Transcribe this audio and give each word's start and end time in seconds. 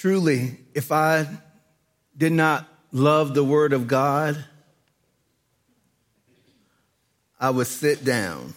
Truly, 0.00 0.56
if 0.72 0.92
I 0.92 1.26
did 2.16 2.32
not 2.32 2.66
love 2.90 3.34
the 3.34 3.44
Word 3.44 3.74
of 3.74 3.86
God, 3.86 4.42
I 7.38 7.50
would 7.50 7.66
sit 7.66 8.02
down. 8.02 8.54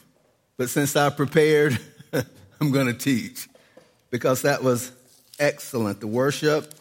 But 0.55 0.69
since 0.69 0.95
I 0.95 1.09
prepared, 1.09 1.77
I'm 2.61 2.71
going 2.71 2.87
to 2.87 2.93
teach 2.93 3.49
because 4.09 4.43
that 4.43 4.63
was 4.63 4.93
excellent. 5.37 5.99
The 5.99 6.07
worship, 6.07 6.73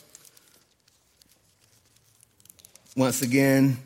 once 2.94 3.20
again, 3.20 3.78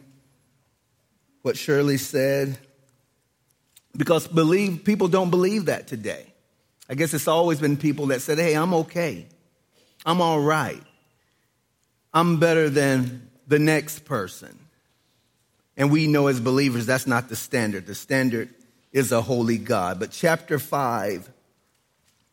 what 1.41 1.57
Shirley 1.57 1.97
said, 1.97 2.59
because 3.97 4.29
believe 4.29 4.85
people 4.85 5.09
don't 5.09 5.31
believe 5.31 5.65
that 5.65 5.87
today. 5.89 6.27
I 6.87 6.97
guess 6.97 7.15
it's 7.15 7.29
always 7.29 7.61
been 7.61 7.79
people 7.79 8.09
that 8.09 8.21
said, 8.21 8.37
"Hey, 8.37 8.53
I'm 8.53 8.75
okay. 8.75 9.27
I'm 10.07 10.23
all 10.23 10.41
right. 10.41 10.83
I'm 12.15 12.39
better 12.39 12.71
than 12.71 13.29
the 13.47 13.59
next 13.59 14.07
person." 14.07 14.59
And 15.77 15.91
we 15.91 16.07
know 16.07 16.29
as 16.29 16.41
believers 16.41 16.87
that's 16.87 17.07
not 17.07 17.29
the 17.29 17.37
standard. 17.37 17.87
The 17.87 17.95
standard 17.95 18.49
is 18.93 19.13
a 19.13 19.21
holy 19.21 19.59
God. 19.59 20.01
But 20.01 20.11
chapter 20.11 20.59
5 20.59 21.31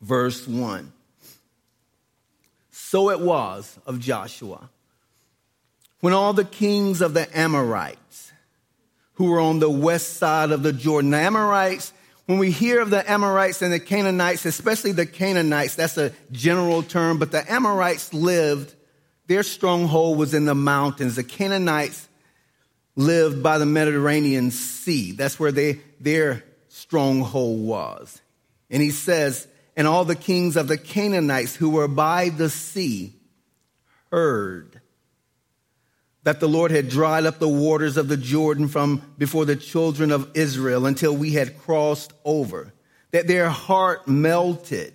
verse 0.00 0.46
1. 0.46 0.92
So 2.70 3.10
it 3.10 3.20
was 3.20 3.78
of 3.86 4.00
Joshua 4.00 4.70
when 6.00 6.12
all 6.12 6.32
the 6.32 6.44
kings 6.44 7.00
of 7.00 7.14
the 7.14 7.26
Amorites 7.36 8.32
who 9.14 9.30
were 9.30 9.40
on 9.40 9.58
the 9.58 9.70
west 9.70 10.18
side 10.18 10.50
of 10.50 10.62
the 10.62 10.72
Jordan, 10.72 11.10
the 11.10 11.18
Amorites 11.18 11.92
when 12.26 12.38
we 12.38 12.50
hear 12.50 12.80
of 12.80 12.90
the 12.90 13.08
Amorites 13.10 13.60
and 13.60 13.72
the 13.72 13.80
Canaanites, 13.80 14.46
especially 14.46 14.92
the 14.92 15.06
Canaanites, 15.06 15.74
that's 15.74 15.98
a 15.98 16.12
general 16.32 16.82
term, 16.82 17.18
but 17.18 17.30
the 17.30 17.50
Amorites 17.52 18.14
lived, 18.14 18.74
their 19.26 19.42
stronghold 19.42 20.18
was 20.18 20.32
in 20.32 20.46
the 20.46 20.54
mountains. 20.54 21.16
The 21.16 21.24
Canaanites 21.24 22.08
lived 22.96 23.42
by 23.42 23.58
the 23.58 23.66
Mediterranean 23.66 24.50
Sea. 24.50 25.12
That's 25.12 25.38
where 25.38 25.52
they, 25.52 25.80
their 26.00 26.44
stronghold 26.68 27.60
was. 27.60 28.20
And 28.70 28.82
he 28.82 28.90
says, 28.90 29.46
and 29.76 29.86
all 29.86 30.04
the 30.04 30.16
kings 30.16 30.56
of 30.56 30.68
the 30.68 30.78
Canaanites 30.78 31.56
who 31.56 31.70
were 31.70 31.88
by 31.88 32.30
the 32.30 32.48
sea 32.48 33.12
heard 34.10 34.73
that 36.24 36.40
the 36.40 36.48
Lord 36.48 36.70
had 36.70 36.88
dried 36.88 37.26
up 37.26 37.38
the 37.38 37.48
waters 37.48 37.96
of 37.96 38.08
the 38.08 38.16
Jordan 38.16 38.68
from 38.68 39.02
before 39.16 39.44
the 39.44 39.56
children 39.56 40.10
of 40.10 40.30
Israel 40.34 40.86
until 40.86 41.14
we 41.14 41.32
had 41.32 41.58
crossed 41.60 42.12
over, 42.24 42.72
that 43.12 43.26
their 43.26 43.48
heart 43.48 44.08
melted 44.08 44.94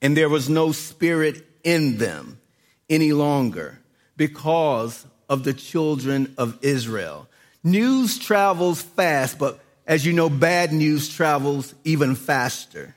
and 0.00 0.16
there 0.16 0.28
was 0.28 0.48
no 0.48 0.72
spirit 0.72 1.44
in 1.64 1.96
them 1.98 2.40
any 2.88 3.12
longer 3.12 3.78
because 4.16 5.04
of 5.28 5.44
the 5.44 5.54
children 5.54 6.34
of 6.38 6.58
Israel. 6.62 7.28
News 7.64 8.18
travels 8.18 8.80
fast, 8.80 9.38
but 9.38 9.60
as 9.86 10.06
you 10.06 10.12
know, 10.12 10.28
bad 10.28 10.72
news 10.72 11.08
travels 11.08 11.74
even 11.84 12.14
faster. 12.14 12.94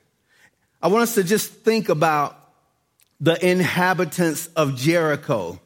I 0.82 0.90
want 0.90 1.04
us 1.04 1.16
to 1.16 1.24
just 1.24 1.52
think 1.52 1.90
about 1.90 2.38
the 3.20 3.44
inhabitants 3.46 4.48
of 4.56 4.76
Jericho 4.76 5.60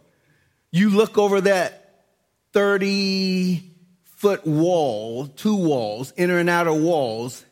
you 0.75 0.89
look 0.89 1.17
over 1.17 1.39
that 1.41 2.03
30 2.51 3.63
foot 4.03 4.45
wall, 4.45 5.27
two 5.27 5.55
walls, 5.55 6.11
inner 6.17 6.37
and 6.37 6.49
outer 6.49 6.73
walls, 6.73 7.45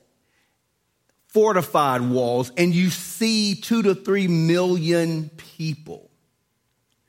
fortified 1.27 2.01
walls, 2.01 2.51
and 2.57 2.75
you 2.75 2.89
see 2.89 3.55
two 3.55 3.81
to 3.83 3.95
three 3.95 4.27
million 4.27 5.29
people. 5.29 6.09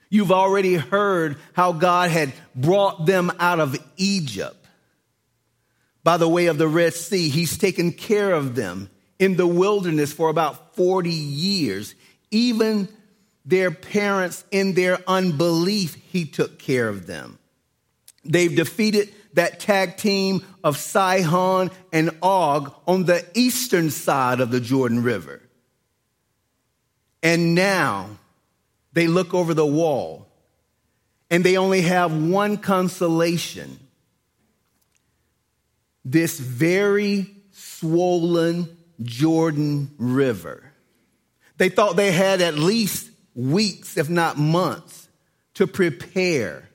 You've 0.08 0.30
already 0.30 0.74
heard 0.74 1.36
how 1.52 1.72
God 1.72 2.10
had 2.10 2.32
brought 2.54 3.06
them 3.06 3.32
out 3.40 3.58
of 3.58 3.76
Egypt 3.96 4.64
by 6.04 6.16
the 6.16 6.28
way 6.28 6.46
of 6.46 6.58
the 6.58 6.68
Red 6.68 6.94
Sea. 6.94 7.28
He's 7.28 7.58
taken 7.58 7.90
care 7.90 8.32
of 8.32 8.54
them 8.54 8.88
in 9.18 9.36
the 9.36 9.48
wilderness 9.48 10.12
for 10.12 10.28
about 10.28 10.76
40 10.76 11.10
years. 11.10 11.96
Even 12.30 12.88
their 13.44 13.70
parents 13.70 14.44
in 14.50 14.74
their 14.74 14.98
unbelief, 15.06 15.94
he 15.94 16.24
took 16.24 16.58
care 16.58 16.88
of 16.88 17.06
them. 17.06 17.38
They've 18.24 18.54
defeated 18.54 19.12
that 19.34 19.60
tag 19.60 19.96
team 19.96 20.44
of 20.62 20.78
Sihon 20.78 21.70
and 21.92 22.10
Og 22.22 22.74
on 22.86 23.04
the 23.04 23.26
eastern 23.34 23.90
side 23.90 24.40
of 24.40 24.50
the 24.50 24.60
Jordan 24.60 25.02
River. 25.02 25.42
And 27.22 27.54
now 27.54 28.10
they 28.92 29.06
look 29.08 29.34
over 29.34 29.54
the 29.54 29.66
wall 29.66 30.26
and 31.30 31.42
they 31.42 31.56
only 31.56 31.82
have 31.82 32.16
one 32.16 32.56
consolation 32.56 33.78
this 36.04 36.38
very 36.38 37.34
swollen 37.50 38.76
Jordan 39.02 39.90
River. 39.98 40.62
They 41.56 41.70
thought 41.70 41.96
they 41.96 42.12
had 42.12 42.40
at 42.40 42.56
least 42.56 43.10
weeks, 43.34 43.96
if 43.96 44.08
not 44.08 44.38
months, 44.38 45.08
to 45.54 45.66
prepare 45.66 46.68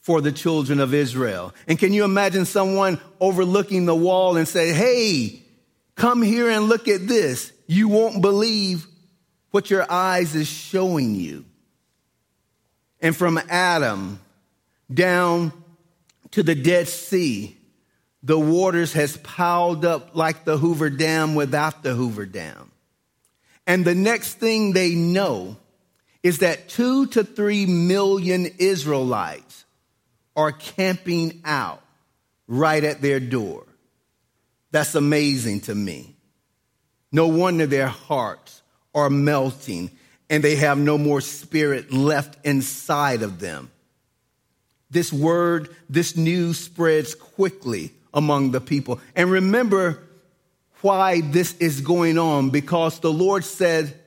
for 0.00 0.20
the 0.20 0.32
children 0.32 0.80
of 0.80 0.94
Israel. 0.94 1.54
And 1.66 1.78
can 1.78 1.92
you 1.92 2.04
imagine 2.04 2.46
someone 2.46 3.00
overlooking 3.20 3.84
the 3.84 3.94
wall 3.94 4.36
and 4.36 4.48
say, 4.48 4.72
Hey, 4.72 5.42
come 5.96 6.22
here 6.22 6.48
and 6.48 6.68
look 6.68 6.88
at 6.88 7.06
this. 7.06 7.52
You 7.66 7.88
won't 7.88 8.22
believe 8.22 8.86
what 9.50 9.70
your 9.70 9.90
eyes 9.90 10.34
is 10.34 10.48
showing 10.48 11.14
you. 11.14 11.44
And 13.00 13.16
from 13.16 13.38
Adam 13.48 14.20
down 14.92 15.52
to 16.32 16.42
the 16.42 16.54
Dead 16.54 16.88
Sea, 16.88 17.56
the 18.22 18.38
waters 18.38 18.94
has 18.94 19.16
piled 19.18 19.84
up 19.84 20.16
like 20.16 20.44
the 20.44 20.56
Hoover 20.56 20.90
Dam 20.90 21.34
without 21.34 21.82
the 21.82 21.94
Hoover 21.94 22.26
Dam. 22.26 22.67
And 23.68 23.84
the 23.84 23.94
next 23.94 24.34
thing 24.34 24.72
they 24.72 24.94
know 24.94 25.58
is 26.22 26.38
that 26.38 26.70
two 26.70 27.06
to 27.08 27.22
three 27.22 27.66
million 27.66 28.46
Israelites 28.58 29.66
are 30.34 30.52
camping 30.52 31.42
out 31.44 31.82
right 32.48 32.82
at 32.82 33.02
their 33.02 33.20
door. 33.20 33.66
That's 34.70 34.94
amazing 34.94 35.60
to 35.62 35.74
me. 35.74 36.16
No 37.12 37.28
wonder 37.28 37.66
their 37.66 37.88
hearts 37.88 38.62
are 38.94 39.10
melting 39.10 39.90
and 40.30 40.42
they 40.42 40.56
have 40.56 40.78
no 40.78 40.96
more 40.96 41.20
spirit 41.20 41.92
left 41.92 42.38
inside 42.46 43.22
of 43.22 43.38
them. 43.38 43.70
This 44.90 45.12
word, 45.12 45.74
this 45.90 46.16
news 46.16 46.58
spreads 46.58 47.14
quickly 47.14 47.92
among 48.14 48.50
the 48.50 48.60
people. 48.60 49.00
And 49.14 49.30
remember, 49.30 50.07
why 50.82 51.20
this 51.20 51.56
is 51.58 51.80
going 51.80 52.18
on 52.18 52.50
because 52.50 53.00
the 53.00 53.12
Lord 53.12 53.44
said, 53.44 53.98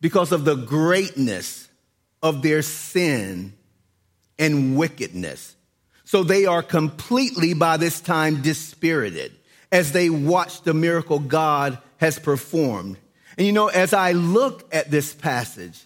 because 0.00 0.32
of 0.32 0.44
the 0.44 0.54
greatness 0.54 1.68
of 2.22 2.42
their 2.42 2.62
sin 2.62 3.52
and 4.38 4.76
wickedness. 4.76 5.56
So 6.04 6.22
they 6.22 6.46
are 6.46 6.62
completely 6.62 7.54
by 7.54 7.76
this 7.76 8.00
time 8.00 8.42
dispirited 8.42 9.32
as 9.70 9.92
they 9.92 10.10
watch 10.10 10.62
the 10.62 10.74
miracle 10.74 11.18
God 11.18 11.78
has 11.98 12.18
performed. 12.18 12.98
And 13.38 13.46
you 13.46 13.52
know, 13.52 13.68
as 13.68 13.94
I 13.94 14.12
look 14.12 14.68
at 14.74 14.90
this 14.90 15.14
passage, 15.14 15.80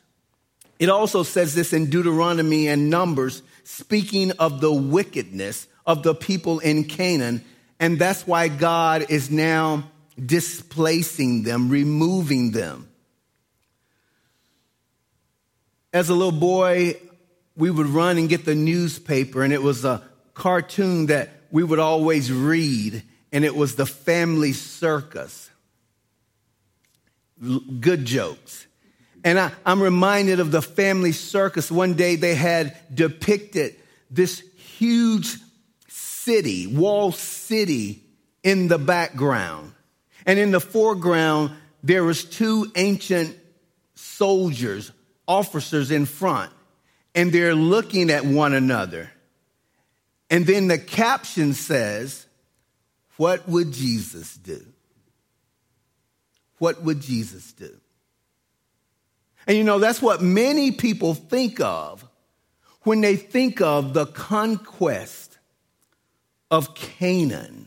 it 0.79 0.89
also 0.89 1.23
says 1.23 1.55
this 1.55 1.73
in 1.73 1.89
Deuteronomy 1.89 2.69
and 2.69 2.91
Numbers, 2.91 3.43
speaking 3.65 4.33
of 4.33 4.61
the 4.61 4.73
wickedness 4.73 5.69
of 5.87 6.03
the 6.03 6.15
people 6.15 6.59
in 6.59 6.85
Canaan. 6.85 7.45
And 7.79 7.99
that's 7.99 8.27
why 8.27 8.49
God 8.49 9.07
is 9.09 9.31
now 9.31 9.85
displacing 10.25 11.43
them, 11.43 11.69
removing 11.69 12.53
them. 12.53 12.89
As 15.93 16.09
a 16.09 16.15
little 16.15 16.33
boy, 16.33 16.97
we 17.57 17.71
would 17.71 17.87
run 17.87 18.19
and 18.19 18.29
get 18.29 18.45
the 18.45 18.55
newspaper, 18.55 19.43
and 19.43 19.53
it 19.53 19.63
was 19.63 19.85
a 19.85 20.03
cartoon 20.35 21.07
that 21.07 21.31
we 21.51 21.65
would 21.65 21.79
always 21.79 22.31
read, 22.31 23.03
and 23.33 23.45
it 23.45 23.55
was 23.55 23.77
the 23.77 23.87
family 23.87 24.53
circus. 24.53 25.51
Good 27.81 28.05
jokes. 28.05 28.67
And 29.25 29.39
I, 29.39 29.51
am 29.65 29.83
reminded 29.83 30.41
of 30.41 30.53
the 30.53 30.63
family 30.63 31.13
circus. 31.13 31.71
One 31.71 31.95
day 31.95 32.17
they 32.17 32.35
had 32.35 32.77
depicted 32.95 33.77
this 34.11 34.41
huge 34.79 35.37
city, 35.89 36.67
wall 36.67 37.13
city, 37.13 38.05
in 38.43 38.69
the 38.69 38.79
background. 38.79 39.73
And 40.27 40.39
in 40.39 40.51
the 40.51 40.61
foreground, 40.61 41.53
there 41.83 42.03
was 42.05 42.25
two 42.25 42.71
ancient 42.75 43.37
soldiers, 43.95 44.91
officers 45.29 45.91
in 45.91 46.05
front, 46.05 46.53
and 47.15 47.33
they're 47.33 47.55
looking 47.55 48.11
at 48.11 48.25
one 48.25 48.53
another. 48.53 49.11
And 50.29 50.45
then 50.45 50.67
the 50.67 50.79
caption 50.79 51.55
says, 51.55 52.27
What 53.17 53.49
would 53.49 53.73
Jesus 53.73 54.37
do? 54.37 54.67
What 56.59 56.83
would 56.83 57.01
Jesus 57.01 57.53
do? 57.53 57.71
And 59.47 59.57
you 59.57 59.63
know, 59.63 59.79
that's 59.79 60.03
what 60.03 60.21
many 60.21 60.73
people 60.73 61.15
think 61.15 61.61
of 61.61 62.05
when 62.83 63.01
they 63.01 63.17
think 63.17 63.61
of 63.61 63.95
the 63.95 64.07
conquest 64.07 65.39
of 66.51 66.75
Canaan. 66.75 67.66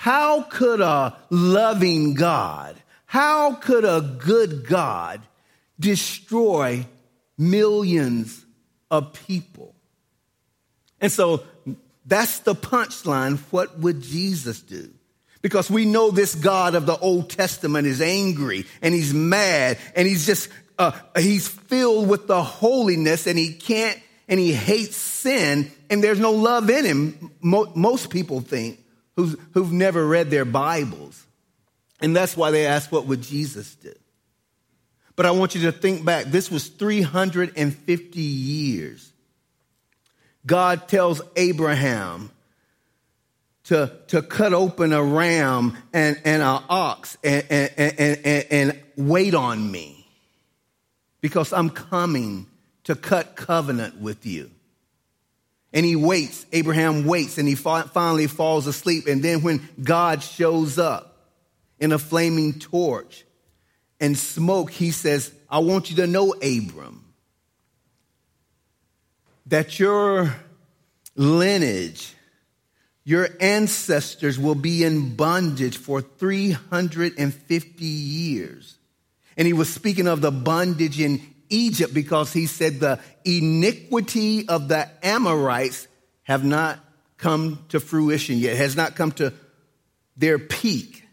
How 0.00 0.40
could 0.40 0.80
a 0.80 1.14
loving 1.28 2.14
God, 2.14 2.74
how 3.04 3.52
could 3.52 3.84
a 3.84 4.00
good 4.00 4.66
God 4.66 5.20
destroy 5.78 6.86
millions 7.36 8.46
of 8.90 9.12
people? 9.12 9.74
And 11.02 11.12
so 11.12 11.44
that's 12.06 12.38
the 12.38 12.54
punchline. 12.54 13.40
What 13.50 13.78
would 13.80 14.00
Jesus 14.00 14.62
do? 14.62 14.88
Because 15.42 15.70
we 15.70 15.84
know 15.84 16.10
this 16.10 16.34
God 16.34 16.74
of 16.74 16.86
the 16.86 16.96
Old 16.96 17.28
Testament 17.28 17.86
is 17.86 18.00
angry 18.00 18.64
and 18.80 18.94
he's 18.94 19.12
mad 19.12 19.76
and 19.94 20.08
he's 20.08 20.24
just, 20.24 20.48
uh, 20.78 20.92
he's 21.18 21.46
filled 21.46 22.08
with 22.08 22.26
the 22.26 22.42
holiness 22.42 23.26
and 23.26 23.38
he 23.38 23.52
can't, 23.52 24.00
and 24.28 24.40
he 24.40 24.54
hates 24.54 24.96
sin 24.96 25.70
and 25.90 26.02
there's 26.02 26.18
no 26.18 26.32
love 26.32 26.70
in 26.70 26.86
him. 26.86 27.32
Mo- 27.42 27.70
most 27.74 28.08
people 28.08 28.40
think 28.40 28.79
who's, 29.20 29.36
who've 29.52 29.72
never 29.72 30.06
read 30.06 30.30
their 30.30 30.44
Bibles. 30.44 31.26
And 32.00 32.16
that's 32.16 32.36
why 32.36 32.50
they 32.50 32.66
ask, 32.66 32.90
what 32.90 33.06
would 33.06 33.22
Jesus 33.22 33.74
do? 33.76 33.92
But 35.16 35.26
I 35.26 35.32
want 35.32 35.54
you 35.54 35.62
to 35.62 35.72
think 35.72 36.04
back. 36.04 36.26
This 36.26 36.50
was 36.50 36.68
350 36.68 38.20
years. 38.20 39.12
God 40.46 40.88
tells 40.88 41.20
Abraham, 41.36 42.30
to, 43.64 43.92
to 44.08 44.22
cut 44.22 44.52
open 44.52 44.92
a 44.92 45.02
ram 45.02 45.76
and, 45.92 46.20
and 46.24 46.42
an 46.42 46.62
ox 46.68 47.16
and, 47.22 47.44
and, 47.50 47.70
and, 47.76 48.46
and 48.50 48.82
wait 48.96 49.34
on 49.34 49.70
me 49.70 50.08
because 51.20 51.52
I'm 51.52 51.70
coming 51.70 52.46
to 52.84 52.96
cut 52.96 53.36
covenant 53.36 54.00
with 54.00 54.26
you. 54.26 54.50
And 55.72 55.86
he 55.86 55.94
waits, 55.94 56.46
Abraham 56.52 57.04
waits, 57.06 57.38
and 57.38 57.46
he 57.46 57.54
finally 57.54 58.26
falls 58.26 58.66
asleep. 58.66 59.06
And 59.06 59.22
then 59.22 59.42
when 59.42 59.68
God 59.82 60.22
shows 60.22 60.78
up 60.78 61.16
in 61.78 61.92
a 61.92 61.98
flaming 61.98 62.58
torch 62.58 63.24
and 64.00 64.18
smoke, 64.18 64.70
he 64.70 64.90
says, 64.90 65.32
I 65.48 65.60
want 65.60 65.90
you 65.90 65.96
to 65.96 66.06
know, 66.06 66.32
Abram, 66.32 67.04
that 69.46 69.78
your 69.78 70.34
lineage 71.14 72.14
your 73.04 73.28
ancestors 73.40 74.38
will 74.38 74.54
be 74.54 74.84
in 74.84 75.16
bondage 75.16 75.76
for 75.76 76.00
350 76.00 77.84
years. 77.84 78.78
And 79.36 79.46
he 79.46 79.52
was 79.52 79.72
speaking 79.72 80.06
of 80.06 80.20
the 80.20 80.30
bondage 80.30 81.00
in 81.00 81.20
Egypt 81.50 81.92
because 81.92 82.32
he 82.32 82.46
said 82.46 82.80
the 82.80 82.98
iniquity 83.24 84.48
of 84.48 84.68
the 84.68 84.88
Amorites 85.02 85.86
have 86.22 86.44
not 86.44 86.78
come 87.18 87.64
to 87.68 87.80
fruition 87.80 88.38
yet, 88.38 88.56
has 88.56 88.76
not 88.76 88.96
come 88.96 89.12
to 89.12 89.32
their 90.16 90.38
peak. 90.38 91.04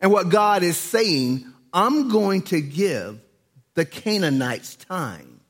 And 0.00 0.10
what 0.10 0.28
God 0.28 0.62
is 0.62 0.76
saying, 0.76 1.44
I'm 1.72 2.08
going 2.08 2.42
to 2.42 2.60
give 2.60 3.20
the 3.74 3.84
Canaanites 3.84 4.76
time 4.76 5.40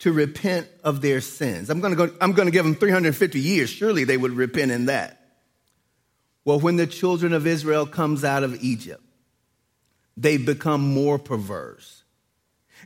to 0.00 0.12
repent 0.12 0.68
of 0.84 1.00
their 1.00 1.20
sins. 1.20 1.70
I'm 1.70 1.80
going 1.80 1.96
to 1.96 2.06
go, 2.06 2.14
I'm 2.20 2.32
going 2.32 2.46
to 2.46 2.52
give 2.52 2.64
them 2.64 2.74
350 2.74 3.40
years. 3.40 3.70
Surely 3.70 4.04
they 4.04 4.16
would 4.16 4.32
repent 4.32 4.70
in 4.70 4.86
that. 4.86 5.20
Well, 6.44 6.60
when 6.60 6.76
the 6.76 6.86
children 6.86 7.32
of 7.32 7.46
Israel 7.46 7.86
comes 7.86 8.22
out 8.22 8.44
of 8.44 8.62
Egypt, 8.62 9.02
they 10.16 10.36
become 10.36 10.80
more 10.80 11.18
perverse. 11.18 11.95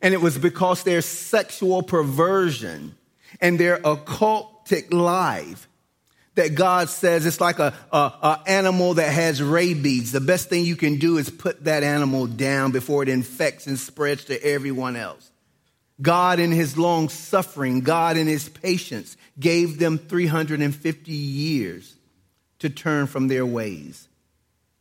And 0.03 0.15
it 0.15 0.21
was 0.21 0.39
because 0.39 0.83
their 0.83 1.03
sexual 1.03 1.83
perversion 1.83 2.95
and 3.41 3.59
their 3.59 3.79
occultic 3.79 4.93
life 4.93 5.69
that 6.35 6.55
God 6.55 6.89
says 6.89 7.27
it's 7.27 7.41
like 7.41 7.59
a, 7.59 7.75
a, 7.93 7.97
a, 7.97 8.43
animal 8.47 8.95
that 8.95 9.13
has 9.13 9.43
rabies. 9.43 10.13
The 10.13 10.21
best 10.21 10.49
thing 10.49 10.65
you 10.65 10.77
can 10.77 10.97
do 10.97 11.19
is 11.19 11.29
put 11.29 11.65
that 11.65 11.83
animal 11.83 12.27
down 12.27 12.73
before 12.73 13.03
it 13.03 13.09
infects 13.09 13.67
and 13.67 13.79
spreads 13.79 14.25
to 14.27 14.43
everyone 14.43 14.97
else. 14.97 15.31
God, 16.01 16.39
in 16.39 16.51
his 16.51 16.79
long 16.79 17.09
suffering, 17.09 17.81
God, 17.81 18.17
in 18.17 18.27
his 18.27 18.49
patience, 18.49 19.17
gave 19.39 19.79
them 19.79 19.99
350 19.99 21.13
years 21.13 21.95
to 22.61 22.71
turn 22.71 23.07
from 23.07 23.29
their 23.29 23.45
ways. 23.45 24.09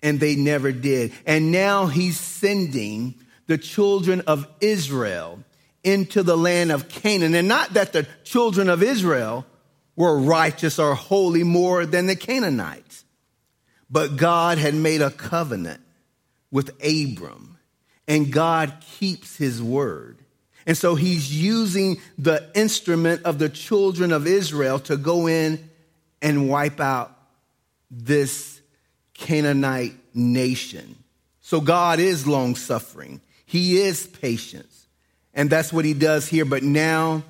And 0.01 0.19
they 0.19 0.35
never 0.35 0.71
did. 0.71 1.11
And 1.25 1.51
now 1.51 1.87
he's 1.87 2.17
sending 2.17 3.15
the 3.49 3.57
children 3.57 4.21
of 4.27 4.47
Israel 4.61 5.39
into 5.83 6.21
the 6.21 6.37
land 6.37 6.71
of 6.71 6.87
Canaan. 6.87 7.33
And 7.33 7.47
not 7.47 7.73
that 7.73 7.93
the 7.93 8.05
children 8.23 8.69
of 8.69 8.83
Israel 8.83 9.43
were 9.95 10.19
righteous 10.19 10.77
or 10.77 10.93
holy 10.93 11.43
more 11.43 11.87
than 11.87 12.05
the 12.05 12.15
Canaanites, 12.15 13.03
but 13.89 14.17
God 14.17 14.59
had 14.59 14.75
made 14.75 15.01
a 15.01 15.09
covenant 15.09 15.81
with 16.51 16.69
Abram, 16.83 17.57
and 18.07 18.31
God 18.31 18.71
keeps 18.99 19.35
his 19.35 19.63
word. 19.63 20.19
And 20.67 20.77
so 20.77 20.93
he's 20.93 21.35
using 21.35 21.99
the 22.19 22.51
instrument 22.53 23.23
of 23.23 23.39
the 23.39 23.49
children 23.49 24.11
of 24.11 24.27
Israel 24.27 24.77
to 24.81 24.95
go 24.95 25.25
in 25.25 25.71
and 26.21 26.49
wipe 26.49 26.79
out 26.79 27.17
this 27.89 28.61
Canaanite 29.15 29.95
nation. 30.13 30.97
So 31.41 31.61
God 31.61 31.99
is 31.99 32.27
long 32.27 32.55
suffering. 32.55 33.21
He 33.49 33.79
is 33.79 34.05
patience. 34.05 34.85
And 35.33 35.49
that's 35.49 35.73
what 35.73 35.83
he 35.83 35.95
does 35.95 36.27
here. 36.27 36.45
But 36.45 36.61
now, 36.61 37.23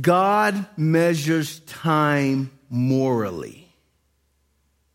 God 0.00 0.64
measures 0.74 1.60
time 1.60 2.50
morally. 2.70 3.68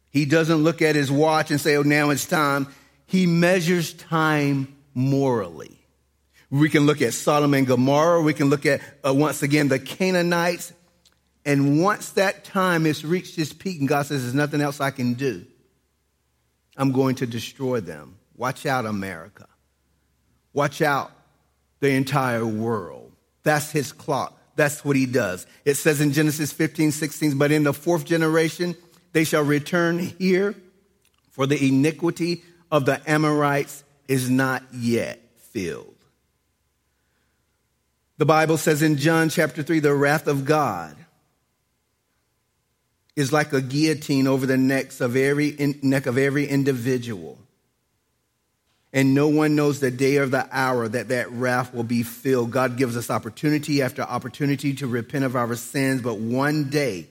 He 0.10 0.26
doesn't 0.26 0.64
look 0.64 0.82
at 0.82 0.96
his 0.96 1.12
watch 1.12 1.52
and 1.52 1.62
say, 1.62 1.76
oh, 1.76 1.84
now 1.84 2.10
it's 2.10 2.26
time. 2.26 2.68
He 3.06 3.28
measures 3.28 3.94
time 3.94 4.76
morally. 4.96 5.80
We 6.50 6.68
can 6.68 6.88
look 6.88 7.04
at 7.04 7.14
Sodom 7.14 7.54
and 7.54 7.68
Gomorrah. 7.68 8.24
We 8.24 8.34
can 8.34 8.50
look 8.50 8.66
at, 8.66 8.82
uh, 9.06 9.14
once 9.14 9.44
again, 9.44 9.68
the 9.68 9.78
Canaanites. 9.78 10.74
And 11.46 11.80
once 11.80 12.10
that 12.14 12.44
time 12.44 12.86
has 12.86 13.06
reached 13.06 13.38
its 13.38 13.54
peak 13.54 13.80
and 13.80 13.88
God 13.88 14.08
says, 14.08 14.24
there's 14.24 14.34
nothing 14.34 14.62
else 14.62 14.82
I 14.82 14.90
can 14.90 15.14
do, 15.14 15.46
I'm 16.76 16.92
going 16.92 17.14
to 17.18 17.28
destroy 17.28 17.82
them. 17.82 18.18
Watch 18.36 18.66
out, 18.66 18.86
America. 18.86 19.48
Watch 20.54 20.82
out, 20.82 21.12
the 21.80 21.90
entire 21.90 22.46
world. 22.46 23.12
That's 23.44 23.72
his 23.72 23.92
clock. 23.92 24.40
That's 24.56 24.86
what 24.86 24.96
he 24.96 25.06
does. 25.06 25.46
It 25.66 25.76
says 25.76 26.00
in 26.00 26.14
Genesis 26.14 26.52
15, 26.52 26.92
16, 26.92 27.38
but 27.38 27.52
in 27.52 27.64
the 27.64 27.74
fourth 27.74 28.06
generation, 28.06 28.76
they 29.12 29.24
shall 29.24 29.44
return 29.44 30.00
here, 30.00 30.56
for 31.32 31.48
the 31.48 31.68
iniquity 31.68 32.44
of 32.72 32.86
the 32.86 33.02
Amorites 33.10 33.84
is 34.08 34.30
not 34.30 34.64
yet 34.72 35.20
filled. 35.52 35.96
The 38.18 38.26
Bible 38.26 38.58
says 38.58 38.82
in 38.82 38.98
John 38.98 39.30
chapter 39.30 39.64
3 39.64 39.80
the 39.80 39.94
wrath 39.94 40.28
of 40.28 40.46
God 40.46 40.96
is 43.16 43.34
like 43.34 43.54
a 43.54 43.62
guillotine 43.62 44.28
over 44.28 44.46
the 44.46 44.58
necks 44.58 45.02
of 45.02 45.16
every 45.16 45.56
neck 45.82 46.06
of 46.06 46.18
every 46.18 46.48
individual. 46.48 47.38
And 48.94 49.16
no 49.16 49.28
one 49.28 49.56
knows 49.56 49.80
the 49.80 49.90
day 49.90 50.18
or 50.18 50.28
the 50.28 50.48
hour 50.52 50.88
that 50.88 51.08
that 51.08 51.32
wrath 51.32 51.74
will 51.74 51.84
be 51.84 52.04
filled. 52.04 52.52
God 52.52 52.78
gives 52.78 52.96
us 52.96 53.10
opportunity 53.10 53.82
after 53.82 54.04
opportunity 54.04 54.76
to 54.76 54.88
repent 54.88 55.26
of 55.26 55.36
our 55.36 55.56
sins, 55.56 56.02
but 56.04 56.20
one 56.20 56.70
day 56.70 57.08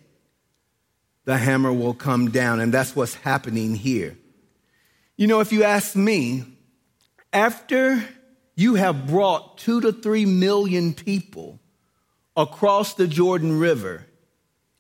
the 1.25 1.37
hammer 1.37 1.73
will 1.73 1.95
come 1.95 2.31
down, 2.31 2.61
and 2.61 2.73
that's 2.73 2.95
what's 2.95 3.15
happening 3.15 3.75
here. 3.75 4.17
You 5.17 5.27
know, 5.27 5.41
if 5.41 5.53
you 5.53 5.65
ask 5.65 5.97
me, 5.97 6.45
after 7.33 8.03
you 8.55 8.77
have 8.77 9.09
brought 9.09 9.59
two 9.59 9.81
to 9.81 9.93
three 9.93 10.25
million 10.25 10.95
people 10.95 11.59
across 12.37 12.95
the 12.95 13.09
Jordan 13.09 13.59
River, 13.59 14.07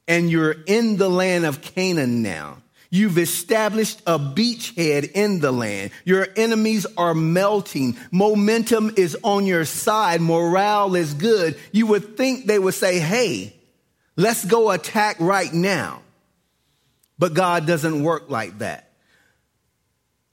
and 0.09 0.30
you're 0.30 0.56
in 0.66 0.97
the 0.97 1.09
land 1.09 1.44
of 1.44 1.62
Canaan 1.62 2.23
now. 2.23 2.62
You've 2.94 3.16
established 3.16 4.02
a 4.06 4.18
beachhead 4.18 5.12
in 5.12 5.40
the 5.40 5.50
land. 5.50 5.92
Your 6.04 6.28
enemies 6.37 6.87
are 6.99 7.14
melting. 7.14 7.96
Momentum 8.11 8.92
is 8.99 9.16
on 9.25 9.46
your 9.46 9.64
side. 9.64 10.20
Morale 10.20 10.94
is 10.94 11.14
good. 11.14 11.58
You 11.72 11.87
would 11.87 12.18
think 12.18 12.44
they 12.44 12.58
would 12.58 12.75
say, 12.75 12.99
hey, 13.00 13.56
let's 14.14 14.44
go 14.44 14.70
attack 14.70 15.16
right 15.20 15.50
now. 15.50 16.02
But 17.18 17.32
God 17.32 17.66
doesn't 17.66 18.02
work 18.02 18.28
like 18.28 18.58
that. 18.58 18.92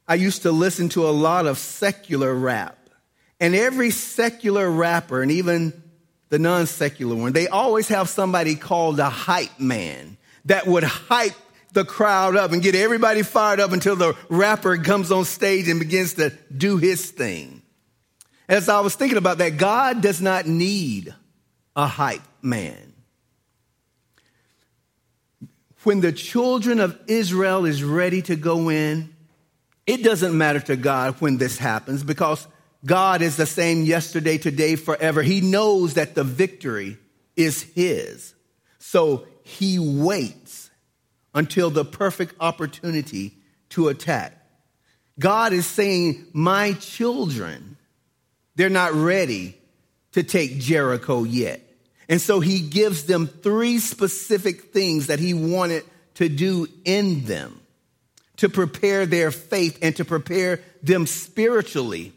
I 0.06 0.16
used 0.16 0.42
to 0.42 0.52
listen 0.52 0.90
to 0.90 1.08
a 1.08 1.12
lot 1.12 1.46
of 1.46 1.58
secular 1.58 2.36
rap. 2.36 2.78
And 3.40 3.56
every 3.56 3.92
secular 3.92 4.70
rapper, 4.70 5.22
and 5.22 5.32
even 5.32 5.82
the 6.28 6.40
non 6.40 6.66
secular 6.66 7.16
one, 7.16 7.32
they 7.32 7.48
always 7.48 7.88
have 7.88 8.10
somebody 8.10 8.56
called 8.56 9.00
a 9.00 9.10
hype 9.10 9.62
man 9.62 10.18
that 10.44 10.68
would 10.68 10.84
hype 10.84 11.36
the 11.74 11.86
crowd 11.86 12.36
up 12.36 12.52
and 12.52 12.62
get 12.62 12.76
everybody 12.76 13.24
fired 13.24 13.60
up 13.60 13.72
until 13.72 13.96
the 13.96 14.16
rapper 14.30 14.78
comes 14.78 15.12
on 15.12 15.26
stage 15.26 15.68
and 15.68 15.80
begins 15.80 16.16
to 16.16 16.32
do 16.56 16.78
his 16.78 17.12
thing. 17.12 17.62
As 18.48 18.68
I 18.68 18.80
was 18.80 18.96
thinking 18.96 19.18
about 19.18 19.38
that, 19.38 19.58
God 19.58 20.02
does 20.02 20.22
not 20.22 20.48
need 20.48 21.14
a 21.76 21.86
hype 21.86 22.22
man. 22.42 22.94
When 25.84 26.02
the 26.02 26.12
children 26.12 26.80
of 26.80 27.00
Israel 27.08 27.66
is 27.66 27.84
ready 27.84 28.22
to 28.24 28.36
go 28.36 28.70
in, 28.70 29.16
it 29.86 30.04
doesn't 30.04 30.38
matter 30.38 30.60
to 30.62 30.76
God 30.76 31.16
when 31.20 31.38
this 31.38 31.58
happens 31.58 32.04
because 32.04 32.48
God 32.86 33.22
is 33.22 33.38
the 33.38 33.46
same 33.46 33.84
yesterday, 33.84 34.38
today, 34.38 34.76
forever. 34.76 35.22
He 35.22 35.42
knows 35.42 35.94
that 35.96 36.16
the 36.16 36.24
victory 36.24 36.98
is 37.36 37.62
His. 37.62 38.34
So 38.78 39.26
He 39.44 39.80
waits 39.80 40.49
until 41.34 41.70
the 41.70 41.86
perfect 41.86 42.36
opportunity 42.40 43.34
to 43.70 43.88
attack. 43.88 44.36
God 45.20 45.54
is 45.54 45.66
saying, 45.66 46.26
My 46.34 46.74
children, 46.74 47.78
they're 48.56 48.70
not 48.70 48.94
ready 48.94 49.58
to 50.14 50.24
take 50.24 50.60
Jericho 50.60 51.24
yet. 51.24 51.62
And 52.08 52.20
so 52.20 52.40
he 52.40 52.62
gives 52.62 53.04
them 53.04 53.28
three 53.28 53.80
specific 53.80 54.74
things 54.74 55.08
that 55.08 55.20
he 55.20 55.34
wanted 55.34 55.84
to 56.16 56.28
do 56.28 56.68
in 56.84 57.26
them 57.26 57.62
to 58.38 58.50
prepare 58.50 59.06
their 59.06 59.32
faith 59.32 59.78
and 59.82 59.96
to 59.98 60.06
prepare 60.06 60.62
them 60.82 61.06
spiritually 61.06 62.14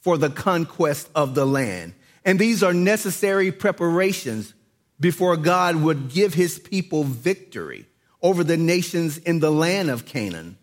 for 0.00 0.16
the 0.16 0.30
conquest 0.30 1.08
of 1.14 1.34
the 1.34 1.44
land. 1.44 1.92
And 2.24 2.38
these 2.38 2.62
are 2.62 2.72
necessary 2.72 3.52
preparations 3.52 4.54
before 4.98 5.36
God 5.36 5.76
would 5.76 6.08
give 6.08 6.32
his 6.32 6.58
people 6.58 7.04
victory 7.04 7.86
over 8.22 8.44
the 8.44 8.56
nations 8.56 9.18
in 9.18 9.40
the 9.40 9.50
land 9.50 9.90
of 9.90 10.06
Canaan. 10.06 10.56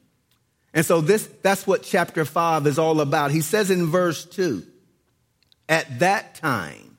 And 0.73 0.85
so 0.85 1.01
this 1.01 1.27
that's 1.41 1.67
what 1.67 1.83
chapter 1.83 2.25
5 2.25 2.67
is 2.67 2.79
all 2.79 2.99
about. 2.99 3.31
He 3.31 3.41
says 3.41 3.69
in 3.69 3.87
verse 3.87 4.25
2, 4.25 4.65
at 5.69 5.99
that 5.99 6.35
time 6.35 6.97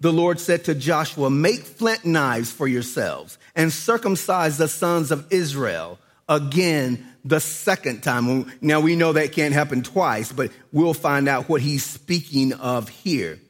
the 0.00 0.12
Lord 0.12 0.38
said 0.38 0.64
to 0.64 0.74
Joshua, 0.74 1.30
Make 1.30 1.60
flint 1.60 2.04
knives 2.04 2.52
for 2.52 2.68
yourselves 2.68 3.38
and 3.56 3.72
circumcise 3.72 4.58
the 4.58 4.68
sons 4.68 5.10
of 5.10 5.32
Israel 5.32 5.98
again 6.28 7.06
the 7.24 7.40
second 7.40 8.02
time. 8.02 8.52
Now 8.60 8.80
we 8.80 8.94
know 8.94 9.12
that 9.14 9.32
can't 9.32 9.54
happen 9.54 9.82
twice, 9.82 10.30
but 10.30 10.52
we'll 10.72 10.94
find 10.94 11.28
out 11.28 11.48
what 11.48 11.60
he's 11.60 11.84
speaking 11.84 12.52
of 12.52 12.88
here. 12.88 13.40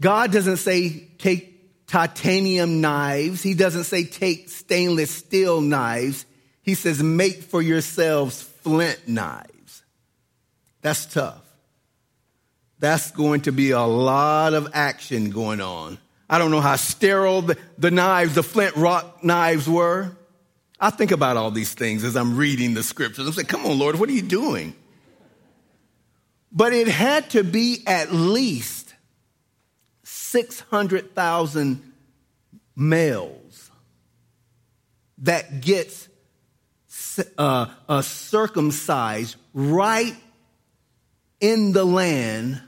God 0.00 0.32
doesn't 0.32 0.56
say 0.56 1.08
take 1.18 1.49
titanium 1.90 2.80
knives. 2.80 3.42
He 3.42 3.54
doesn't 3.54 3.84
say 3.84 4.04
take 4.04 4.48
stainless 4.48 5.10
steel 5.10 5.60
knives. 5.60 6.24
He 6.62 6.74
says 6.74 7.02
make 7.02 7.42
for 7.42 7.60
yourselves 7.60 8.42
flint 8.42 9.06
knives. 9.06 9.82
That's 10.82 11.06
tough 11.06 11.42
that's 12.80 13.10
going 13.10 13.42
to 13.42 13.52
be 13.52 13.70
a 13.70 13.82
lot 13.82 14.54
of 14.54 14.70
action 14.72 15.30
going 15.30 15.60
on. 15.60 15.98
I 16.28 16.38
don't 16.38 16.50
know 16.50 16.60
how 16.60 16.76
sterile 16.76 17.42
the, 17.42 17.58
the 17.78 17.90
knives, 17.90 18.34
the 18.34 18.42
flint 18.42 18.74
rock 18.74 19.22
knives 19.22 19.68
were. 19.68 20.16
I 20.80 20.88
think 20.90 21.10
about 21.10 21.36
all 21.36 21.50
these 21.50 21.74
things 21.74 22.04
as 22.04 22.16
I'm 22.16 22.36
reading 22.36 22.72
the 22.72 22.82
scriptures. 22.82 23.26
I'm 23.26 23.32
saying, 23.34 23.46
come 23.46 23.66
on, 23.66 23.78
Lord, 23.78 24.00
what 24.00 24.08
are 24.08 24.12
you 24.12 24.22
doing? 24.22 24.74
But 26.50 26.72
it 26.72 26.88
had 26.88 27.30
to 27.30 27.44
be 27.44 27.82
at 27.86 28.12
least 28.12 28.79
600,000 30.30 31.92
males 32.76 33.70
that 35.18 35.60
gets 35.60 36.08
uh, 37.36 37.66
uh, 37.88 38.02
circumcised 38.02 39.34
right 39.52 40.14
in 41.40 41.72
the 41.72 41.84
land 41.84 42.62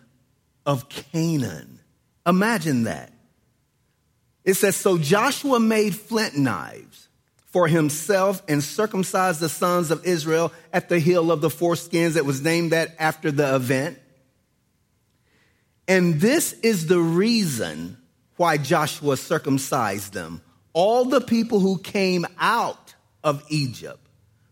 of 0.66 0.88
Canaan. 0.88 1.78
Imagine 2.26 2.84
that. 2.84 3.12
It 4.44 4.54
says, 4.54 4.74
So 4.74 4.98
Joshua 4.98 5.60
made 5.60 5.94
flint 5.94 6.36
knives 6.36 7.08
for 7.46 7.68
himself 7.68 8.42
and 8.48 8.62
circumcised 8.62 9.38
the 9.38 9.48
sons 9.48 9.92
of 9.92 10.04
Israel 10.04 10.52
at 10.72 10.88
the 10.88 10.98
hill 10.98 11.30
of 11.30 11.40
the 11.40 11.48
foreskins 11.48 12.14
that 12.14 12.24
was 12.24 12.42
named 12.42 12.72
that 12.72 12.96
after 12.98 13.30
the 13.30 13.54
event. 13.54 13.98
And 15.88 16.20
this 16.20 16.52
is 16.62 16.86
the 16.86 17.00
reason 17.00 17.96
why 18.36 18.56
Joshua 18.56 19.16
circumcised 19.16 20.12
them. 20.12 20.42
All 20.72 21.04
the 21.04 21.20
people 21.20 21.60
who 21.60 21.78
came 21.78 22.26
out 22.38 22.94
of 23.22 23.44
Egypt, 23.48 24.00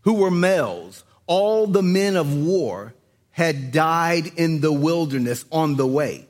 who 0.02 0.14
were 0.14 0.30
males, 0.30 1.04
all 1.26 1.66
the 1.66 1.82
men 1.82 2.16
of 2.16 2.36
war, 2.36 2.94
had 3.30 3.72
died 3.72 4.26
in 4.36 4.60
the 4.60 4.72
wilderness 4.72 5.44
on 5.50 5.76
the 5.76 5.86
way 5.86 6.26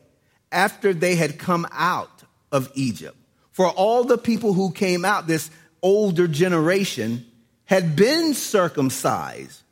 after 0.52 0.92
they 0.92 1.16
had 1.16 1.38
come 1.38 1.66
out 1.72 2.22
of 2.52 2.70
Egypt. 2.74 3.16
For 3.52 3.68
all 3.68 4.04
the 4.04 4.18
people 4.18 4.52
who 4.52 4.70
came 4.70 5.04
out, 5.04 5.26
this 5.26 5.50
older 5.82 6.28
generation, 6.28 7.26
had 7.64 7.96
been 7.96 8.34
circumcised. 8.34 9.62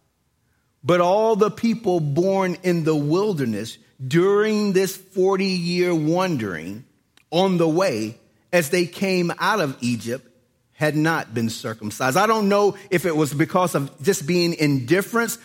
But 0.82 1.00
all 1.00 1.36
the 1.36 1.50
people 1.50 2.00
born 2.00 2.56
in 2.62 2.84
the 2.84 2.94
wilderness 2.94 3.78
during 4.06 4.72
this 4.72 4.96
40 4.96 5.44
year 5.44 5.94
wandering 5.94 6.84
on 7.30 7.58
the 7.58 7.68
way 7.68 8.18
as 8.52 8.70
they 8.70 8.86
came 8.86 9.32
out 9.38 9.60
of 9.60 9.76
Egypt 9.80 10.24
had 10.72 10.94
not 10.94 11.34
been 11.34 11.50
circumcised. 11.50 12.16
I 12.16 12.28
don't 12.28 12.48
know 12.48 12.76
if 12.88 13.04
it 13.04 13.16
was 13.16 13.34
because 13.34 13.74
of 13.74 14.00
just 14.00 14.28
being 14.28 14.54
indifference. 14.54 15.36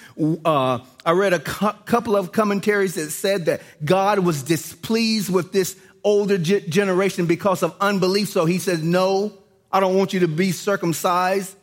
Uh, 0.45 0.77
I 1.03 1.11
read 1.11 1.33
a 1.33 1.39
cu- 1.39 1.73
couple 1.85 2.15
of 2.15 2.31
commentaries 2.31 2.93
that 2.95 3.09
said 3.09 3.45
that 3.45 3.61
God 3.83 4.19
was 4.19 4.43
displeased 4.43 5.33
with 5.33 5.51
this 5.51 5.75
older 6.03 6.37
ge- 6.37 6.67
generation 6.67 7.25
because 7.25 7.63
of 7.63 7.75
unbelief. 7.81 8.29
So 8.29 8.45
he 8.45 8.59
said, 8.59 8.83
No, 8.83 9.33
I 9.71 9.79
don't 9.79 9.97
want 9.97 10.13
you 10.13 10.19
to 10.19 10.27
be 10.27 10.51
circumcised. 10.51 11.55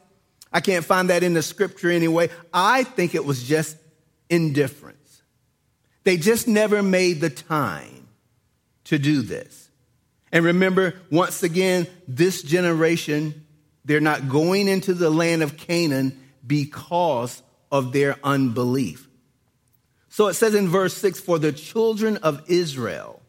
I 0.53 0.61
can't 0.61 0.85
find 0.85 1.11
that 1.11 1.23
in 1.23 1.35
the 1.35 1.43
scripture 1.43 1.91
anyway. 1.91 2.31
I 2.53 2.83
think 2.83 3.15
it 3.15 3.25
was 3.25 3.45
just 3.45 3.77
indifference. 4.29 5.00
They 6.11 6.17
just 6.17 6.49
never 6.49 6.83
made 6.83 7.21
the 7.21 7.31
time 7.31 8.09
to 8.87 8.99
do 8.99 9.23
this. 9.23 9.71
And 10.33 10.45
remember, 10.45 10.95
once 11.09 11.45
again, 11.45 11.87
this 12.09 12.43
generation 12.43 13.47
they're 13.85 14.01
not 14.01 14.29
going 14.29 14.67
into 14.67 14.93
the 14.93 15.09
land 15.09 15.45
of 15.45 15.57
Canaan 15.57 16.21
because 16.45 17.41
of 17.71 17.93
their 17.93 18.17
unbelief. 18.25 19.09
So 20.09 20.27
it 20.27 20.35
says 20.35 20.57
in 20.57 20.67
verse 20.67 20.97
6 20.97 21.21
For 21.21 21.39
the 21.39 21.53
children 21.53 22.17
of 22.17 22.43
Israel 22.51 23.23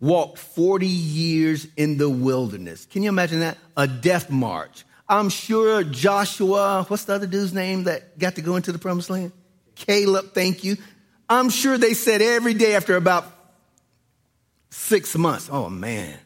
walked 0.00 0.38
40 0.38 0.88
years 0.88 1.68
in 1.76 1.96
the 1.96 2.10
wilderness. 2.10 2.86
Can 2.86 3.04
you 3.04 3.08
imagine 3.08 3.38
that? 3.38 3.56
A 3.76 3.86
death 3.86 4.30
march. 4.30 4.84
I'm 5.08 5.28
sure 5.28 5.84
Joshua, 5.84 6.84
what's 6.88 7.04
the 7.04 7.14
other 7.14 7.28
dude's 7.28 7.54
name 7.54 7.84
that 7.84 8.18
got 8.18 8.34
to 8.34 8.42
go 8.42 8.56
into 8.56 8.72
the 8.72 8.80
promised 8.80 9.10
land? 9.10 9.30
Caleb, 9.76 10.34
thank 10.34 10.64
you. 10.64 10.76
I'm 11.30 11.48
sure 11.48 11.78
they 11.78 11.94
said 11.94 12.20
every 12.20 12.54
day 12.54 12.74
after 12.74 12.96
about 12.96 13.24
six 14.70 15.16
months, 15.16 15.48
oh 15.50 15.70
man, 15.70 16.18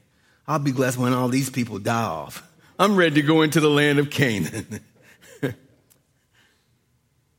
I'll 0.49 0.59
be 0.59 0.73
blessed 0.73 0.97
when 0.97 1.13
all 1.13 1.29
these 1.29 1.51
people 1.51 1.79
die 1.79 2.03
off. 2.03 2.43
I'm 2.79 2.97
ready 2.97 3.17
to 3.17 3.23
go 3.23 3.43
into 3.43 3.61
the 3.61 3.69
land 3.69 3.99
of 3.99 4.09
Canaan. 4.09 4.81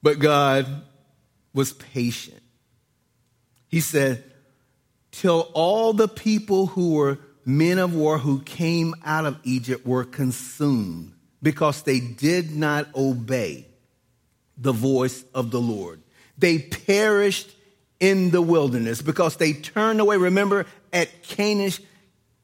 but 0.03 0.19
God 0.19 0.83
was 1.55 1.73
patient. 1.73 2.41
He 3.67 3.81
said, 3.81 4.23
Till 5.11 5.49
all 5.53 5.91
the 5.91 6.07
people 6.07 6.67
who 6.67 6.93
were 6.93 7.17
men 7.45 7.79
of 7.79 7.95
war 7.95 8.19
who 8.19 8.41
came 8.41 8.93
out 9.03 9.25
of 9.25 9.39
Egypt 9.43 9.87
were 9.87 10.03
consumed 10.03 11.13
because 11.41 11.81
they 11.81 11.99
did 11.99 12.55
not 12.55 12.93
obey 12.95 13.65
the 14.55 14.71
voice 14.71 15.23
of 15.33 15.49
the 15.49 15.59
Lord. 15.59 16.01
They 16.37 16.59
perished 16.59 17.51
in 17.99 18.31
the 18.31 18.41
wilderness 18.41 19.01
because 19.01 19.37
they 19.37 19.53
turned 19.53 19.99
away. 20.01 20.17
Remember 20.17 20.65
at 20.91 21.23
Kadesh, 21.23 21.79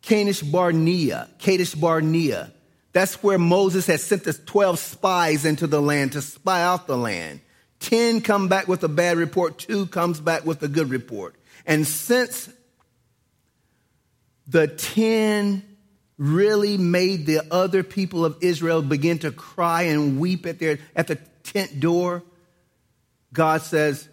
Kadesh 0.01 0.41
Barnea, 0.41 1.29
Kadesh 1.39 1.75
Barnea, 1.75 2.51
that's 2.93 3.21
where 3.23 3.37
Moses 3.37 3.87
had 3.87 3.99
sent 3.99 4.23
the 4.23 4.33
12 4.33 4.79
spies 4.79 5.45
into 5.45 5.67
the 5.67 5.81
land 5.81 6.13
to 6.13 6.21
spy 6.21 6.61
out 6.61 6.87
the 6.87 6.97
land. 6.97 7.39
10 7.79 8.21
come 8.21 8.47
back 8.47 8.67
with 8.67 8.83
a 8.83 8.89
bad 8.89 9.17
report, 9.17 9.57
2 9.57 9.87
comes 9.87 10.19
back 10.19 10.45
with 10.45 10.61
a 10.63 10.67
good 10.67 10.89
report. 10.89 11.35
And 11.65 11.87
since 11.87 12.49
the 14.47 14.67
10 14.67 15.63
really 16.17 16.77
made 16.77 17.25
the 17.25 17.41
other 17.51 17.81
people 17.83 18.25
of 18.25 18.37
Israel 18.41 18.81
begin 18.81 19.19
to 19.19 19.31
cry 19.31 19.83
and 19.83 20.19
weep 20.19 20.45
at 20.45 20.59
their 20.59 20.79
at 20.95 21.07
the 21.07 21.15
tent 21.43 21.79
door, 21.79 22.23
God 23.33 23.61
says, 23.61 24.07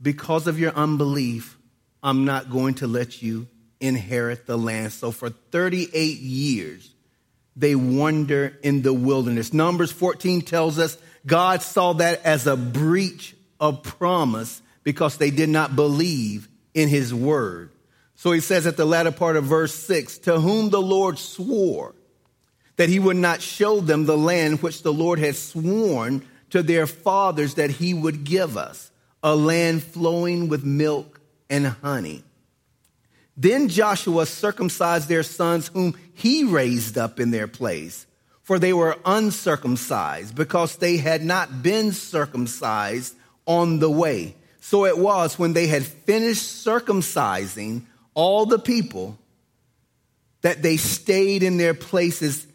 because 0.00 0.46
of 0.46 0.58
your 0.58 0.72
unbelief, 0.72 1.56
I'm 2.02 2.24
not 2.24 2.50
going 2.50 2.74
to 2.74 2.86
let 2.86 3.22
you 3.22 3.46
inherit 3.80 4.46
the 4.46 4.58
land. 4.58 4.92
So 4.92 5.10
for 5.10 5.30
38 5.30 6.18
years, 6.18 6.92
they 7.54 7.74
wander 7.74 8.58
in 8.62 8.82
the 8.82 8.92
wilderness. 8.92 9.52
Numbers 9.52 9.92
14 9.92 10.42
tells 10.42 10.78
us 10.78 10.96
God 11.26 11.62
saw 11.62 11.92
that 11.94 12.24
as 12.24 12.46
a 12.46 12.56
breach 12.56 13.34
of 13.60 13.82
promise 13.82 14.62
because 14.82 15.18
they 15.18 15.30
did 15.30 15.48
not 15.48 15.76
believe 15.76 16.48
in 16.74 16.88
his 16.88 17.14
word. 17.14 17.70
So 18.14 18.32
he 18.32 18.40
says 18.40 18.66
at 18.66 18.76
the 18.76 18.84
latter 18.84 19.12
part 19.12 19.36
of 19.36 19.44
verse 19.44 19.74
6 19.74 20.18
To 20.18 20.40
whom 20.40 20.70
the 20.70 20.82
Lord 20.82 21.18
swore 21.18 21.94
that 22.76 22.88
he 22.88 22.98
would 22.98 23.16
not 23.16 23.42
show 23.42 23.80
them 23.80 24.06
the 24.06 24.16
land 24.16 24.62
which 24.62 24.82
the 24.82 24.92
Lord 24.92 25.18
had 25.18 25.36
sworn 25.36 26.26
to 26.52 26.62
their 26.62 26.86
fathers 26.86 27.54
that 27.54 27.70
he 27.70 27.94
would 27.94 28.24
give 28.24 28.56
us, 28.56 28.90
a 29.22 29.34
land 29.34 29.82
flowing 29.82 30.48
with 30.48 30.64
milk 30.64 31.20
and 31.48 31.66
honey. 31.66 32.22
Then 33.36 33.68
Joshua 33.68 34.26
circumcised 34.26 35.08
their 35.08 35.22
sons, 35.22 35.68
whom 35.68 35.96
he 36.12 36.44
raised 36.44 36.98
up 36.98 37.18
in 37.18 37.30
their 37.30 37.48
place, 37.48 38.06
for 38.42 38.58
they 38.58 38.74
were 38.74 38.98
uncircumcised, 39.06 40.34
because 40.34 40.76
they 40.76 40.98
had 40.98 41.24
not 41.24 41.62
been 41.62 41.92
circumcised 41.92 43.16
on 43.46 43.78
the 43.78 43.90
way. 43.90 44.36
So 44.60 44.84
it 44.84 44.98
was 44.98 45.38
when 45.38 45.54
they 45.54 45.68
had 45.68 45.84
finished 45.84 46.66
circumcising 46.66 47.82
all 48.12 48.44
the 48.44 48.58
people 48.58 49.18
that 50.42 50.60
they 50.60 50.76
stayed 50.76 51.42
in 51.42 51.56
their 51.56 51.72
places 51.72 52.46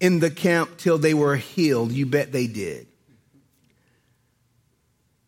in 0.00 0.18
the 0.18 0.30
camp 0.30 0.76
till 0.76 0.98
they 0.98 1.14
were 1.14 1.36
healed. 1.36 1.92
You 1.92 2.06
bet 2.06 2.32
they 2.32 2.48
did. 2.48 2.88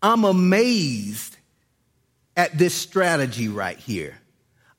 I'm 0.06 0.24
amazed 0.24 1.36
at 2.36 2.56
this 2.56 2.74
strategy 2.74 3.48
right 3.48 3.76
here. 3.78 4.16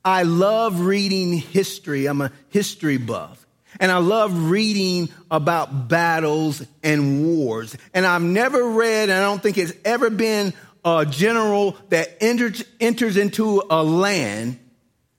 I 0.05 0.23
love 0.23 0.79
reading 0.79 1.33
history. 1.33 2.05
I'm 2.05 2.21
a 2.21 2.31
history 2.47 2.95
buff. 2.97 3.45
And 3.81 3.91
I 3.91 3.97
love 3.97 4.49
reading 4.49 5.09
about 5.29 5.89
battles 5.89 6.65
and 6.81 7.25
wars. 7.25 7.75
And 7.93 8.05
I've 8.05 8.21
never 8.21 8.69
read, 8.69 9.09
and 9.09 9.17
I 9.17 9.21
don't 9.21 9.43
think 9.43 9.57
it's 9.57 9.73
ever 9.83 10.09
been 10.09 10.53
a 10.85 11.05
general 11.05 11.75
that 11.89 12.23
enters, 12.23 12.63
enters 12.79 13.17
into 13.17 13.61
a 13.69 13.83
land 13.83 14.57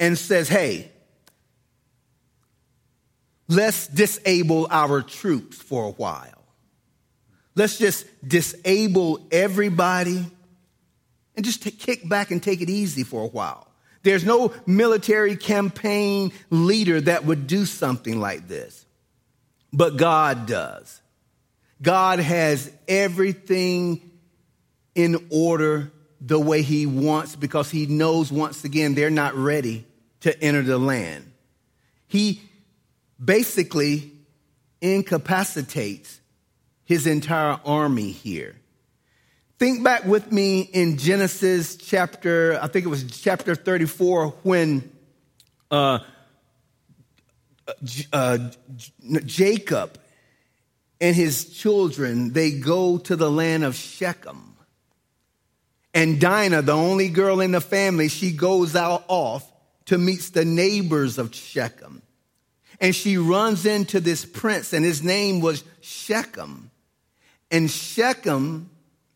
and 0.00 0.16
says, 0.16 0.48
hey, 0.48 0.90
let's 3.46 3.88
disable 3.88 4.68
our 4.70 5.02
troops 5.02 5.58
for 5.58 5.84
a 5.84 5.90
while. 5.90 6.37
Let's 7.58 7.76
just 7.76 8.06
disable 8.26 9.26
everybody 9.32 10.24
and 11.34 11.44
just 11.44 11.60
kick 11.60 12.08
back 12.08 12.30
and 12.30 12.40
take 12.40 12.60
it 12.60 12.70
easy 12.70 13.02
for 13.02 13.24
a 13.24 13.26
while. 13.26 13.66
There's 14.04 14.24
no 14.24 14.52
military 14.64 15.34
campaign 15.34 16.30
leader 16.50 17.00
that 17.00 17.24
would 17.24 17.48
do 17.48 17.64
something 17.64 18.20
like 18.20 18.46
this. 18.46 18.86
But 19.72 19.96
God 19.96 20.46
does. 20.46 21.00
God 21.82 22.20
has 22.20 22.70
everything 22.86 24.08
in 24.94 25.26
order 25.28 25.90
the 26.20 26.38
way 26.38 26.62
He 26.62 26.86
wants 26.86 27.34
because 27.34 27.72
He 27.72 27.86
knows 27.86 28.30
once 28.30 28.62
again 28.62 28.94
they're 28.94 29.10
not 29.10 29.34
ready 29.34 29.84
to 30.20 30.40
enter 30.40 30.62
the 30.62 30.78
land. 30.78 31.28
He 32.06 32.40
basically 33.22 34.12
incapacitates 34.80 36.20
his 36.88 37.06
entire 37.06 37.60
army 37.66 38.10
here. 38.10 38.56
Think 39.58 39.84
back 39.84 40.06
with 40.06 40.32
me 40.32 40.62
in 40.62 40.96
Genesis 40.96 41.76
chapter, 41.76 42.58
I 42.62 42.66
think 42.66 42.86
it 42.86 42.88
was 42.88 43.04
chapter 43.20 43.54
34, 43.54 44.28
when 44.42 44.90
uh, 45.70 45.98
uh, 48.10 48.38
Jacob 49.26 49.98
and 50.98 51.14
his 51.14 51.50
children, 51.50 52.32
they 52.32 52.52
go 52.52 52.96
to 52.96 53.16
the 53.16 53.30
land 53.30 53.64
of 53.64 53.76
Shechem. 53.76 54.56
And 55.92 56.18
Dinah, 56.18 56.62
the 56.62 56.72
only 56.72 57.10
girl 57.10 57.42
in 57.42 57.50
the 57.50 57.60
family, 57.60 58.08
she 58.08 58.32
goes 58.32 58.74
out 58.74 59.04
off 59.08 59.52
to 59.84 59.98
meet 59.98 60.20
the 60.32 60.46
neighbors 60.46 61.18
of 61.18 61.34
Shechem. 61.34 62.00
And 62.80 62.96
she 62.96 63.18
runs 63.18 63.66
into 63.66 64.00
this 64.00 64.24
prince, 64.24 64.72
and 64.72 64.86
his 64.86 65.02
name 65.02 65.42
was 65.42 65.64
Shechem. 65.82 66.67
And 67.50 67.70
Shechem 67.70 68.70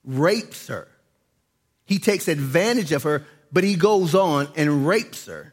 rapes 0.05 0.69
her. 0.69 0.89
He 1.85 1.99
takes 1.99 2.29
advantage 2.29 2.93
of 2.93 3.03
her, 3.03 3.25
but 3.53 3.65
he 3.65 3.77
goes 3.77 4.15
on 4.15 4.49
and 4.57 4.87
rapes 4.87 5.27
her. 5.27 5.53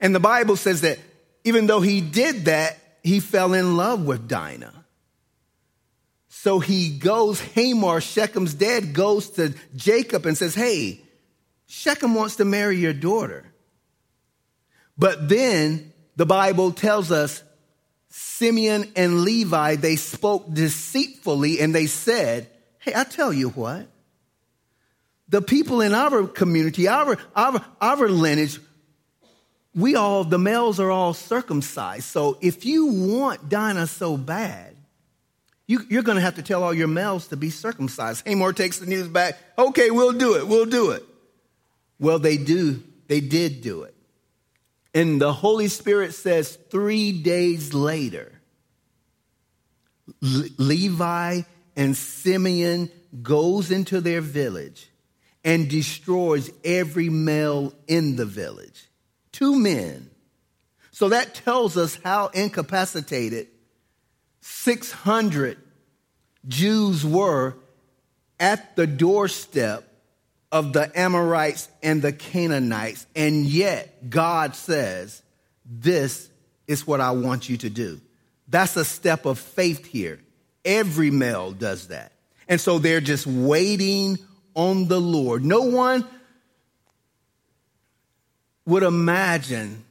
And 0.00 0.14
the 0.14 0.20
Bible 0.20 0.56
says 0.56 0.82
that 0.82 0.98
even 1.44 1.66
though 1.66 1.80
he 1.80 2.00
did 2.00 2.46
that, 2.46 2.78
he 3.02 3.20
fell 3.20 3.54
in 3.54 3.76
love 3.76 4.04
with 4.04 4.28
Dinah. 4.28 4.84
So 6.28 6.58
he 6.58 6.98
goes, 6.98 7.40
Hamor, 7.40 8.00
Shechem's 8.00 8.54
dad, 8.54 8.92
goes 8.94 9.30
to 9.30 9.54
Jacob 9.74 10.26
and 10.26 10.36
says, 10.36 10.54
Hey, 10.54 11.00
Shechem 11.66 12.14
wants 12.14 12.36
to 12.36 12.44
marry 12.44 12.76
your 12.76 12.92
daughter. 12.92 13.44
But 14.96 15.28
then 15.28 15.92
the 16.16 16.26
Bible 16.26 16.72
tells 16.72 17.10
us 17.10 17.42
Simeon 18.10 18.90
and 18.96 19.22
Levi, 19.22 19.76
they 19.76 19.96
spoke 19.96 20.52
deceitfully 20.52 21.60
and 21.60 21.74
they 21.74 21.86
said, 21.86 22.48
Hey, 22.80 22.92
I 22.94 23.04
tell 23.04 23.32
you 23.32 23.50
what, 23.50 23.86
the 25.28 25.40
people 25.40 25.80
in 25.80 25.94
our 25.94 26.26
community, 26.26 26.88
our, 26.88 27.16
our, 27.36 27.64
our 27.80 28.08
lineage, 28.08 28.58
we 29.74 29.94
all, 29.94 30.24
the 30.24 30.38
males 30.38 30.80
are 30.80 30.90
all 30.90 31.14
circumcised. 31.14 32.04
So 32.04 32.36
if 32.40 32.64
you 32.64 32.86
want 32.86 33.48
Dinah 33.48 33.86
so 33.86 34.16
bad, 34.16 34.76
you, 35.68 36.00
are 36.00 36.02
going 36.02 36.16
to 36.16 36.22
have 36.22 36.34
to 36.34 36.42
tell 36.42 36.64
all 36.64 36.74
your 36.74 36.88
males 36.88 37.28
to 37.28 37.36
be 37.36 37.48
circumcised. 37.50 38.26
Hamor 38.26 38.52
takes 38.52 38.80
the 38.80 38.86
news 38.86 39.06
back. 39.06 39.38
Okay, 39.56 39.92
we'll 39.92 40.12
do 40.12 40.34
it. 40.34 40.48
We'll 40.48 40.66
do 40.66 40.90
it. 40.90 41.04
Well, 42.00 42.18
they 42.18 42.38
do. 42.38 42.82
They 43.06 43.20
did 43.20 43.60
do 43.60 43.84
it. 43.84 43.94
And 44.94 45.20
the 45.20 45.32
Holy 45.32 45.68
Spirit 45.68 46.14
says 46.14 46.56
three 46.70 47.12
days 47.12 47.72
later, 47.72 48.32
Levi 50.20 51.42
and 51.76 51.96
Simeon 51.96 52.90
goes 53.22 53.70
into 53.70 54.00
their 54.00 54.20
village 54.20 54.90
and 55.44 55.68
destroys 55.68 56.50
every 56.64 57.08
male 57.08 57.72
in 57.86 58.16
the 58.16 58.26
village. 58.26 58.88
Two 59.32 59.58
men. 59.58 60.10
So 60.90 61.08
that 61.10 61.34
tells 61.34 61.76
us 61.76 61.98
how 62.04 62.26
incapacitated 62.28 63.48
600 64.40 65.56
Jews 66.46 67.04
were 67.04 67.56
at 68.38 68.76
the 68.76 68.86
doorstep 68.86 69.89
of 70.52 70.72
the 70.72 70.90
Amorites 70.98 71.68
and 71.82 72.02
the 72.02 72.12
Canaanites. 72.12 73.06
And 73.14 73.44
yet 73.46 74.10
God 74.10 74.54
says, 74.54 75.22
this 75.64 76.28
is 76.66 76.86
what 76.86 77.00
I 77.00 77.12
want 77.12 77.48
you 77.48 77.56
to 77.58 77.70
do. 77.70 78.00
That's 78.48 78.76
a 78.76 78.84
step 78.84 79.26
of 79.26 79.38
faith 79.38 79.86
here. 79.86 80.20
Every 80.64 81.10
male 81.10 81.52
does 81.52 81.88
that. 81.88 82.12
And 82.48 82.60
so 82.60 82.78
they're 82.78 83.00
just 83.00 83.26
waiting 83.26 84.18
on 84.54 84.88
the 84.88 85.00
Lord. 85.00 85.44
No 85.44 85.62
one 85.62 86.04
would 88.66 88.82
imagine 88.82 89.84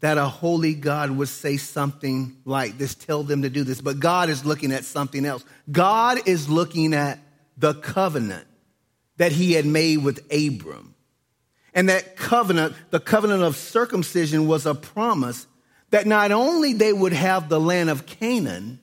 that 0.00 0.18
a 0.18 0.26
holy 0.26 0.74
God 0.74 1.10
would 1.12 1.28
say 1.28 1.56
something 1.56 2.36
like 2.44 2.76
this, 2.76 2.94
tell 2.94 3.22
them 3.22 3.42
to 3.42 3.50
do 3.50 3.62
this. 3.62 3.80
But 3.80 4.00
God 4.00 4.28
is 4.28 4.44
looking 4.44 4.72
at 4.72 4.84
something 4.84 5.24
else. 5.24 5.44
God 5.70 6.26
is 6.26 6.48
looking 6.48 6.92
at 6.92 7.20
the 7.56 7.74
covenant 7.74 8.46
that 9.16 9.32
he 9.32 9.52
had 9.52 9.66
made 9.66 9.98
with 9.98 10.20
Abram. 10.32 10.94
And 11.74 11.88
that 11.88 12.16
covenant, 12.16 12.74
the 12.90 13.00
covenant 13.00 13.42
of 13.42 13.56
circumcision, 13.56 14.46
was 14.46 14.66
a 14.66 14.74
promise 14.74 15.46
that 15.90 16.06
not 16.06 16.32
only 16.32 16.72
they 16.72 16.92
would 16.92 17.12
have 17.12 17.48
the 17.48 17.60
land 17.60 17.90
of 17.90 18.06
Canaan, 18.06 18.80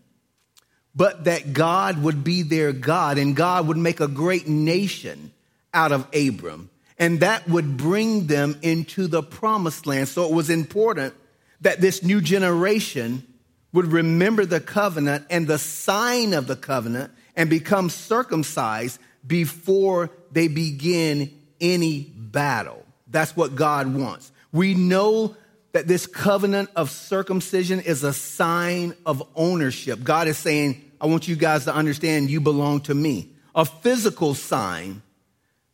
but 0.96 1.26
that 1.26 1.54
God 1.54 2.02
would 2.02 2.24
be 2.24 2.42
their 2.42 2.72
God 2.72 3.18
and 3.18 3.36
God 3.36 3.68
would 3.68 3.78
make 3.78 4.00
a 4.00 4.08
great 4.08 4.48
nation 4.48 5.32
out 5.74 5.92
of 5.92 6.08
Abram. 6.14 6.70
And 6.98 7.22
that 7.22 7.48
would 7.48 7.78
bring 7.78 8.28
them 8.28 8.58
into 8.62 9.08
the 9.08 9.24
promised 9.24 9.86
land. 9.86 10.08
So 10.10 10.26
it 10.26 10.34
was 10.34 10.50
important 10.50 11.14
that 11.62 11.80
this 11.80 12.04
new 12.04 12.22
generation 12.22 13.26
would 13.72 13.88
remember 13.88 14.46
the 14.46 14.60
covenant 14.60 15.26
and 15.30 15.48
the 15.48 15.60
sign 15.60 16.34
of 16.34 16.48
the 16.48 16.56
covenant 16.56 17.12
and 17.36 17.50
become 17.50 17.90
circumcised 17.90 19.00
before 19.26 20.10
they 20.32 20.48
begin 20.48 21.32
any 21.60 22.02
battle. 22.02 22.86
That's 23.08 23.36
what 23.36 23.56
God 23.56 23.94
wants. 23.94 24.32
We 24.52 24.74
know 24.74 25.36
that 25.72 25.88
this 25.88 26.08
covenant 26.08 26.70
of 26.76 26.90
circumcision 26.90 27.80
is 27.80 28.04
a 28.04 28.14
sign 28.14 28.96
of 29.06 29.24
ownership. 29.36 30.04
God 30.04 30.28
is 30.28 30.38
saying, 30.38 30.84
I 31.00 31.06
want 31.06 31.28
you 31.28 31.36
guys 31.36 31.66
to 31.66 31.74
understand 31.74 32.30
you 32.30 32.42
belong 32.42 32.82
to 32.82 32.94
me. 32.94 33.30
A 33.56 33.66
physical 33.66 34.34
sign 34.34 35.02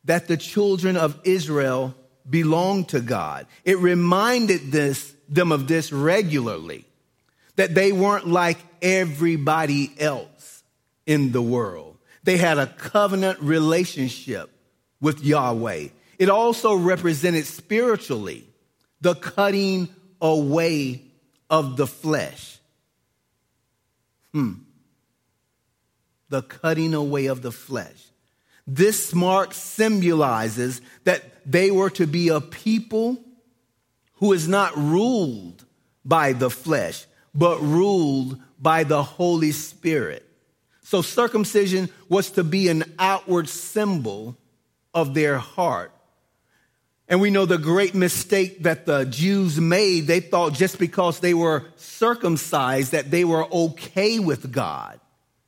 that 0.05 0.27
the 0.27 0.37
children 0.37 0.97
of 0.97 1.19
Israel 1.23 1.95
belong 2.29 2.85
to 2.85 2.99
God. 2.99 3.47
It 3.63 3.77
reminded 3.79 4.71
this, 4.71 5.13
them 5.29 5.51
of 5.51 5.67
this 5.67 5.91
regularly, 5.91 6.85
that 7.55 7.73
they 7.73 7.91
weren't 7.91 8.27
like 8.27 8.57
everybody 8.81 9.93
else 9.99 10.63
in 11.05 11.31
the 11.31 11.41
world. 11.41 11.94
They 12.25 12.37
had 12.37 12.57
a 12.57 12.65
covenant 12.65 13.39
relationship 13.39 14.49
with 14.99 15.23
Yahweh. 15.23 15.89
It 16.17 16.29
also 16.29 16.73
represented 16.73 17.45
spiritually 17.45 18.47
the 18.99 19.13
cutting 19.13 19.89
away 20.19 21.03
of 21.51 21.77
the 21.77 21.85
flesh. 21.85 22.57
Hmm. 24.33 24.53
The 26.29 26.41
cutting 26.41 26.95
away 26.95 27.27
of 27.27 27.43
the 27.43 27.51
flesh. 27.51 28.09
This 28.65 29.13
mark 29.13 29.53
symbolizes 29.53 30.81
that 31.03 31.21
they 31.45 31.69
were 31.69 31.91
to 31.91 32.07
be 32.07 32.29
a 32.29 32.41
people 32.41 33.23
who 34.15 34.33
is 34.33 34.47
not 34.47 34.75
ruled 34.75 35.63
by 36.03 36.33
the 36.33 36.49
flesh, 36.49 37.05
but 37.35 37.61
ruled 37.61 38.41
by 38.59 38.83
the 38.83 39.03
Holy 39.03 39.51
Spirit. 39.51 40.24
So 40.85 41.01
circumcision 41.01 41.89
was 42.09 42.29
to 42.31 42.43
be 42.43 42.67
an 42.67 42.83
outward 42.99 43.49
symbol 43.49 44.37
of 44.93 45.15
their 45.15 45.39
heart. 45.39 45.91
And 47.07 47.19
we 47.19 47.31
know 47.31 47.47
the 47.47 47.57
great 47.57 47.95
mistake 47.95 48.61
that 48.63 48.85
the 48.85 49.05
Jews 49.05 49.59
made. 49.59 50.05
They 50.05 50.19
thought 50.19 50.53
just 50.53 50.77
because 50.77 51.21
they 51.21 51.33
were 51.33 51.65
circumcised 51.75 52.91
that 52.91 53.09
they 53.09 53.25
were 53.25 53.51
okay 53.51 54.19
with 54.19 54.51
God. 54.51 54.99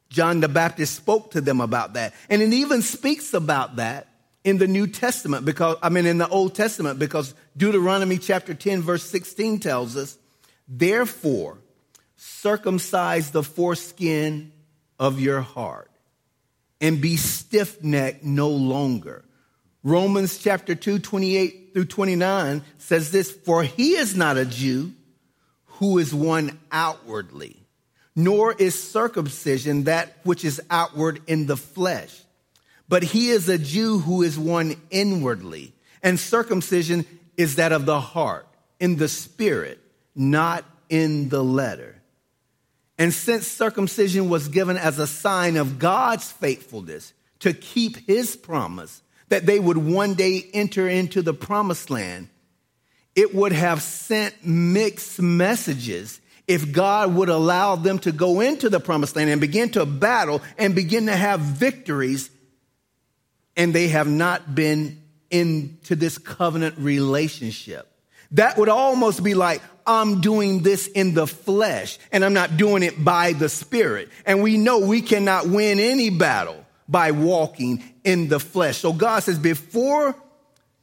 John 0.10 0.40
the 0.40 0.48
Baptist 0.48 0.96
spoke 0.96 1.30
to 1.32 1.42
them 1.42 1.62
about 1.62 1.94
that. 1.94 2.16
And 2.32 2.42
it 2.42 2.54
even 2.54 2.82
speaks 2.82 3.36
about 3.36 3.76
that 3.76 4.08
in 4.44 4.58
the 4.58 4.68
New 4.68 4.88
Testament 4.88 5.46
because, 5.46 5.78
I 5.84 5.90
mean, 5.90 6.08
in 6.08 6.18
the 6.18 6.28
Old 6.28 6.56
Testament 6.56 6.98
because 6.98 7.36
Deuteronomy 7.56 8.18
chapter 8.18 8.56
10 8.56 8.82
verse 8.82 9.04
16 9.04 9.60
tells 9.60 9.96
us, 9.96 10.18
therefore, 10.68 11.60
circumcise 12.16 13.30
the 13.30 13.44
foreskin 13.44 14.52
of 15.00 15.20
your 15.20 15.42
heart 15.42 15.92
and 16.82 17.02
be 17.02 17.18
stiff 17.18 17.84
necked 17.84 18.24
no 18.24 18.50
longer. 18.50 19.24
Romans 19.84 20.38
chapter 20.38 20.76
2, 20.76 21.00
28 21.00 21.70
through 21.74 21.86
29 21.86 22.64
says 22.78 23.12
this 23.12 23.32
For 23.32 23.64
he 23.64 23.96
is 23.96 24.16
not 24.16 24.38
a 24.38 24.46
Jew 24.46 24.94
who 25.66 25.98
is 25.98 26.14
one 26.14 26.58
outwardly, 26.72 27.58
nor 28.16 28.54
is 28.54 28.82
circumcision 28.82 29.86
that 29.86 30.18
which 30.24 30.44
is 30.44 30.62
outward 30.70 31.22
in 31.28 31.46
the 31.46 31.58
flesh, 31.58 32.24
but 32.90 33.04
he 33.04 33.30
is 33.30 33.48
a 33.48 33.58
Jew 33.58 34.00
who 34.00 34.24
is 34.24 34.40
one 34.40 34.76
inwardly, 34.90 35.74
and 36.02 36.20
circumcision 36.20 37.06
is 37.38 37.56
that 37.56 37.72
of 37.72 37.86
the 37.86 38.00
heart, 38.00 38.48
in 38.80 38.98
the 38.98 39.08
spirit, 39.08 39.80
not 40.16 40.66
in 40.90 41.30
the 41.30 41.44
letter. 41.44 41.97
And 42.98 43.14
since 43.14 43.48
circumcision 43.48 44.30
was 44.30 44.48
given 44.48 44.78
as 44.78 44.98
a 44.98 45.08
sign 45.08 45.56
of 45.56 45.80
God's 45.80 46.32
faithfulness 46.32 47.14
to 47.40 47.54
keep 47.54 47.98
his 48.08 48.36
promise, 48.36 49.02
that 49.30 49.46
they 49.46 49.60
would 49.60 49.78
one 49.78 50.16
day 50.16 50.50
enter 50.54 50.88
into 50.88 51.22
the 51.22 51.34
promised 51.34 51.90
land, 51.90 52.30
it 53.16 53.36
would 53.36 53.52
have 53.52 53.82
sent 53.82 54.46
mixed 54.46 55.22
messages 55.22 56.20
if 56.48 56.72
God 56.72 57.14
would 57.14 57.30
allow 57.30 57.76
them 57.76 58.00
to 58.00 58.12
go 58.12 58.40
into 58.40 58.70
the 58.70 58.80
promised 58.80 59.16
land 59.16 59.30
and 59.30 59.42
begin 59.42 59.70
to 59.72 59.86
battle 59.86 60.42
and 60.58 60.74
begin 60.74 61.08
to 61.08 61.16
have 61.16 61.42
victories, 61.42 62.30
and 63.56 63.74
they 63.74 63.90
have 63.90 64.08
not 64.08 64.56
been 64.56 65.02
into 65.30 65.96
this 65.96 66.18
covenant 66.18 66.76
relationship. 66.78 67.87
That 68.32 68.58
would 68.58 68.70
almost 68.70 69.24
be 69.24 69.34
like, 69.34 69.62
I'm 69.86 70.20
doing 70.20 70.64
this 70.64 70.88
in 70.88 71.14
the 71.14 71.26
flesh 71.26 71.98
and 72.12 72.26
I'm 72.26 72.34
not 72.34 72.58
doing 72.58 72.84
it 72.84 73.04
by 73.04 73.34
the 73.34 73.48
spirit. 73.48 74.10
And 74.26 74.44
we 74.44 74.58
know 74.58 74.80
we 74.80 75.02
cannot 75.02 75.48
win 75.48 75.80
any 75.80 76.10
battle 76.10 76.66
by 76.90 77.12
walking 77.12 77.84
in 78.04 78.28
the 78.28 78.40
flesh. 78.40 78.78
So 78.78 78.94
God 78.94 79.24
says, 79.24 79.40
before 79.40 80.16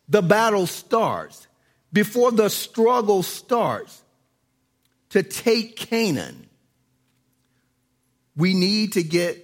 the 0.09 0.23
battle 0.23 0.67
starts, 0.67 1.47
before 1.93 2.33
the 2.33 2.49
struggle 2.49 3.23
starts 3.23 4.03
to 5.11 5.23
take 5.23 5.77
Canaan, 5.77 6.49
we 8.37 8.55
need 8.55 8.95
to 8.95 9.03
get 9.03 9.41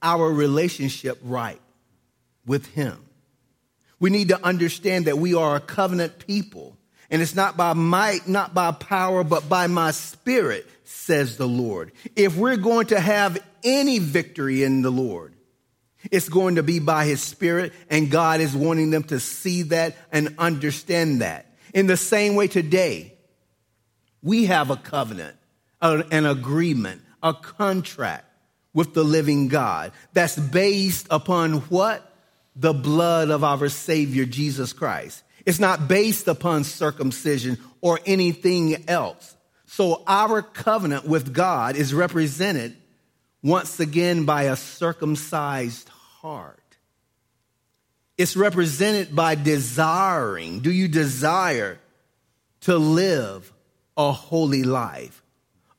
our 0.00 0.30
relationship 0.30 1.18
right 1.22 1.60
with 2.46 2.66
Him. 2.66 3.04
We 3.98 4.10
need 4.10 4.28
to 4.28 4.44
understand 4.44 5.06
that 5.06 5.18
we 5.18 5.34
are 5.34 5.56
a 5.56 5.60
covenant 5.60 6.24
people. 6.26 6.77
And 7.10 7.22
it's 7.22 7.34
not 7.34 7.56
by 7.56 7.72
might, 7.72 8.28
not 8.28 8.54
by 8.54 8.70
power, 8.72 9.24
but 9.24 9.48
by 9.48 9.66
my 9.66 9.92
spirit, 9.92 10.68
says 10.84 11.36
the 11.36 11.48
Lord. 11.48 11.92
If 12.16 12.36
we're 12.36 12.56
going 12.56 12.88
to 12.88 13.00
have 13.00 13.42
any 13.64 13.98
victory 13.98 14.62
in 14.62 14.82
the 14.82 14.90
Lord, 14.90 15.34
it's 16.10 16.28
going 16.28 16.56
to 16.56 16.62
be 16.62 16.78
by 16.78 17.06
his 17.06 17.22
spirit, 17.22 17.72
and 17.90 18.10
God 18.10 18.40
is 18.40 18.54
wanting 18.54 18.90
them 18.90 19.04
to 19.04 19.18
see 19.20 19.62
that 19.62 19.96
and 20.12 20.34
understand 20.38 21.22
that. 21.22 21.46
In 21.74 21.86
the 21.86 21.96
same 21.96 22.34
way 22.34 22.46
today, 22.46 23.14
we 24.22 24.46
have 24.46 24.70
a 24.70 24.76
covenant, 24.76 25.36
an 25.80 26.26
agreement, 26.26 27.02
a 27.22 27.34
contract 27.34 28.26
with 28.72 28.94
the 28.94 29.02
living 29.02 29.48
God 29.48 29.92
that's 30.12 30.38
based 30.38 31.06
upon 31.10 31.54
what? 31.62 32.04
The 32.54 32.74
blood 32.74 33.30
of 33.30 33.44
our 33.44 33.68
Savior, 33.68 34.24
Jesus 34.24 34.72
Christ. 34.72 35.22
It's 35.46 35.58
not 35.58 35.88
based 35.88 36.28
upon 36.28 36.64
circumcision 36.64 37.58
or 37.80 38.00
anything 38.06 38.88
else. 38.88 39.36
So 39.66 40.02
our 40.06 40.42
covenant 40.42 41.06
with 41.06 41.32
God 41.32 41.76
is 41.76 41.92
represented 41.92 42.76
once 43.42 43.80
again 43.80 44.24
by 44.24 44.44
a 44.44 44.56
circumcised 44.56 45.88
heart. 45.88 46.58
It's 48.16 48.36
represented 48.36 49.14
by 49.14 49.36
desiring. 49.36 50.60
Do 50.60 50.72
you 50.72 50.88
desire 50.88 51.78
to 52.62 52.76
live 52.76 53.52
a 53.96 54.10
holy 54.10 54.64
life? 54.64 55.22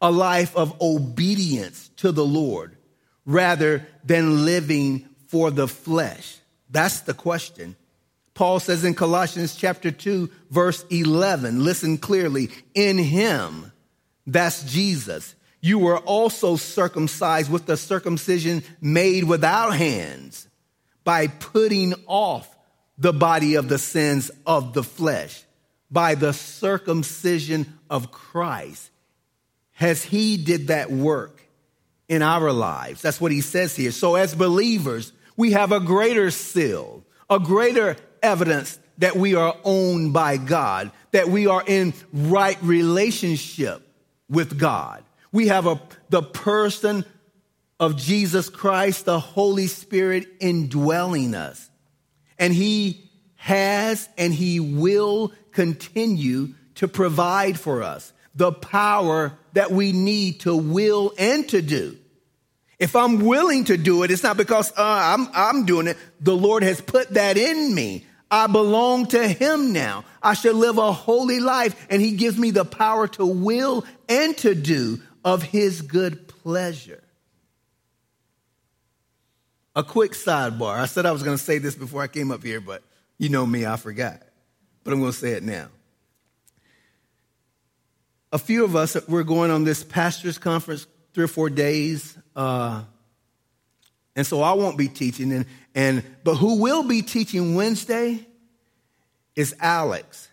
A 0.02 0.10
life 0.10 0.56
of 0.56 0.82
obedience 0.82 1.90
to 1.98 2.14
the 2.14 2.26
Lord 2.26 2.78
rather 3.26 3.86
than 4.06 4.46
living 4.46 5.10
for 5.28 5.52
the 5.52 5.68
flesh? 5.68 6.38
That's 6.70 7.02
the 7.02 7.14
question. 7.14 7.76
Paul 8.40 8.62
says 8.62 8.86
in 8.86 8.94
Colossians 8.94 9.54
chapter 9.54 9.92
2, 9.92 10.30
verse 10.50 10.86
11, 10.90 11.62
listen 11.62 11.98
clearly, 11.98 12.48
in 12.74 12.98
him, 12.98 13.74
that's 14.26 14.64
Jesus, 14.64 15.36
you 15.60 15.78
were 15.78 15.98
also 15.98 16.56
circumcised 16.56 17.52
with 17.52 17.66
the 17.66 17.76
circumcision 17.76 18.64
made 18.80 19.26
without 19.26 19.72
hands 19.72 20.48
by 21.04 21.28
putting 21.28 21.94
off 22.08 22.58
the 22.98 23.12
body 23.12 23.56
of 23.56 23.68
the 23.68 23.78
sins 23.78 24.32
of 24.46 24.72
the 24.72 24.84
flesh 24.84 25.44
by 25.92 26.16
the 26.16 26.32
circumcision 26.32 27.78
of 27.90 28.10
Christ. 28.10 28.90
Has 29.74 30.02
he 30.02 30.38
did 30.38 30.68
that 30.68 30.90
work 30.90 31.42
in 32.08 32.22
our 32.22 32.54
lives? 32.54 33.02
That's 33.02 33.20
what 33.20 33.34
he 33.34 33.42
says 33.42 33.76
here. 33.76 33.92
So 33.92 34.16
as 34.16 34.34
believers, 34.34 35.12
we 35.36 35.52
have 35.52 35.74
a 35.74 35.82
greater 35.82 36.32
seal, 36.32 37.04
a 37.30 37.38
greater 37.38 37.98
evidence 38.22 38.80
that 39.00 39.16
we 39.16 39.36
are 39.36 39.56
owned 39.64 40.14
by 40.14 40.38
God, 40.38 40.92
that 41.12 41.30
we 41.30 41.48
are 41.48 41.64
in 41.66 41.94
right 42.14 42.58
relationship 42.62 43.82
with 44.30 44.60
God. 44.60 45.04
We 45.32 45.48
have 45.48 45.68
a, 45.68 45.82
the 46.10 46.22
person 46.22 47.06
of 47.80 47.96
Jesus 47.96 48.50
Christ, 48.50 49.06
the 49.06 49.20
Holy 49.20 49.68
Spirit 49.68 50.28
indwelling 50.40 51.34
us. 51.34 51.70
And 52.38 52.54
He 52.54 53.10
has 53.36 54.10
and 54.18 54.34
He 54.34 54.60
will 54.60 55.32
continue 55.52 56.54
to 56.76 56.88
provide 56.88 57.60
for 57.60 57.84
us 57.84 58.12
the 58.36 58.52
power 58.52 59.38
that 59.54 59.72
we 59.72 59.92
need 59.92 60.42
to 60.42 60.56
will 60.56 61.14
and 61.18 61.48
to 61.50 61.62
do. 61.62 61.98
If 62.78 62.96
I'm 62.96 63.20
willing 63.20 63.66
to 63.66 63.78
do 63.78 64.04
it, 64.04 64.12
it's 64.12 64.24
not 64.24 64.38
because 64.38 64.72
uh, 64.72 64.76
I'm, 64.78 65.28
I'm 65.34 65.66
doing 65.66 65.88
it. 65.88 65.98
The 66.22 66.36
Lord 66.36 66.64
has 66.64 66.80
put 66.80 67.10
that 67.16 67.38
in 67.38 67.76
me. 67.76 68.06
I 68.32 68.48
belong 68.48 69.08
to 69.08 69.28
Him 69.28 69.74
now. 69.74 70.06
I 70.22 70.34
should 70.34 70.56
live 70.56 70.78
a 70.78 70.92
holy 70.92 71.40
life, 71.40 71.88
and 71.90 72.02
He 72.02 72.12
gives 72.12 72.38
me 72.38 72.52
the 72.52 72.66
power 72.66 73.08
to 73.08 73.26
will 73.26 73.86
and 74.08 74.38
to 74.40 74.54
do 74.56 75.00
of 75.24 75.44
his 75.44 75.82
good 75.82 76.28
pleasure. 76.28 77.04
A 79.76 79.84
quick 79.84 80.12
sidebar. 80.12 80.76
I 80.80 80.86
said 80.86 81.06
I 81.06 81.12
was 81.12 81.24
going 81.24 81.38
to 81.38 81.44
say 81.44 81.58
this 81.58 81.76
before 81.76 82.02
I 82.02 82.08
came 82.08 82.32
up 82.32 82.44
here, 82.44 82.60
but 82.60 82.84
you 83.18 83.30
know 83.30 83.46
me, 83.46 83.66
I 83.66 83.78
forgot. 83.78 84.22
But 84.84 84.94
I'm 84.94 85.00
going 85.00 85.12
to 85.12 85.18
say 85.18 85.34
it 85.34 85.44
now. 85.44 85.68
A 88.32 88.38
few 88.38 88.64
of 88.64 88.76
us, 88.76 88.98
we're 89.08 89.24
going 89.24 89.52
on 89.52 89.64
this 89.64 89.84
pastor's 89.84 90.38
conference 90.38 90.86
three 91.14 91.24
or 91.24 91.28
four 91.28 91.50
days. 91.50 92.18
Uh, 92.36 92.84
and 94.16 94.26
so 94.26 94.42
I 94.42 94.54
won't 94.54 94.78
be 94.78 94.88
teaching. 94.88 95.32
And, 95.32 95.46
and, 95.76 96.04
but 96.24 96.36
who 96.36 96.60
will 96.60 96.84
be 96.84 97.02
teaching 97.02 97.56
Wednesday 97.56 98.26
is 99.36 99.56
Alex. 99.60 100.28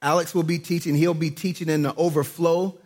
Alex 0.00 0.34
will 0.34 0.44
be 0.44 0.58
teaching. 0.58 0.94
He'll 0.94 1.14
be 1.14 1.30
teaching 1.30 1.68
in 1.68 1.82
the 1.82 1.94
overflow. 1.94 2.78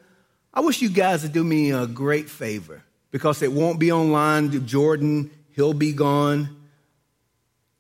I 0.55 0.61
wish 0.61 0.83
you 0.83 0.89
guys 0.89 1.23
would 1.23 1.33
do 1.33 1.45
me 1.45 1.71
a 1.71 1.87
great 1.87 2.29
favor 2.29 2.83
because 3.11 3.43
it 3.43 3.53
won't 3.53 3.79
be 3.79 3.93
online. 3.93 4.67
Jordan, 4.67 5.31
he'll 5.51 5.75
be 5.75 5.93
gone. 5.93 6.57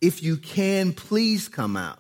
if 0.01 0.23
you 0.23 0.37
can, 0.37 0.93
please 0.93 1.49
come 1.49 1.77
out 1.77 1.99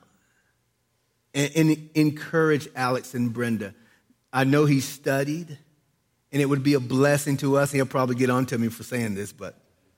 and, 1.34 1.50
and 1.54 1.90
encourage 1.94 2.68
Alex 2.74 3.14
and 3.14 3.32
Brenda. 3.32 3.74
I 4.32 4.44
know 4.44 4.64
he 4.64 4.80
studied, 4.80 5.58
and 6.32 6.42
it 6.42 6.46
would 6.46 6.62
be 6.62 6.74
a 6.74 6.80
blessing 6.80 7.36
to 7.38 7.56
us. 7.58 7.70
He'll 7.70 7.86
probably 7.86 8.16
get 8.16 8.30
on 8.30 8.46
to 8.46 8.58
me 8.58 8.68
for 8.68 8.82
saying 8.82 9.14
this, 9.14 9.32
but 9.32 9.56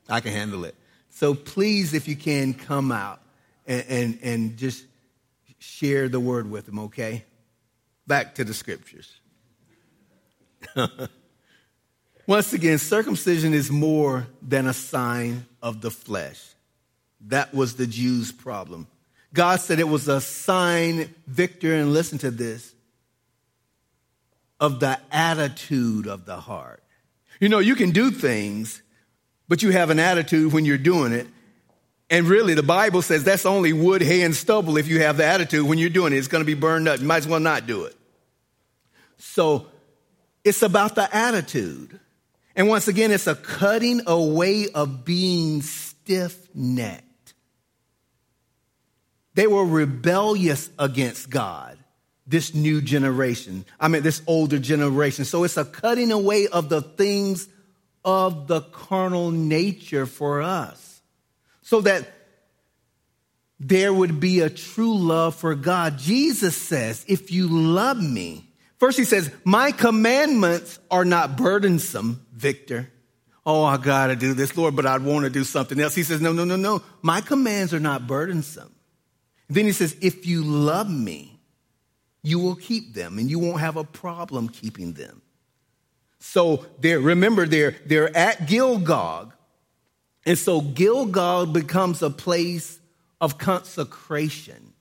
I 0.08 0.20
can 0.20 0.32
handle 0.32 0.64
it. 0.64 0.74
So 1.14 1.32
please, 1.32 1.94
if 1.94 2.08
you 2.08 2.16
can, 2.16 2.54
come 2.54 2.90
out 2.90 3.20
and, 3.66 3.84
and, 3.88 4.18
and 4.22 4.56
just 4.56 4.84
share 5.60 6.08
the 6.08 6.18
word 6.18 6.50
with 6.50 6.66
them, 6.66 6.80
okay? 6.80 7.24
Back 8.04 8.34
to 8.34 8.44
the 8.44 8.52
scriptures. 8.52 9.14
Once 12.26 12.52
again, 12.52 12.78
circumcision 12.78 13.54
is 13.54 13.70
more 13.70 14.26
than 14.42 14.66
a 14.66 14.72
sign 14.72 15.46
of 15.62 15.82
the 15.82 15.90
flesh. 15.90 16.42
That 17.20 17.54
was 17.54 17.76
the 17.76 17.86
Jews' 17.86 18.32
problem. 18.32 18.88
God 19.32 19.60
said 19.60 19.78
it 19.78 19.88
was 19.88 20.08
a 20.08 20.20
sign, 20.20 21.14
Victor, 21.28 21.74
and 21.74 21.92
listen 21.92 22.18
to 22.18 22.32
this, 22.32 22.74
of 24.58 24.80
the 24.80 24.98
attitude 25.12 26.08
of 26.08 26.26
the 26.26 26.36
heart. 26.36 26.82
You 27.38 27.48
know, 27.48 27.60
you 27.60 27.76
can 27.76 27.92
do 27.92 28.10
things, 28.10 28.82
but 29.48 29.62
you 29.62 29.70
have 29.70 29.90
an 29.90 29.98
attitude 29.98 30.52
when 30.52 30.64
you're 30.64 30.78
doing 30.78 31.12
it. 31.12 31.26
And 32.10 32.26
really, 32.26 32.54
the 32.54 32.62
Bible 32.62 33.02
says 33.02 33.24
that's 33.24 33.46
only 33.46 33.72
wood, 33.72 34.02
hay, 34.02 34.22
and 34.22 34.34
stubble 34.34 34.76
if 34.76 34.88
you 34.88 35.00
have 35.00 35.16
the 35.16 35.24
attitude 35.24 35.66
when 35.66 35.78
you're 35.78 35.90
doing 35.90 36.12
it. 36.12 36.16
It's 36.16 36.28
going 36.28 36.42
to 36.42 36.46
be 36.46 36.54
burned 36.54 36.86
up. 36.86 37.00
You 37.00 37.06
might 37.06 37.18
as 37.18 37.28
well 37.28 37.40
not 37.40 37.66
do 37.66 37.84
it. 37.84 37.96
So 39.18 39.66
it's 40.44 40.62
about 40.62 40.94
the 40.94 41.14
attitude. 41.14 41.98
And 42.54 42.68
once 42.68 42.88
again, 42.88 43.10
it's 43.10 43.26
a 43.26 43.34
cutting 43.34 44.02
away 44.06 44.68
of 44.68 45.04
being 45.04 45.62
stiff 45.62 46.54
necked. 46.54 47.34
They 49.34 49.46
were 49.46 49.64
rebellious 49.64 50.70
against 50.78 51.28
God, 51.28 51.76
this 52.26 52.54
new 52.54 52.80
generation. 52.80 53.64
I 53.80 53.88
mean, 53.88 54.02
this 54.02 54.22
older 54.26 54.58
generation. 54.58 55.24
So 55.24 55.42
it's 55.42 55.56
a 55.56 55.64
cutting 55.64 56.12
away 56.12 56.46
of 56.46 56.68
the 56.68 56.82
things 56.82 57.48
of 58.04 58.46
the 58.46 58.60
carnal 58.60 59.30
nature 59.30 60.06
for 60.06 60.42
us 60.42 61.00
so 61.62 61.80
that 61.80 62.06
there 63.58 63.92
would 63.94 64.20
be 64.20 64.40
a 64.40 64.50
true 64.50 64.96
love 64.96 65.34
for 65.34 65.54
God. 65.54 65.98
Jesus 65.98 66.56
says, 66.56 67.04
if 67.08 67.32
you 67.32 67.48
love 67.48 68.02
me, 68.02 68.44
first 68.78 68.98
he 68.98 69.04
says, 69.04 69.30
my 69.44 69.72
commandments 69.72 70.78
are 70.90 71.04
not 71.04 71.36
burdensome, 71.36 72.26
Victor. 72.32 72.90
Oh, 73.46 73.64
I 73.64 73.76
gotta 73.76 74.16
do 74.16 74.34
this, 74.34 74.56
Lord, 74.56 74.76
but 74.76 74.86
I 74.86 74.98
want 74.98 75.24
to 75.24 75.30
do 75.30 75.44
something 75.44 75.78
else. 75.80 75.94
He 75.94 76.02
says, 76.02 76.20
no, 76.20 76.32
no, 76.32 76.44
no, 76.44 76.56
no. 76.56 76.82
My 77.02 77.20
commands 77.20 77.72
are 77.72 77.80
not 77.80 78.06
burdensome. 78.06 78.74
Then 79.48 79.66
he 79.66 79.72
says, 79.72 79.96
if 80.00 80.26
you 80.26 80.42
love 80.42 80.90
me, 80.90 81.38
you 82.22 82.38
will 82.38 82.56
keep 82.56 82.94
them 82.94 83.18
and 83.18 83.30
you 83.30 83.38
won't 83.38 83.60
have 83.60 83.76
a 83.76 83.84
problem 83.84 84.48
keeping 84.48 84.94
them. 84.94 85.20
So 86.26 86.64
there, 86.80 87.00
remember, 87.00 87.46
they're, 87.46 87.76
they're 87.84 88.16
at 88.16 88.46
Gilgal. 88.46 89.30
And 90.24 90.38
so 90.38 90.62
Gilgal 90.62 91.44
becomes 91.44 92.02
a 92.02 92.08
place 92.08 92.80
of 93.20 93.36
consecration. 93.36 94.72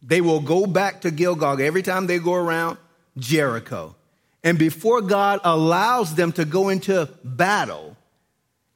They 0.00 0.20
will 0.20 0.38
go 0.38 0.64
back 0.66 1.00
to 1.00 1.10
Gilgal 1.10 1.60
every 1.60 1.82
time 1.82 2.06
they 2.06 2.20
go 2.20 2.34
around 2.34 2.78
Jericho. 3.18 3.96
And 4.44 4.58
before 4.58 5.02
God 5.02 5.40
allows 5.42 6.14
them 6.14 6.30
to 6.32 6.44
go 6.44 6.68
into 6.68 7.10
battle, 7.24 7.96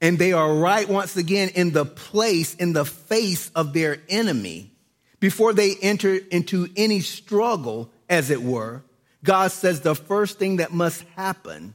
and 0.01 0.19
they 0.19 0.33
are 0.33 0.53
right 0.53 0.89
once 0.89 1.17
again 1.17 1.51
in 1.55 1.71
the 1.71 1.87
place, 1.87 2.57
in 2.57 2.73
the 2.73 2.85
face 2.85 3.53
of 3.55 3.73
their 3.73 3.99
enemy, 4.09 4.73
before 5.21 5.53
they 5.53 5.77
enter 5.81 6.17
into 6.17 6.69
any 6.77 7.01
struggle, 7.01 7.93
as 8.11 8.31
it 8.31 8.43
were, 8.43 8.83
God 9.27 9.51
says 9.51 9.81
the 9.81 9.97
first 9.97 10.39
thing 10.39 10.57
that 10.57 10.73
must 10.73 11.03
happen 11.17 11.75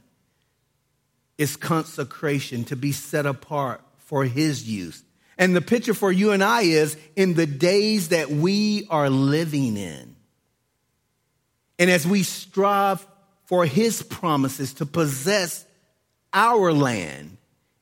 is 1.38 1.54
consecration 1.56 2.64
to 2.64 2.76
be 2.76 2.92
set 2.92 3.26
apart 3.26 3.82
for 3.98 4.24
His 4.24 4.68
use. 4.68 5.04
And 5.38 5.54
the 5.54 5.60
picture 5.60 5.94
for 5.94 6.10
you 6.10 6.32
and 6.32 6.42
I 6.42 6.62
is 6.62 6.96
in 7.14 7.34
the 7.34 7.46
days 7.46 8.08
that 8.08 8.30
we 8.30 8.86
are 8.90 9.10
living 9.10 9.76
in. 9.76 10.16
And 11.78 11.90
as 11.90 12.06
we 12.06 12.22
strive 12.22 13.06
for 13.44 13.66
His 13.66 14.02
promises 14.02 14.72
to 14.74 14.86
possess 14.86 15.64
our 16.32 16.72
land 16.72 17.36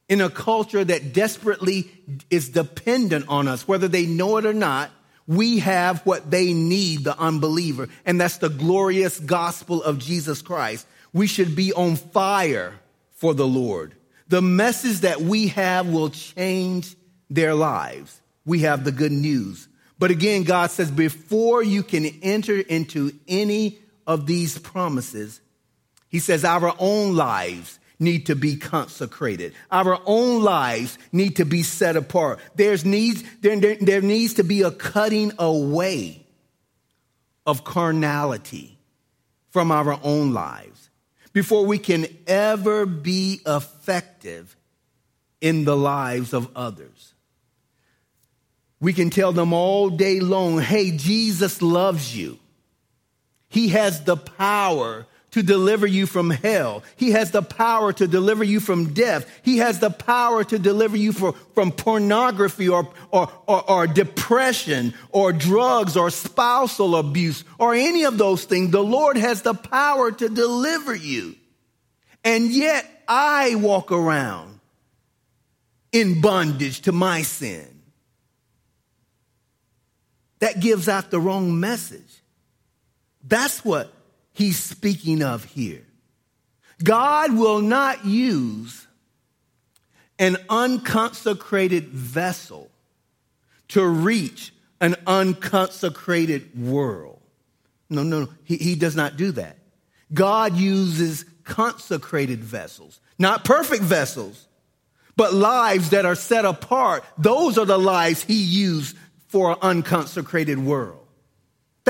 in 0.08 0.20
a 0.20 0.30
culture 0.30 0.84
that 0.84 1.12
desperately 1.12 1.90
is 2.28 2.48
dependent 2.48 3.26
on 3.28 3.46
us, 3.46 3.68
whether 3.68 3.86
they 3.86 4.06
know 4.06 4.36
it 4.38 4.46
or 4.46 4.52
not, 4.52 4.90
we 5.30 5.60
have 5.60 6.04
what 6.04 6.28
they 6.28 6.52
need, 6.52 7.04
the 7.04 7.16
unbeliever. 7.16 7.88
And 8.04 8.20
that's 8.20 8.38
the 8.38 8.48
glorious 8.48 9.20
gospel 9.20 9.80
of 9.80 10.00
Jesus 10.00 10.42
Christ. 10.42 10.88
We 11.12 11.28
should 11.28 11.54
be 11.54 11.72
on 11.72 11.94
fire 11.94 12.74
for 13.12 13.32
the 13.32 13.46
Lord. 13.46 13.94
The 14.26 14.42
message 14.42 15.02
that 15.02 15.20
we 15.20 15.46
have 15.48 15.86
will 15.86 16.10
change 16.10 16.96
their 17.28 17.54
lives. 17.54 18.20
We 18.44 18.62
have 18.62 18.82
the 18.82 18.90
good 18.90 19.12
news. 19.12 19.68
But 20.00 20.10
again, 20.10 20.42
God 20.42 20.72
says 20.72 20.90
before 20.90 21.62
you 21.62 21.84
can 21.84 22.06
enter 22.22 22.58
into 22.58 23.12
any 23.28 23.78
of 24.08 24.26
these 24.26 24.58
promises, 24.58 25.40
He 26.08 26.18
says 26.18 26.44
our 26.44 26.74
own 26.76 27.14
lives 27.14 27.78
need 28.00 28.26
to 28.26 28.34
be 28.34 28.56
consecrated. 28.56 29.52
Our 29.70 30.00
own 30.06 30.42
lives 30.42 30.98
need 31.12 31.36
to 31.36 31.44
be 31.44 31.62
set 31.62 31.96
apart. 31.96 32.40
There's 32.56 32.84
needs, 32.84 33.22
there, 33.40 33.58
there, 33.60 33.76
there 33.76 34.00
needs 34.00 34.34
to 34.34 34.42
be 34.42 34.62
a 34.62 34.70
cutting 34.70 35.32
away 35.38 36.26
of 37.46 37.62
carnality 37.62 38.78
from 39.50 39.70
our 39.70 40.00
own 40.02 40.32
lives 40.32 40.90
before 41.32 41.66
we 41.66 41.78
can 41.78 42.06
ever 42.26 42.86
be 42.86 43.40
effective 43.46 44.56
in 45.40 45.64
the 45.64 45.76
lives 45.76 46.32
of 46.32 46.48
others. 46.56 47.14
We 48.80 48.92
can 48.92 49.10
tell 49.10 49.32
them 49.32 49.52
all 49.52 49.90
day 49.90 50.20
long, 50.20 50.60
hey, 50.60 50.90
Jesus 50.96 51.60
loves 51.60 52.16
you. 52.16 52.38
He 53.48 53.68
has 53.68 54.04
the 54.04 54.16
power 54.16 55.06
to 55.30 55.42
deliver 55.42 55.86
you 55.86 56.06
from 56.06 56.30
hell. 56.30 56.82
He 56.96 57.12
has 57.12 57.30
the 57.30 57.42
power 57.42 57.92
to 57.92 58.06
deliver 58.06 58.42
you 58.42 58.60
from 58.60 58.92
death. 58.92 59.30
He 59.42 59.58
has 59.58 59.78
the 59.78 59.90
power 59.90 60.42
to 60.44 60.58
deliver 60.58 60.96
you 60.96 61.12
for, 61.12 61.32
from 61.54 61.72
pornography 61.72 62.68
or, 62.68 62.92
or, 63.10 63.30
or, 63.46 63.70
or, 63.70 63.86
depression 63.86 64.94
or 65.10 65.32
drugs 65.32 65.96
or 65.96 66.10
spousal 66.10 66.96
abuse 66.96 67.44
or 67.58 67.74
any 67.74 68.04
of 68.04 68.18
those 68.18 68.44
things. 68.44 68.70
The 68.70 68.82
Lord 68.82 69.16
has 69.16 69.42
the 69.42 69.54
power 69.54 70.10
to 70.10 70.28
deliver 70.28 70.94
you. 70.94 71.36
And 72.24 72.50
yet 72.50 72.88
I 73.06 73.54
walk 73.54 73.92
around 73.92 74.60
in 75.92 76.20
bondage 76.20 76.82
to 76.82 76.92
my 76.92 77.22
sin. 77.22 77.66
That 80.40 80.60
gives 80.60 80.88
out 80.88 81.10
the 81.10 81.20
wrong 81.20 81.60
message. 81.60 82.22
That's 83.26 83.64
what 83.64 83.92
he's 84.32 84.58
speaking 84.62 85.22
of 85.22 85.44
here. 85.44 85.86
God 86.82 87.36
will 87.36 87.60
not 87.60 88.04
use 88.04 88.86
an 90.18 90.36
unconsecrated 90.48 91.88
vessel 91.88 92.70
to 93.68 93.86
reach 93.86 94.52
an 94.80 94.96
unconsecrated 95.06 96.58
world. 96.58 97.20
No, 97.88 98.02
no, 98.02 98.20
no. 98.20 98.28
He, 98.44 98.56
he 98.56 98.74
does 98.74 98.96
not 98.96 99.16
do 99.16 99.32
that. 99.32 99.58
God 100.12 100.56
uses 100.56 101.24
consecrated 101.44 102.42
vessels, 102.42 103.00
not 103.18 103.44
perfect 103.44 103.82
vessels, 103.82 104.46
but 105.16 105.34
lives 105.34 105.90
that 105.90 106.06
are 106.06 106.14
set 106.14 106.44
apart. 106.44 107.04
Those 107.18 107.58
are 107.58 107.66
the 107.66 107.78
lives 107.78 108.22
he 108.22 108.42
used 108.42 108.96
for 109.28 109.52
an 109.52 109.58
unconsecrated 109.62 110.58
world. 110.58 110.99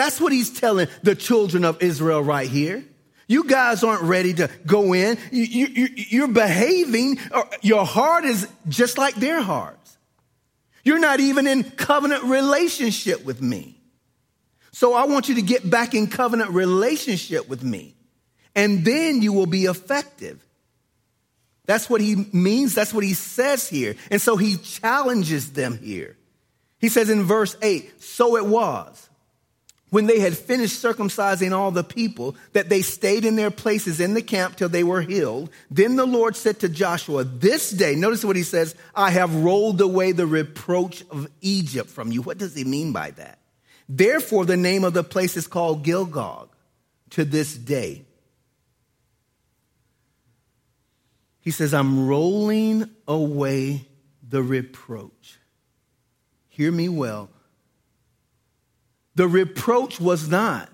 That's 0.00 0.18
what 0.18 0.32
he's 0.32 0.48
telling 0.48 0.88
the 1.02 1.14
children 1.14 1.62
of 1.62 1.82
Israel 1.82 2.22
right 2.22 2.48
here. 2.48 2.82
You 3.28 3.44
guys 3.44 3.84
aren't 3.84 4.00
ready 4.00 4.32
to 4.32 4.48
go 4.64 4.94
in. 4.94 5.18
You, 5.30 5.66
you, 5.66 5.88
you're 5.94 6.26
behaving, 6.26 7.18
your 7.60 7.84
heart 7.84 8.24
is 8.24 8.48
just 8.66 8.96
like 8.96 9.16
their 9.16 9.42
hearts. 9.42 9.98
You're 10.84 11.00
not 11.00 11.20
even 11.20 11.46
in 11.46 11.64
covenant 11.64 12.24
relationship 12.24 13.26
with 13.26 13.42
me. 13.42 13.78
So 14.72 14.94
I 14.94 15.04
want 15.04 15.28
you 15.28 15.34
to 15.34 15.42
get 15.42 15.68
back 15.68 15.92
in 15.92 16.06
covenant 16.06 16.52
relationship 16.52 17.46
with 17.46 17.62
me. 17.62 17.94
And 18.54 18.86
then 18.86 19.20
you 19.20 19.34
will 19.34 19.44
be 19.44 19.64
effective. 19.64 20.42
That's 21.66 21.90
what 21.90 22.00
he 22.00 22.24
means. 22.32 22.74
That's 22.74 22.94
what 22.94 23.04
he 23.04 23.12
says 23.12 23.68
here. 23.68 23.96
And 24.10 24.18
so 24.18 24.38
he 24.38 24.56
challenges 24.56 25.52
them 25.52 25.76
here. 25.76 26.16
He 26.78 26.88
says 26.88 27.10
in 27.10 27.24
verse 27.24 27.54
8, 27.60 28.02
so 28.02 28.38
it 28.38 28.46
was 28.46 29.09
when 29.90 30.06
they 30.06 30.20
had 30.20 30.36
finished 30.36 30.82
circumcising 30.82 31.52
all 31.52 31.70
the 31.70 31.84
people, 31.84 32.36
that 32.52 32.68
they 32.68 32.80
stayed 32.80 33.24
in 33.24 33.36
their 33.36 33.50
places 33.50 34.00
in 34.00 34.14
the 34.14 34.22
camp 34.22 34.56
till 34.56 34.68
they 34.68 34.84
were 34.84 35.02
healed. 35.02 35.50
Then 35.70 35.96
the 35.96 36.06
Lord 36.06 36.36
said 36.36 36.60
to 36.60 36.68
Joshua, 36.68 37.24
This 37.24 37.70
day, 37.70 37.94
notice 37.96 38.24
what 38.24 38.36
he 38.36 38.42
says, 38.42 38.74
I 38.94 39.10
have 39.10 39.34
rolled 39.34 39.80
away 39.80 40.12
the 40.12 40.26
reproach 40.26 41.04
of 41.10 41.28
Egypt 41.40 41.90
from 41.90 42.12
you. 42.12 42.22
What 42.22 42.38
does 42.38 42.54
he 42.54 42.64
mean 42.64 42.92
by 42.92 43.10
that? 43.12 43.38
Therefore, 43.88 44.44
the 44.44 44.56
name 44.56 44.84
of 44.84 44.94
the 44.94 45.02
place 45.02 45.36
is 45.36 45.48
called 45.48 45.82
Gilgal 45.82 46.48
to 47.10 47.24
this 47.24 47.56
day. 47.56 48.04
He 51.40 51.50
says, 51.50 51.74
I'm 51.74 52.06
rolling 52.06 52.88
away 53.08 53.88
the 54.28 54.42
reproach. 54.42 55.38
Hear 56.48 56.70
me 56.70 56.88
well. 56.88 57.30
The 59.20 59.28
reproach 59.28 60.00
was 60.00 60.30
not 60.30 60.70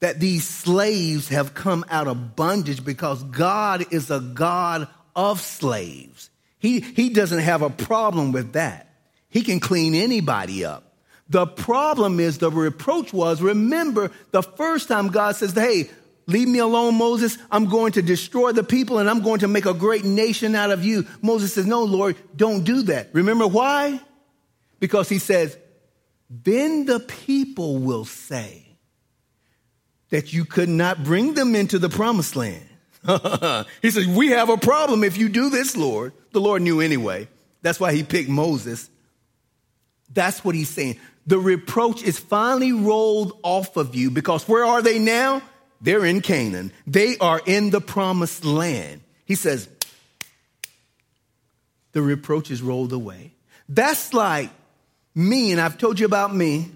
that 0.00 0.20
these 0.20 0.46
slaves 0.46 1.30
have 1.30 1.54
come 1.54 1.86
out 1.88 2.06
of 2.06 2.36
bondage 2.36 2.84
because 2.84 3.22
God 3.22 3.90
is 3.90 4.10
a 4.10 4.20
God 4.20 4.88
of 5.16 5.40
slaves. 5.40 6.28
He, 6.58 6.80
he 6.80 7.08
doesn't 7.08 7.38
have 7.38 7.62
a 7.62 7.70
problem 7.70 8.32
with 8.32 8.52
that. 8.52 8.92
He 9.30 9.40
can 9.40 9.58
clean 9.58 9.94
anybody 9.94 10.66
up. 10.66 10.84
The 11.30 11.46
problem 11.46 12.20
is 12.20 12.36
the 12.36 12.50
reproach 12.50 13.14
was 13.14 13.40
remember 13.40 14.10
the 14.32 14.42
first 14.42 14.88
time 14.88 15.08
God 15.08 15.34
says, 15.34 15.54
Hey, 15.54 15.88
leave 16.26 16.46
me 16.46 16.58
alone, 16.58 16.96
Moses. 16.96 17.38
I'm 17.50 17.70
going 17.70 17.92
to 17.92 18.02
destroy 18.02 18.52
the 18.52 18.62
people 18.62 18.98
and 18.98 19.08
I'm 19.08 19.22
going 19.22 19.40
to 19.40 19.48
make 19.48 19.64
a 19.64 19.72
great 19.72 20.04
nation 20.04 20.54
out 20.54 20.70
of 20.70 20.84
you. 20.84 21.06
Moses 21.22 21.54
says, 21.54 21.64
No, 21.64 21.84
Lord, 21.84 22.16
don't 22.36 22.64
do 22.64 22.82
that. 22.82 23.08
Remember 23.14 23.46
why? 23.46 23.98
Because 24.78 25.08
he 25.08 25.18
says, 25.18 25.56
then 26.30 26.84
the 26.84 27.00
people 27.00 27.78
will 27.78 28.04
say 28.04 28.66
that 30.10 30.32
you 30.32 30.44
could 30.44 30.68
not 30.68 31.04
bring 31.04 31.34
them 31.34 31.54
into 31.54 31.78
the 31.78 31.88
promised 31.88 32.36
land. 32.36 32.64
he 33.82 33.90
says, 33.90 34.06
We 34.06 34.28
have 34.28 34.48
a 34.48 34.56
problem 34.56 35.04
if 35.04 35.16
you 35.16 35.28
do 35.28 35.50
this, 35.50 35.76
Lord. 35.76 36.12
The 36.32 36.40
Lord 36.40 36.62
knew 36.62 36.80
anyway. 36.80 37.28
That's 37.62 37.80
why 37.80 37.92
he 37.92 38.02
picked 38.02 38.28
Moses. 38.28 38.88
That's 40.12 40.44
what 40.44 40.54
he's 40.54 40.68
saying. 40.68 40.98
The 41.26 41.38
reproach 41.38 42.02
is 42.02 42.18
finally 42.18 42.72
rolled 42.72 43.38
off 43.42 43.76
of 43.76 43.94
you 43.94 44.10
because 44.10 44.48
where 44.48 44.64
are 44.64 44.80
they 44.80 44.98
now? 44.98 45.42
They're 45.80 46.04
in 46.04 46.22
Canaan. 46.22 46.72
They 46.86 47.18
are 47.18 47.40
in 47.44 47.70
the 47.70 47.80
promised 47.80 48.44
land. 48.44 49.02
He 49.26 49.34
says, 49.34 49.68
the 51.92 52.02
reproach 52.02 52.50
is 52.50 52.62
rolled 52.62 52.92
away. 52.92 53.32
That's 53.68 54.14
like 54.14 54.50
me, 55.18 55.50
and 55.50 55.60
I've 55.60 55.76
told 55.76 55.98
you 55.98 56.06
about 56.06 56.34
me. 56.34 56.70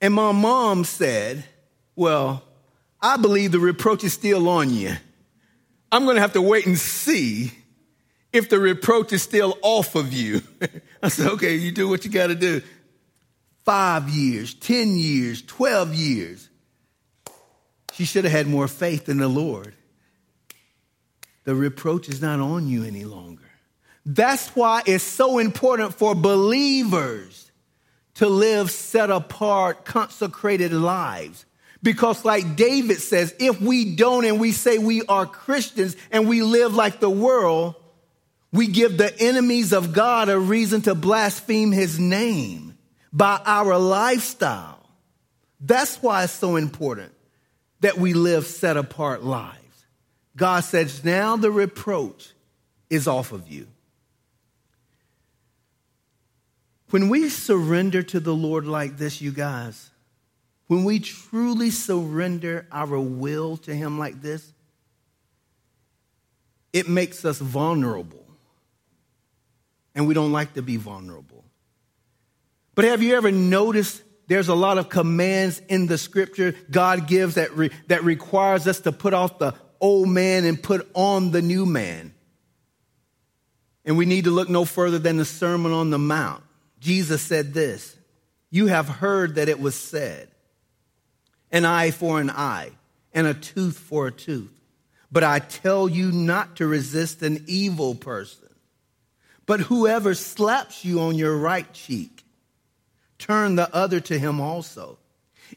And 0.00 0.14
my 0.14 0.32
mom 0.32 0.84
said, 0.84 1.44
Well, 1.96 2.42
I 3.00 3.16
believe 3.16 3.52
the 3.52 3.58
reproach 3.58 4.04
is 4.04 4.12
still 4.12 4.48
on 4.48 4.70
you. 4.70 4.94
I'm 5.90 6.04
going 6.04 6.14
to 6.16 6.20
have 6.20 6.34
to 6.34 6.42
wait 6.42 6.66
and 6.66 6.78
see 6.78 7.52
if 8.32 8.48
the 8.48 8.58
reproach 8.58 9.12
is 9.12 9.22
still 9.22 9.58
off 9.62 9.94
of 9.94 10.12
you. 10.12 10.42
I 11.02 11.08
said, 11.08 11.32
Okay, 11.32 11.56
you 11.56 11.72
do 11.72 11.88
what 11.88 12.04
you 12.04 12.10
got 12.10 12.28
to 12.28 12.34
do. 12.34 12.62
Five 13.64 14.08
years, 14.08 14.54
10 14.54 14.96
years, 14.96 15.42
12 15.42 15.94
years. 15.94 16.48
She 17.94 18.04
should 18.04 18.24
have 18.24 18.32
had 18.32 18.46
more 18.46 18.68
faith 18.68 19.08
in 19.08 19.18
the 19.18 19.28
Lord. 19.28 19.74
The 21.44 21.54
reproach 21.54 22.08
is 22.08 22.20
not 22.20 22.40
on 22.40 22.68
you 22.68 22.84
any 22.84 23.04
longer. 23.04 23.43
That's 24.06 24.48
why 24.50 24.82
it's 24.86 25.04
so 25.04 25.38
important 25.38 25.94
for 25.94 26.14
believers 26.14 27.50
to 28.14 28.28
live 28.28 28.70
set 28.70 29.10
apart, 29.10 29.84
consecrated 29.84 30.72
lives. 30.72 31.46
Because, 31.82 32.24
like 32.24 32.56
David 32.56 33.00
says, 33.00 33.34
if 33.38 33.60
we 33.60 33.94
don't 33.96 34.24
and 34.24 34.40
we 34.40 34.52
say 34.52 34.78
we 34.78 35.02
are 35.02 35.26
Christians 35.26 35.96
and 36.10 36.28
we 36.28 36.42
live 36.42 36.74
like 36.74 37.00
the 37.00 37.10
world, 37.10 37.74
we 38.52 38.68
give 38.68 38.96
the 38.96 39.14
enemies 39.20 39.72
of 39.72 39.92
God 39.92 40.28
a 40.28 40.38
reason 40.38 40.82
to 40.82 40.94
blaspheme 40.94 41.72
his 41.72 41.98
name 41.98 42.78
by 43.12 43.40
our 43.44 43.76
lifestyle. 43.78 44.80
That's 45.60 45.96
why 46.02 46.24
it's 46.24 46.32
so 46.32 46.56
important 46.56 47.12
that 47.80 47.98
we 47.98 48.14
live 48.14 48.46
set 48.46 48.76
apart 48.76 49.22
lives. 49.22 49.58
God 50.36 50.60
says, 50.60 51.04
now 51.04 51.36
the 51.36 51.50
reproach 51.50 52.32
is 52.88 53.06
off 53.06 53.32
of 53.32 53.48
you. 53.48 53.66
When 56.94 57.08
we 57.08 57.28
surrender 57.28 58.04
to 58.04 58.20
the 58.20 58.32
Lord 58.32 58.68
like 58.68 58.98
this, 58.98 59.20
you 59.20 59.32
guys, 59.32 59.90
when 60.68 60.84
we 60.84 61.00
truly 61.00 61.70
surrender 61.70 62.68
our 62.70 63.00
will 63.00 63.56
to 63.56 63.74
Him 63.74 63.98
like 63.98 64.22
this, 64.22 64.52
it 66.72 66.88
makes 66.88 67.24
us 67.24 67.38
vulnerable. 67.38 68.24
And 69.96 70.06
we 70.06 70.14
don't 70.14 70.30
like 70.30 70.54
to 70.54 70.62
be 70.62 70.76
vulnerable. 70.76 71.44
But 72.76 72.84
have 72.84 73.02
you 73.02 73.16
ever 73.16 73.32
noticed 73.32 74.00
there's 74.28 74.46
a 74.46 74.54
lot 74.54 74.78
of 74.78 74.88
commands 74.88 75.60
in 75.68 75.88
the 75.88 75.98
scripture 75.98 76.54
God 76.70 77.08
gives 77.08 77.34
that, 77.34 77.56
re- 77.56 77.72
that 77.88 78.04
requires 78.04 78.68
us 78.68 78.78
to 78.82 78.92
put 78.92 79.14
off 79.14 79.40
the 79.40 79.52
old 79.80 80.08
man 80.08 80.44
and 80.44 80.62
put 80.62 80.88
on 80.94 81.32
the 81.32 81.42
new 81.42 81.66
man? 81.66 82.14
And 83.84 83.96
we 83.96 84.06
need 84.06 84.26
to 84.26 84.30
look 84.30 84.48
no 84.48 84.64
further 84.64 85.00
than 85.00 85.16
the 85.16 85.24
Sermon 85.24 85.72
on 85.72 85.90
the 85.90 85.98
Mount. 85.98 86.43
Jesus 86.84 87.22
said 87.22 87.54
this 87.54 87.96
You 88.50 88.66
have 88.66 88.88
heard 88.88 89.36
that 89.36 89.48
it 89.48 89.58
was 89.58 89.74
said, 89.74 90.28
an 91.50 91.64
eye 91.64 91.90
for 91.90 92.20
an 92.20 92.28
eye, 92.28 92.72
and 93.14 93.26
a 93.26 93.32
tooth 93.32 93.78
for 93.78 94.08
a 94.08 94.12
tooth. 94.12 94.52
But 95.10 95.24
I 95.24 95.38
tell 95.38 95.88
you 95.88 96.12
not 96.12 96.56
to 96.56 96.66
resist 96.66 97.22
an 97.22 97.42
evil 97.46 97.94
person. 97.94 98.50
But 99.46 99.60
whoever 99.60 100.14
slaps 100.14 100.84
you 100.84 101.00
on 101.00 101.16
your 101.16 101.36
right 101.38 101.72
cheek, 101.72 102.22
turn 103.18 103.56
the 103.56 103.74
other 103.74 104.00
to 104.00 104.18
him 104.18 104.38
also. 104.38 104.98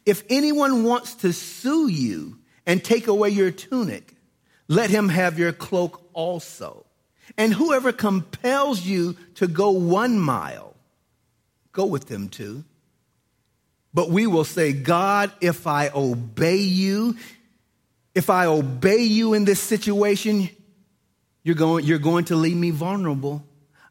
If 0.06 0.24
anyone 0.30 0.86
wants 0.86 1.16
to 1.16 1.34
sue 1.34 1.90
you 1.90 2.38
and 2.66 2.82
take 2.82 3.08
away 3.08 3.32
your 3.32 3.52
tunic, 3.52 4.14
let 4.70 4.90
him 4.90 5.10
have 5.10 5.38
your 5.38 5.52
cloak 5.52 6.08
also. 6.14 6.86
And 7.38 7.54
whoever 7.54 7.92
compels 7.92 8.82
you 8.82 9.18
to 9.36 9.48
go 9.48 9.72
one 9.72 10.20
mile, 10.20 10.77
go 11.78 11.86
with 11.86 12.08
them 12.08 12.28
to. 12.28 12.64
But 13.94 14.10
we 14.10 14.26
will 14.26 14.44
say, 14.44 14.74
God, 14.74 15.32
if 15.42 15.68
I 15.68 15.90
obey 15.94 16.58
you, 16.58 17.16
if 18.16 18.32
I 18.32 18.48
obey 18.48 19.04
you 19.04 19.36
in 19.36 19.46
this 19.46 19.60
situation, 19.60 20.50
you're 21.44 21.56
going, 21.56 21.86
you're 21.86 22.00
going 22.00 22.26
to 22.26 22.36
leave 22.36 22.58
me 22.58 22.72
vulnerable. 22.72 23.46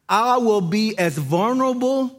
I 0.07 0.37
will 0.37 0.59
be 0.59 0.97
as 0.97 1.17
vulnerable 1.17 2.11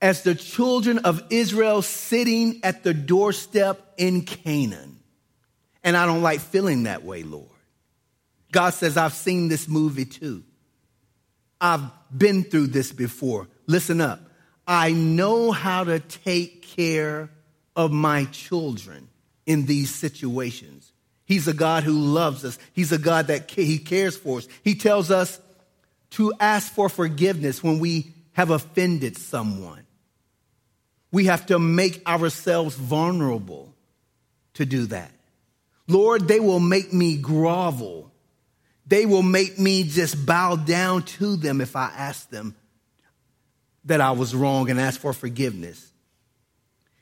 as 0.00 0.22
the 0.22 0.34
children 0.34 1.00
of 1.00 1.22
Israel 1.28 1.82
sitting 1.82 2.60
at 2.62 2.82
the 2.82 2.94
doorstep 2.94 3.78
in 3.98 4.22
Canaan. 4.22 4.98
And 5.84 5.94
I 5.94 6.06
don't 6.06 6.22
like 6.22 6.40
feeling 6.40 6.84
that 6.84 7.04
way, 7.04 7.22
Lord. 7.22 7.48
God 8.50 8.70
says, 8.70 8.96
I've 8.96 9.12
seen 9.12 9.48
this 9.48 9.68
movie 9.68 10.06
too. 10.06 10.42
I've 11.60 11.84
been 12.16 12.44
through 12.44 12.68
this 12.68 12.92
before. 12.92 13.46
Listen 13.66 14.00
up. 14.00 14.29
I 14.70 14.92
know 14.92 15.50
how 15.50 15.82
to 15.82 15.98
take 15.98 16.62
care 16.62 17.28
of 17.74 17.90
my 17.90 18.26
children 18.26 19.08
in 19.44 19.66
these 19.66 19.92
situations. 19.92 20.92
He's 21.24 21.48
a 21.48 21.52
God 21.52 21.82
who 21.82 21.90
loves 21.92 22.44
us. 22.44 22.56
He's 22.72 22.92
a 22.92 22.98
God 22.98 23.26
that 23.26 23.50
he 23.50 23.78
cares 23.78 24.16
for 24.16 24.38
us. 24.38 24.46
He 24.62 24.76
tells 24.76 25.10
us 25.10 25.40
to 26.10 26.32
ask 26.38 26.72
for 26.72 26.88
forgiveness 26.88 27.64
when 27.64 27.80
we 27.80 28.14
have 28.34 28.50
offended 28.50 29.18
someone. 29.18 29.82
We 31.10 31.24
have 31.24 31.46
to 31.46 31.58
make 31.58 32.08
ourselves 32.08 32.76
vulnerable 32.76 33.74
to 34.54 34.64
do 34.64 34.86
that. 34.86 35.10
Lord, 35.88 36.28
they 36.28 36.38
will 36.38 36.60
make 36.60 36.92
me 36.92 37.16
grovel. 37.16 38.12
They 38.86 39.04
will 39.04 39.24
make 39.24 39.58
me 39.58 39.82
just 39.82 40.24
bow 40.24 40.54
down 40.54 41.02
to 41.02 41.34
them 41.34 41.60
if 41.60 41.74
I 41.74 41.86
ask 41.86 42.30
them 42.30 42.54
that 43.84 44.00
I 44.00 44.12
was 44.12 44.34
wrong 44.34 44.70
and 44.70 44.80
ask 44.80 45.00
for 45.00 45.12
forgiveness. 45.12 45.90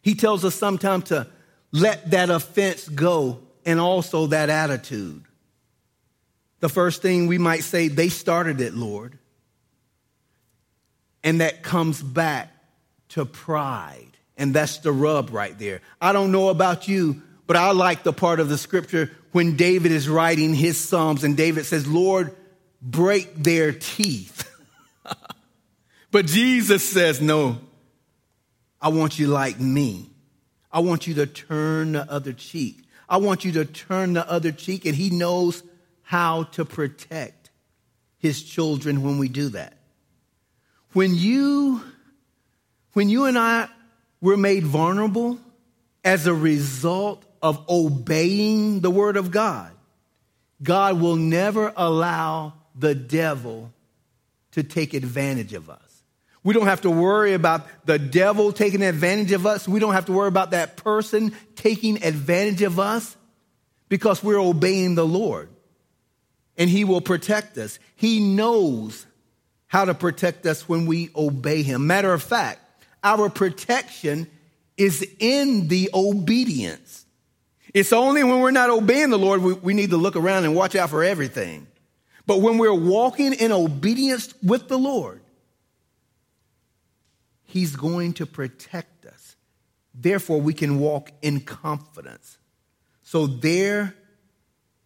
He 0.02 0.14
tells 0.14 0.44
us 0.44 0.54
sometimes 0.54 1.04
to 1.04 1.26
let 1.72 2.10
that 2.12 2.30
offense 2.30 2.88
go 2.88 3.40
and 3.66 3.80
also 3.80 4.28
that 4.28 4.48
attitude. 4.48 5.24
The 6.60 6.68
first 6.68 7.02
thing 7.02 7.26
we 7.26 7.38
might 7.38 7.62
say, 7.62 7.88
they 7.88 8.08
started 8.08 8.60
it, 8.60 8.74
Lord. 8.74 9.18
And 11.22 11.40
that 11.40 11.62
comes 11.62 12.02
back 12.02 12.52
to 13.10 13.24
pride. 13.24 14.16
And 14.36 14.54
that's 14.54 14.78
the 14.78 14.92
rub 14.92 15.30
right 15.30 15.58
there. 15.58 15.80
I 16.00 16.12
don't 16.12 16.32
know 16.32 16.48
about 16.48 16.88
you, 16.88 17.22
but 17.46 17.56
I 17.56 17.72
like 17.72 18.02
the 18.02 18.12
part 18.12 18.40
of 18.40 18.48
the 18.48 18.58
scripture 18.58 19.10
when 19.32 19.56
David 19.56 19.92
is 19.92 20.08
writing 20.08 20.54
his 20.54 20.78
Psalms 20.78 21.24
and 21.24 21.36
David 21.36 21.66
says, 21.66 21.86
Lord, 21.86 22.34
break 22.80 23.34
their 23.34 23.72
teeth. 23.72 24.44
But 26.10 26.26
Jesus 26.26 26.88
says, 26.88 27.20
no, 27.20 27.58
I 28.80 28.88
want 28.88 29.18
you 29.18 29.28
like 29.28 29.60
me. 29.60 30.10
I 30.72 30.80
want 30.80 31.06
you 31.06 31.14
to 31.14 31.26
turn 31.26 31.92
the 31.92 32.10
other 32.10 32.32
cheek. 32.32 32.84
I 33.08 33.16
want 33.18 33.44
you 33.44 33.52
to 33.52 33.64
turn 33.64 34.12
the 34.12 34.30
other 34.30 34.52
cheek, 34.52 34.84
and 34.84 34.94
He 34.94 35.10
knows 35.10 35.62
how 36.02 36.44
to 36.44 36.64
protect 36.64 37.50
His 38.18 38.42
children 38.42 39.02
when 39.02 39.18
we 39.18 39.28
do 39.28 39.48
that. 39.50 39.74
When 40.92 41.14
you, 41.14 41.82
when 42.92 43.08
you 43.08 43.24
and 43.24 43.38
I 43.38 43.68
were 44.20 44.36
made 44.36 44.64
vulnerable 44.64 45.38
as 46.04 46.26
a 46.26 46.34
result 46.34 47.24
of 47.42 47.64
obeying 47.68 48.80
the 48.80 48.90
Word 48.90 49.16
of 49.16 49.30
God, 49.30 49.72
God 50.62 51.00
will 51.00 51.16
never 51.16 51.72
allow 51.76 52.54
the 52.74 52.94
devil 52.94 53.72
to 54.52 54.62
take 54.62 54.94
advantage 54.94 55.52
of 55.52 55.70
us. 55.70 55.87
We 56.44 56.54
don't 56.54 56.66
have 56.66 56.82
to 56.82 56.90
worry 56.90 57.34
about 57.34 57.66
the 57.84 57.98
devil 57.98 58.52
taking 58.52 58.82
advantage 58.82 59.32
of 59.32 59.46
us. 59.46 59.66
We 59.68 59.80
don't 59.80 59.94
have 59.94 60.06
to 60.06 60.12
worry 60.12 60.28
about 60.28 60.52
that 60.52 60.76
person 60.76 61.34
taking 61.56 62.02
advantage 62.02 62.62
of 62.62 62.78
us 62.78 63.16
because 63.88 64.22
we're 64.22 64.40
obeying 64.40 64.94
the 64.94 65.06
Lord. 65.06 65.48
And 66.56 66.70
He 66.70 66.84
will 66.84 67.00
protect 67.00 67.58
us. 67.58 67.78
He 67.96 68.20
knows 68.20 69.06
how 69.66 69.84
to 69.84 69.94
protect 69.94 70.46
us 70.46 70.68
when 70.68 70.86
we 70.86 71.10
obey 71.14 71.62
Him. 71.62 71.86
Matter 71.86 72.12
of 72.12 72.22
fact, 72.22 72.60
our 73.02 73.28
protection 73.28 74.28
is 74.76 75.06
in 75.18 75.68
the 75.68 75.90
obedience. 75.92 77.04
It's 77.74 77.92
only 77.92 78.24
when 78.24 78.40
we're 78.40 78.50
not 78.50 78.70
obeying 78.70 79.10
the 79.10 79.18
Lord 79.18 79.42
we, 79.42 79.52
we 79.52 79.74
need 79.74 79.90
to 79.90 79.96
look 79.96 80.16
around 80.16 80.44
and 80.44 80.54
watch 80.54 80.74
out 80.74 80.90
for 80.90 81.04
everything. 81.04 81.66
But 82.26 82.40
when 82.40 82.58
we're 82.58 82.74
walking 82.74 83.34
in 83.34 83.52
obedience 83.52 84.34
with 84.42 84.68
the 84.68 84.78
Lord, 84.78 85.17
He's 87.48 87.76
going 87.76 88.12
to 88.14 88.26
protect 88.26 89.06
us. 89.06 89.34
Therefore, 89.94 90.38
we 90.38 90.52
can 90.52 90.78
walk 90.78 91.10
in 91.22 91.40
confidence. 91.40 92.36
So 93.02 93.26
there 93.26 93.94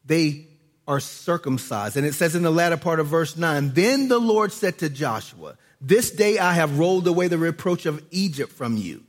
they 0.05 0.47
are 0.87 1.01
circumcised. 1.01 1.97
And 1.97 2.07
it 2.07 2.15
says 2.15 2.37
in 2.37 2.43
the 2.43 2.53
latter 2.53 2.77
part 2.77 3.01
of 3.01 3.09
verse 3.09 3.37
9 3.37 3.75
Then 3.75 4.07
the 4.07 4.21
Lord 4.21 4.53
said 4.53 4.79
to 4.79 4.89
Joshua, 4.89 5.57
This 5.81 6.13
day 6.13 6.39
I 6.39 6.53
have 6.53 6.79
rolled 6.79 7.09
away 7.09 7.27
the 7.27 7.37
reproach 7.37 7.85
of 7.85 8.05
Egypt 8.13 8.53
from 8.53 8.77
you. 8.77 9.03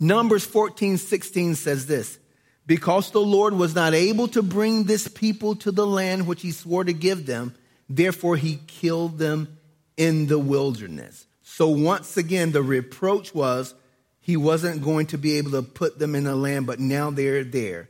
Numbers 0.00 0.44
14, 0.44 0.98
16 0.98 1.54
says 1.54 1.86
this 1.86 2.18
Because 2.66 3.12
the 3.12 3.20
Lord 3.20 3.54
was 3.54 3.76
not 3.76 3.94
able 3.94 4.26
to 4.28 4.42
bring 4.42 4.84
this 4.84 5.06
people 5.06 5.54
to 5.56 5.70
the 5.70 5.86
land 5.86 6.26
which 6.26 6.42
he 6.42 6.50
swore 6.50 6.82
to 6.82 6.92
give 6.92 7.26
them, 7.26 7.54
therefore 7.88 8.36
he 8.36 8.58
killed 8.66 9.18
them 9.18 9.56
in 9.96 10.26
the 10.26 10.38
wilderness. 10.38 11.26
So 11.56 11.68
once 11.68 12.16
again, 12.16 12.50
the 12.50 12.64
reproach 12.64 13.32
was 13.32 13.76
he 14.20 14.36
wasn't 14.36 14.82
going 14.82 15.06
to 15.06 15.18
be 15.18 15.38
able 15.38 15.52
to 15.52 15.62
put 15.62 16.00
them 16.00 16.16
in 16.16 16.24
the 16.24 16.34
land, 16.34 16.66
but 16.66 16.80
now 16.80 17.12
they're 17.12 17.44
there. 17.44 17.88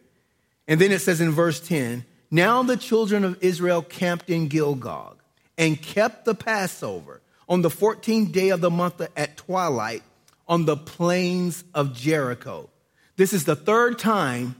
And 0.68 0.78
then 0.78 0.92
it 0.92 0.98
says 0.98 1.22
in 1.22 1.30
verse 1.30 1.66
10 1.66 2.04
Now 2.30 2.62
the 2.62 2.76
children 2.76 3.24
of 3.24 3.42
Israel 3.42 3.80
camped 3.80 4.28
in 4.28 4.48
Gilgal 4.48 5.16
and 5.56 5.80
kept 5.80 6.26
the 6.26 6.34
Passover 6.34 7.22
on 7.48 7.62
the 7.62 7.70
14th 7.70 8.32
day 8.32 8.50
of 8.50 8.60
the 8.60 8.70
month 8.70 9.00
at 9.16 9.38
twilight 9.38 10.02
on 10.46 10.66
the 10.66 10.76
plains 10.76 11.64
of 11.72 11.94
Jericho. 11.94 12.68
This 13.16 13.32
is 13.32 13.46
the 13.46 13.56
third 13.56 13.98
time 13.98 14.56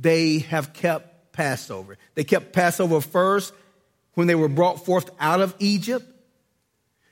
they 0.00 0.38
have 0.38 0.72
kept 0.72 1.32
Passover. 1.32 1.98
They 2.14 2.24
kept 2.24 2.54
Passover 2.54 3.02
first 3.02 3.52
when 4.14 4.28
they 4.28 4.34
were 4.34 4.48
brought 4.48 4.86
forth 4.86 5.10
out 5.20 5.42
of 5.42 5.54
Egypt. 5.58 6.06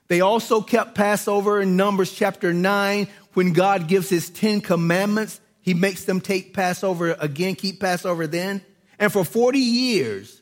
They 0.09 0.21
also 0.21 0.61
kept 0.61 0.95
Passover 0.95 1.61
in 1.61 1.77
Numbers 1.77 2.13
chapter 2.13 2.53
9 2.53 3.09
when 3.35 3.53
God 3.53 3.89
gives 3.89 4.09
his 4.09 4.31
10 4.31 4.61
commandments. 4.61 5.41
He 5.61 5.75
makes 5.75 6.05
them 6.05 6.21
take 6.21 6.55
Passover 6.55 7.17
again, 7.19 7.55
keep 7.57 7.81
Passover 7.81 8.27
then. 8.27 8.63
And 8.99 9.13
for 9.13 9.25
40 9.25 9.59
years, 9.59 10.41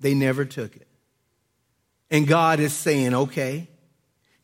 they 0.00 0.14
never 0.14 0.44
took 0.44 0.76
it. 0.76 0.86
And 2.10 2.26
God 2.26 2.60
is 2.60 2.72
saying, 2.72 3.14
okay, 3.14 3.68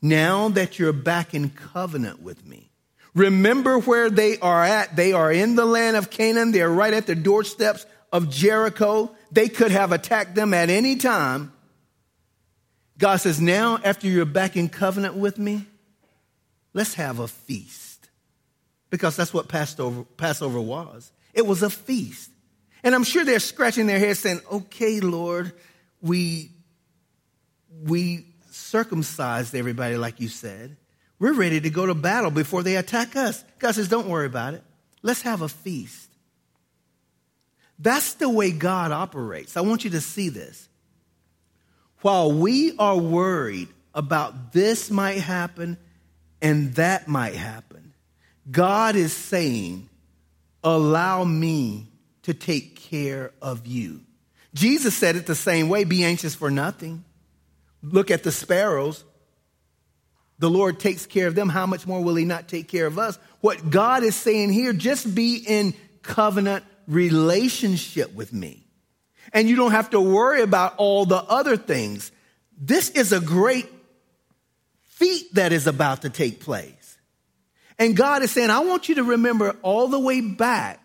now 0.01 0.49
that 0.49 0.79
you're 0.79 0.93
back 0.93 1.33
in 1.33 1.49
covenant 1.49 2.21
with 2.21 2.45
me, 2.45 2.71
remember 3.13 3.79
where 3.79 4.09
they 4.09 4.39
are 4.39 4.63
at. 4.63 4.95
They 4.95 5.13
are 5.13 5.31
in 5.31 5.55
the 5.55 5.65
land 5.65 5.95
of 5.95 6.09
Canaan. 6.09 6.51
They're 6.51 6.69
right 6.69 6.93
at 6.93 7.05
the 7.05 7.15
doorsteps 7.15 7.85
of 8.11 8.29
Jericho. 8.29 9.15
They 9.31 9.49
could 9.49 9.71
have 9.71 9.91
attacked 9.91 10.35
them 10.35 10.53
at 10.53 10.69
any 10.69 10.95
time. 10.95 11.53
God 12.99 13.15
says, 13.15 13.39
now 13.41 13.79
after 13.83 14.07
you're 14.07 14.25
back 14.25 14.55
in 14.57 14.69
covenant 14.69 15.15
with 15.15 15.39
me, 15.39 15.65
let's 16.73 16.93
have 16.95 17.19
a 17.19 17.27
feast. 17.27 18.09
Because 18.89 19.15
that's 19.15 19.33
what 19.33 19.47
Passover, 19.47 20.03
Passover 20.17 20.59
was. 20.59 21.11
It 21.33 21.45
was 21.47 21.63
a 21.63 21.69
feast. 21.69 22.29
And 22.83 22.93
I'm 22.93 23.03
sure 23.03 23.23
they're 23.23 23.39
scratching 23.39 23.87
their 23.87 23.99
heads 23.99 24.19
saying, 24.19 24.41
okay, 24.51 24.99
Lord, 24.99 25.53
we, 26.01 26.51
we 27.83 28.25
circumcised 28.51 29.55
everybody 29.55 29.95
like 29.95 30.19
you 30.19 30.27
said. 30.27 30.75
We're 31.19 31.33
ready 31.33 31.59
to 31.61 31.69
go 31.69 31.85
to 31.85 31.93
battle 31.93 32.31
before 32.31 32.63
they 32.63 32.75
attack 32.75 33.15
us. 33.15 33.43
God 33.59 33.75
says, 33.75 33.89
don't 33.89 34.07
worry 34.07 34.25
about 34.25 34.53
it. 34.53 34.63
Let's 35.01 35.21
have 35.21 35.41
a 35.41 35.49
feast. 35.49 36.09
That's 37.77 38.13
the 38.15 38.29
way 38.29 38.51
God 38.51 38.91
operates. 38.91 39.55
I 39.55 39.61
want 39.61 39.85
you 39.85 39.91
to 39.91 40.01
see 40.01 40.29
this. 40.29 40.68
While 42.01 42.31
we 42.31 42.75
are 42.77 42.97
worried 42.97 43.67
about 43.93 44.53
this 44.53 44.89
might 44.89 45.19
happen 45.19 45.77
and 46.41 46.73
that 46.75 47.07
might 47.07 47.35
happen, 47.35 47.93
God 48.49 48.95
is 48.95 49.13
saying, 49.13 49.89
Allow 50.63 51.23
me 51.23 51.87
to 52.23 52.33
take 52.33 52.75
care 52.75 53.31
of 53.41 53.65
you. 53.65 54.01
Jesus 54.53 54.95
said 54.95 55.15
it 55.15 55.25
the 55.25 55.35
same 55.35 55.69
way 55.69 55.85
be 55.85 56.03
anxious 56.03 56.35
for 56.35 56.51
nothing. 56.51 57.05
Look 57.81 58.11
at 58.11 58.23
the 58.23 58.31
sparrows. 58.31 59.05
The 60.39 60.49
Lord 60.49 60.79
takes 60.79 61.05
care 61.05 61.27
of 61.27 61.35
them. 61.35 61.47
How 61.47 61.65
much 61.65 61.87
more 61.87 62.03
will 62.03 62.15
He 62.15 62.25
not 62.25 62.47
take 62.47 62.67
care 62.67 62.87
of 62.87 62.99
us? 62.99 63.17
What 63.41 63.69
God 63.69 64.03
is 64.03 64.15
saying 64.15 64.51
here, 64.51 64.73
just 64.73 65.13
be 65.13 65.37
in 65.37 65.73
covenant 66.01 66.65
relationship 66.87 68.13
with 68.13 68.33
me 68.33 68.65
and 69.33 69.49
you 69.49 69.55
don't 69.55 69.71
have 69.71 69.91
to 69.91 70.01
worry 70.01 70.41
about 70.41 70.75
all 70.77 71.05
the 71.05 71.23
other 71.23 71.57
things. 71.57 72.11
This 72.59 72.89
is 72.89 73.11
a 73.11 73.19
great 73.19 73.67
feat 74.81 75.33
that 75.35 75.51
is 75.51 75.67
about 75.67 76.01
to 76.01 76.09
take 76.09 76.39
place. 76.39 76.97
And 77.77 77.95
God 77.95 78.21
is 78.21 78.31
saying, 78.31 78.49
I 78.49 78.59
want 78.59 78.89
you 78.89 78.95
to 78.95 79.03
remember 79.03 79.55
all 79.61 79.87
the 79.87 79.99
way 79.99 80.19
back 80.19 80.83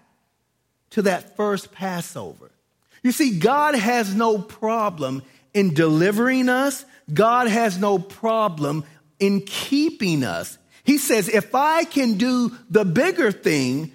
to 0.90 1.02
that 1.02 1.36
first 1.36 1.72
Passover. 1.72 2.52
You 3.02 3.10
see, 3.10 3.38
God 3.38 3.74
has 3.74 4.14
no 4.14 4.38
problem 4.38 5.22
in 5.52 5.74
delivering 5.74 6.48
us. 6.48 6.84
God 7.12 7.48
has 7.48 7.78
no 7.78 7.98
problem 7.98 8.84
in 9.18 9.40
keeping 9.40 10.22
us. 10.22 10.56
He 10.84 10.98
says, 10.98 11.28
if 11.28 11.54
I 11.54 11.84
can 11.84 12.14
do 12.14 12.56
the 12.70 12.84
bigger 12.84 13.32
thing, 13.32 13.92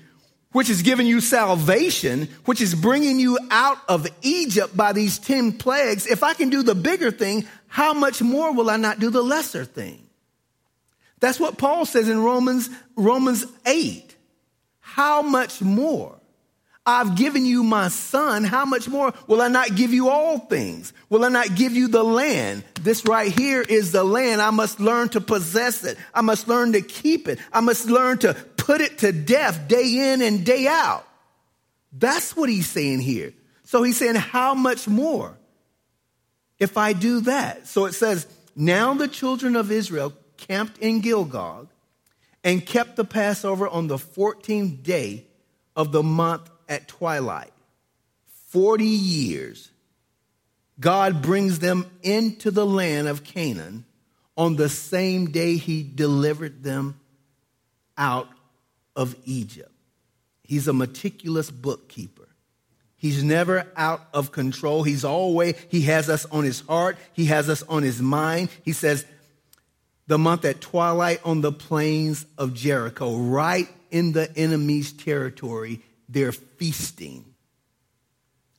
which 0.52 0.70
is 0.70 0.82
giving 0.82 1.06
you 1.06 1.22
salvation, 1.22 2.28
which 2.46 2.62
is 2.62 2.74
bringing 2.74 3.20
you 3.20 3.38
out 3.52 3.78
of 3.88 4.08
Egypt 4.22 4.76
by 4.76 4.94
these 4.94 5.20
10 5.20 5.54
plagues, 5.54 6.08
if 6.08 6.24
I 6.24 6.34
can 6.34 6.50
do 6.50 6.64
the 6.64 6.76
bigger 6.76 7.12
thing, 7.12 7.48
how 7.68 7.94
much 7.94 8.22
more 8.22 8.54
will 8.54 8.70
I 8.70 8.78
not 8.78 9.00
do 9.00 9.10
the 9.12 9.22
lesser 9.22 9.64
thing? 9.64 10.08
That's 11.20 11.40
what 11.40 11.58
Paul 11.58 11.86
says 11.86 12.10
in 12.10 12.24
Romans, 12.24 12.70
Romans 12.96 13.46
8. 13.66 14.16
How 14.80 15.22
much 15.22 15.62
more? 15.62 16.19
I've 16.90 17.16
given 17.16 17.46
you 17.46 17.64
my 17.64 17.90
son. 17.90 18.44
How 18.44 18.66
much 18.66 18.88
more 18.88 19.14
will 19.28 19.42
I 19.42 19.48
not 19.48 19.76
give 19.76 19.94
you 19.94 20.10
all 20.10 20.40
things? 20.40 20.92
Will 21.10 21.24
I 21.24 21.30
not 21.30 21.54
give 21.56 21.74
you 21.74 21.88
the 21.88 22.04
land? 22.04 22.64
This 22.82 23.06
right 23.06 23.32
here 23.32 23.62
is 23.62 23.92
the 23.92 24.04
land. 24.04 24.42
I 24.42 24.50
must 24.50 24.80
learn 24.80 25.10
to 25.10 25.22
possess 25.22 25.84
it. 25.84 26.00
I 26.16 26.22
must 26.22 26.48
learn 26.48 26.74
to 26.74 26.82
keep 26.82 27.28
it. 27.28 27.38
I 27.54 27.60
must 27.60 27.86
learn 27.86 28.18
to 28.20 28.34
put 28.34 28.82
it 28.82 28.98
to 29.00 29.12
death 29.12 29.68
day 29.68 30.14
in 30.14 30.24
and 30.24 30.44
day 30.44 30.66
out. 30.66 31.08
That's 31.94 32.36
what 32.36 32.50
he's 32.50 32.68
saying 32.68 33.02
here. 33.02 33.34
So 33.66 33.84
he's 33.84 33.98
saying, 33.98 34.16
how 34.16 34.56
much 34.56 34.88
more 34.88 35.38
if 36.58 36.76
I 36.76 36.94
do 36.94 37.22
that? 37.22 37.68
So 37.68 37.86
it 37.86 37.94
says, 37.94 38.26
now 38.56 38.96
the 38.96 39.08
children 39.08 39.56
of 39.56 39.72
Israel 39.72 40.14
camped 40.38 40.80
in 40.80 41.02
Gilgal 41.02 41.70
and 42.44 42.66
kept 42.66 42.96
the 42.96 43.06
Passover 43.06 43.68
on 43.68 43.88
the 43.88 43.98
14th 43.98 44.82
day 44.82 45.28
of 45.76 45.92
the 45.92 46.02
month 46.02 46.50
at 46.70 46.88
twilight. 46.88 47.52
40 48.48 48.86
years. 48.86 49.70
God 50.80 51.22
brings 51.22 51.60
them 51.60 51.86
into 52.02 52.52
the 52.52 52.66
land 52.66 53.10
of 53.10 53.24
Canaan 53.26 53.84
on 54.38 54.56
the 54.56 54.70
same 54.70 55.32
day 55.32 55.58
he 55.58 55.84
delivered 55.84 56.64
them 56.64 56.98
out 57.98 58.30
of 58.96 59.14
Egypt. 59.26 59.72
He's 60.44 60.70
a 60.70 60.74
meticulous 60.74 61.52
bookkeeper. 61.52 62.30
He's 62.96 63.24
never 63.24 63.68
out 63.76 64.02
of 64.14 64.32
control. 64.32 64.84
He's 64.84 65.04
always, 65.04 65.56
he 65.70 65.82
has 65.82 66.10
us 66.10 66.26
on 66.26 66.44
his 66.44 66.62
heart. 66.62 66.98
He 67.14 67.26
has 67.26 67.50
us 67.50 67.64
on 67.64 67.84
his 67.84 68.02
mind. 68.02 68.50
He 68.64 68.72
says, 68.72 69.06
the 70.08 70.18
month 70.18 70.44
at 70.44 70.60
twilight 70.60 71.20
on 71.24 71.42
the 71.42 71.52
plains 71.52 72.26
of 72.38 72.54
Jericho, 72.54 73.16
right 73.16 73.70
in 73.92 74.12
the 74.12 74.36
enemy's 74.38 74.92
territory. 74.92 75.82
They're 76.10 76.32
feasting 76.32 77.24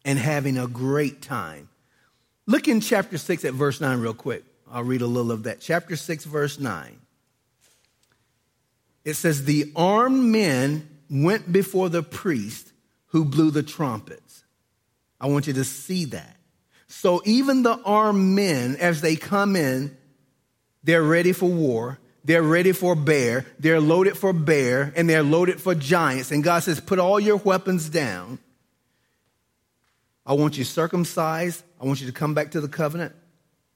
and 0.04 0.18
having 0.18 0.56
a 0.56 0.66
great 0.66 1.20
time. 1.20 1.68
Look 2.46 2.68
in 2.68 2.80
chapter 2.80 3.18
6 3.18 3.44
at 3.44 3.52
verse 3.52 3.80
9 3.80 4.00
real 4.00 4.14
quick. 4.14 4.44
I'll 4.70 4.84
read 4.84 5.02
a 5.02 5.06
little 5.06 5.32
of 5.32 5.42
that. 5.42 5.60
Chapter 5.60 5.96
6, 5.96 6.24
verse 6.24 6.58
9. 6.58 6.98
It 9.04 9.14
says, 9.14 9.44
The 9.44 9.72
armed 9.74 10.24
men 10.24 10.88
went 11.10 11.52
before 11.52 11.88
the 11.88 12.02
priest 12.02 12.72
who 13.06 13.24
blew 13.24 13.50
the 13.50 13.62
trumpets. 13.62 14.44
I 15.20 15.26
want 15.26 15.48
you 15.48 15.52
to 15.54 15.64
see 15.64 16.06
that. 16.06 16.36
So 16.86 17.20
even 17.24 17.62
the 17.62 17.80
armed 17.84 18.34
men, 18.34 18.76
as 18.76 19.00
they 19.00 19.16
come 19.16 19.56
in, 19.56 19.96
they're 20.82 21.02
ready 21.02 21.32
for 21.32 21.48
war. 21.48 21.98
They're 22.24 22.42
ready 22.42 22.72
for 22.72 22.94
bear. 22.94 23.46
They're 23.58 23.80
loaded 23.80 24.16
for 24.16 24.32
bear 24.32 24.92
and 24.96 25.08
they're 25.08 25.22
loaded 25.22 25.60
for 25.60 25.74
giants. 25.74 26.30
And 26.30 26.44
God 26.44 26.62
says, 26.62 26.80
put 26.80 26.98
all 26.98 27.18
your 27.18 27.36
weapons 27.36 27.88
down. 27.88 28.38
I 30.26 30.34
want 30.34 30.58
you 30.58 30.64
circumcised. 30.64 31.62
I 31.80 31.86
want 31.86 32.00
you 32.00 32.06
to 32.06 32.12
come 32.12 32.34
back 32.34 32.52
to 32.52 32.60
the 32.60 32.68
covenant. 32.68 33.14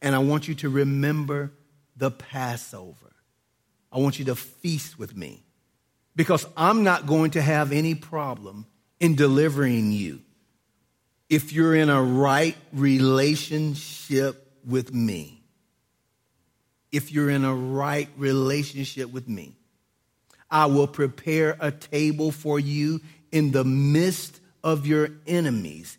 And 0.03 0.15
I 0.15 0.19
want 0.19 0.47
you 0.47 0.55
to 0.57 0.69
remember 0.69 1.53
the 1.97 2.11
Passover. 2.11 3.15
I 3.91 3.99
want 3.99 4.19
you 4.19 4.27
to 4.27 4.35
feast 4.35 4.99
with 4.99 5.17
me 5.17 5.43
because 6.17 6.47
I'm 6.57 6.85
not 6.85 7.07
going 7.07 7.33
to 7.33 7.43
have 7.43 7.73
any 7.73 7.95
problem 7.95 8.67
in 9.01 9.15
delivering 9.15 9.93
you 9.93 10.21
if 11.31 11.53
you're 11.53 11.75
in 11.75 11.89
a 11.89 12.03
right 12.03 12.57
relationship 12.73 14.53
with 14.67 14.93
me. 14.93 15.44
If 16.95 17.11
you're 17.11 17.29
in 17.29 17.45
a 17.45 17.53
right 17.53 18.09
relationship 18.17 19.11
with 19.11 19.29
me, 19.29 19.57
I 20.49 20.67
will 20.67 20.87
prepare 20.87 21.57
a 21.59 21.73
table 21.73 22.31
for 22.31 22.61
you 22.61 23.01
in 23.33 23.51
the 23.51 23.65
midst 23.65 24.39
of 24.63 24.87
your 24.87 25.09
enemies 25.27 25.99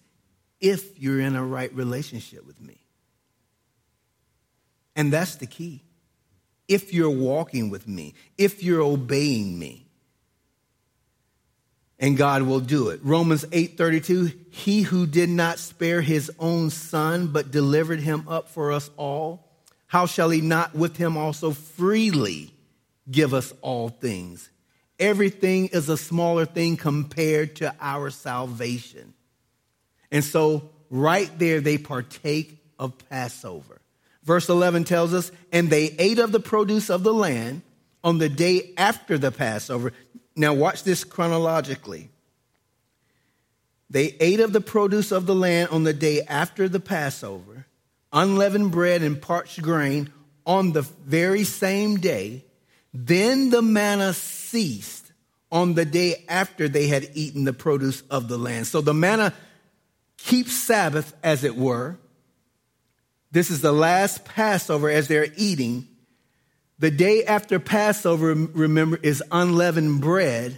if 0.62 0.98
you're 0.98 1.20
in 1.20 1.36
a 1.36 1.44
right 1.44 1.74
relationship 1.76 2.48
with 2.48 2.62
me. 2.62 2.78
And 4.96 5.12
that's 5.12 5.36
the 5.36 5.48
key. 5.48 5.84
If 6.70 6.94
you're 6.94 7.10
walking 7.10 7.70
with 7.70 7.90
me, 7.90 8.14
if 8.38 8.64
you're 8.64 8.82
obeying 8.82 9.60
me. 9.60 9.88
And 12.00 12.16
God 12.16 12.44
will 12.44 12.62
do 12.62 12.88
it. 12.88 13.02
Romans 13.04 13.44
8:32, 13.52 14.34
he 14.50 14.84
who 14.84 15.06
did 15.06 15.28
not 15.28 15.60
spare 15.60 16.00
his 16.00 16.32
own 16.40 16.70
son 16.70 17.28
but 17.28 17.52
delivered 17.52 18.00
him 18.00 18.30
up 18.30 18.48
for 18.48 18.72
us 18.72 18.90
all, 18.96 19.46
how 19.88 20.06
shall 20.06 20.30
he 20.30 20.42
not 20.42 20.76
with 20.76 20.98
him 20.98 21.18
also 21.18 21.52
freely 21.52 22.52
give 23.10 23.34
us 23.34 23.54
all 23.62 23.90
things? 23.90 24.50
Everything 25.00 25.68
is 25.68 25.90
a 25.90 25.98
smaller 25.98 26.46
thing 26.46 26.78
compared 26.78 27.58
to 27.58 27.76
our 27.80 28.10
salvation. 28.10 29.14
And 30.12 30.24
so 30.24 30.70
right 30.90 31.30
there 31.38 31.62
they 31.62 31.78
partake 31.78 32.64
of 32.80 32.98
Passover. 33.10 33.82
Verse 34.24 34.50
11 34.50 34.86
tells 34.86 35.14
us, 35.14 35.32
and 35.52 35.70
they 35.70 35.96
ate 36.00 36.20
of 36.20 36.32
the 36.32 36.40
produce 36.40 36.90
of 36.90 37.04
the 37.04 37.14
land 37.14 37.62
on 38.04 38.18
the 38.18 38.30
day 38.30 38.74
after 38.78 39.18
the 39.18 39.32
Passover. 39.32 39.92
Now, 40.36 40.54
watch 40.54 40.84
this 40.84 41.04
chronologically. 41.04 42.10
They 43.90 44.16
ate 44.20 44.40
of 44.40 44.52
the 44.52 44.62
produce 44.62 45.12
of 45.12 45.26
the 45.26 45.36
land 45.36 45.70
on 45.70 45.84
the 45.84 45.94
day 45.94 46.22
after 46.22 46.68
the 46.68 46.80
Passover, 46.80 47.68
unleavened 48.16 48.72
bread 48.72 49.04
and 49.04 49.22
parched 49.22 49.62
grain 49.62 50.12
on 50.46 50.72
the 50.72 50.82
very 50.82 51.44
same 51.44 51.98
day. 51.98 52.44
Then 52.94 53.52
the 53.52 53.62
manna 53.62 54.14
ceased 54.14 55.12
on 55.52 55.76
the 55.76 55.86
day 55.86 56.26
after 56.28 56.68
they 56.68 56.88
had 56.88 57.10
eaten 57.14 57.44
the 57.44 57.54
produce 57.54 58.02
of 58.10 58.28
the 58.28 58.38
land. 58.38 58.66
So 58.66 58.82
the 58.82 58.94
manna 58.94 59.34
keeps 60.18 60.54
Sabbath, 60.54 61.14
as 61.24 61.44
it 61.44 61.56
were, 61.56 62.00
this 63.36 63.52
is 63.52 63.60
the 63.60 63.74
last 63.74 64.24
Passover 64.24 64.90
as 64.90 65.10
they're 65.10 65.28
eating. 65.36 65.90
The 66.80 66.90
day 66.90 67.26
after 67.26 67.60
Passover, 67.60 68.34
remember, 68.34 68.98
is 69.04 69.22
unleavened 69.30 70.00
bread. 70.00 70.58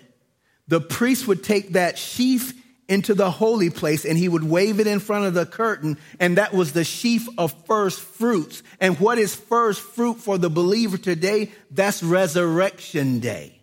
The 0.67 0.79
priest 0.79 1.27
would 1.27 1.43
take 1.43 1.73
that 1.73 1.97
sheaf 1.97 2.53
into 2.88 3.13
the 3.13 3.29
holy 3.29 3.69
place 3.69 4.05
and 4.05 4.17
he 4.17 4.29
would 4.29 4.43
wave 4.43 4.79
it 4.79 4.88
in 4.88 4.99
front 4.99 5.25
of 5.25 5.33
the 5.33 5.45
curtain, 5.45 5.97
and 6.19 6.38
that 6.38 6.53
was 6.53 6.73
the 6.73 6.83
sheaf 6.83 7.27
of 7.38 7.53
first 7.65 7.99
fruits. 7.99 8.63
And 8.79 8.99
what 8.99 9.17
is 9.17 9.35
first 9.35 9.81
fruit 9.81 10.15
for 10.19 10.38
the 10.38 10.49
believer 10.49 10.97
today? 10.97 11.51
That's 11.71 12.01
resurrection 12.01 13.19
day. 13.19 13.53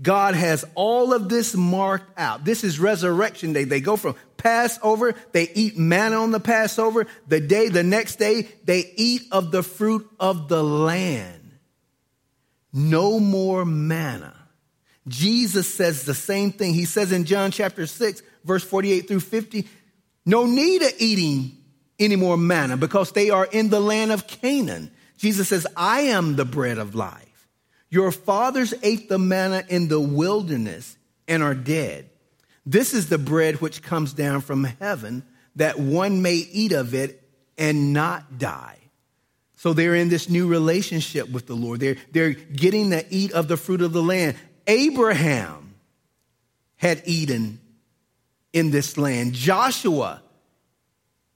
God 0.00 0.34
has 0.34 0.64
all 0.74 1.14
of 1.14 1.28
this 1.28 1.54
marked 1.54 2.18
out. 2.18 2.44
This 2.44 2.64
is 2.64 2.78
resurrection 2.78 3.54
day. 3.54 3.64
They 3.64 3.80
go 3.80 3.96
from 3.96 4.14
Passover, 4.36 5.14
they 5.32 5.48
eat 5.54 5.78
manna 5.78 6.22
on 6.22 6.30
the 6.30 6.40
Passover. 6.40 7.06
The 7.26 7.40
day, 7.40 7.68
the 7.68 7.82
next 7.82 8.16
day, 8.16 8.42
they 8.64 8.92
eat 8.96 9.22
of 9.32 9.50
the 9.50 9.62
fruit 9.62 10.08
of 10.20 10.48
the 10.48 10.62
land. 10.62 11.58
No 12.72 13.18
more 13.18 13.64
manna. 13.64 14.45
Jesus 15.08 15.72
says 15.72 16.04
the 16.04 16.14
same 16.14 16.52
thing. 16.52 16.74
He 16.74 16.84
says 16.84 17.12
in 17.12 17.24
John 17.24 17.50
chapter 17.50 17.86
6, 17.86 18.22
verse 18.44 18.64
48 18.64 19.08
through 19.08 19.20
50, 19.20 19.68
no 20.24 20.46
need 20.46 20.82
of 20.82 20.92
eating 20.98 21.56
any 21.98 22.16
more 22.16 22.36
manna 22.36 22.76
because 22.76 23.12
they 23.12 23.30
are 23.30 23.46
in 23.46 23.70
the 23.70 23.80
land 23.80 24.12
of 24.12 24.26
Canaan. 24.26 24.90
Jesus 25.16 25.48
says, 25.48 25.66
I 25.76 26.02
am 26.02 26.36
the 26.36 26.44
bread 26.44 26.78
of 26.78 26.94
life. 26.94 27.48
Your 27.88 28.10
fathers 28.10 28.74
ate 28.82 29.08
the 29.08 29.18
manna 29.18 29.64
in 29.68 29.88
the 29.88 30.00
wilderness 30.00 30.96
and 31.28 31.42
are 31.42 31.54
dead. 31.54 32.10
This 32.64 32.92
is 32.92 33.08
the 33.08 33.18
bread 33.18 33.60
which 33.60 33.82
comes 33.82 34.12
down 34.12 34.40
from 34.40 34.64
heaven, 34.64 35.22
that 35.54 35.78
one 35.78 36.20
may 36.20 36.34
eat 36.34 36.72
of 36.72 36.94
it 36.94 37.22
and 37.56 37.92
not 37.92 38.38
die. 38.38 38.78
So 39.54 39.72
they're 39.72 39.94
in 39.94 40.08
this 40.08 40.28
new 40.28 40.48
relationship 40.48 41.30
with 41.30 41.46
the 41.46 41.54
Lord. 41.54 41.80
They're, 41.80 41.96
they're 42.10 42.32
getting 42.32 42.90
to 42.90 43.04
eat 43.08 43.32
of 43.32 43.48
the 43.48 43.56
fruit 43.56 43.80
of 43.80 43.92
the 43.92 44.02
land. 44.02 44.36
Abraham 44.66 45.74
had 46.76 47.02
eaten 47.04 47.60
in 48.52 48.70
this 48.70 48.96
land. 48.96 49.32
Joshua 49.34 50.22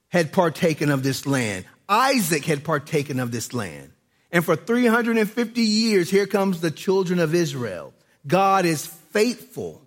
had 0.08 0.32
partaken 0.32 0.90
of 0.90 1.02
this 1.02 1.26
land. 1.26 1.64
Isaac 1.88 2.44
had 2.44 2.64
partaken 2.64 3.20
of 3.20 3.30
this 3.32 3.52
land. 3.52 3.92
And 4.32 4.44
for 4.44 4.54
350 4.56 5.60
years, 5.60 6.10
here 6.10 6.26
comes 6.26 6.60
the 6.60 6.70
children 6.70 7.18
of 7.18 7.34
Israel. 7.34 7.92
God 8.26 8.64
is 8.64 8.86
faithful. 8.86 9.86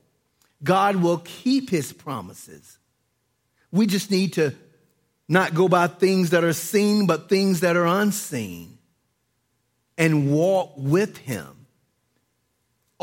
God 0.63 0.97
will 0.97 1.19
keep 1.19 1.69
his 1.69 1.93
promises. 1.93 2.77
We 3.71 3.87
just 3.87 4.11
need 4.11 4.33
to 4.33 4.53
not 5.27 5.53
go 5.53 5.67
by 5.67 5.87
things 5.87 6.31
that 6.31 6.43
are 6.43 6.53
seen, 6.53 7.07
but 7.07 7.29
things 7.29 7.61
that 7.61 7.75
are 7.75 7.85
unseen 7.85 8.77
and 9.97 10.31
walk 10.31 10.73
with 10.77 11.17
him. 11.17 11.52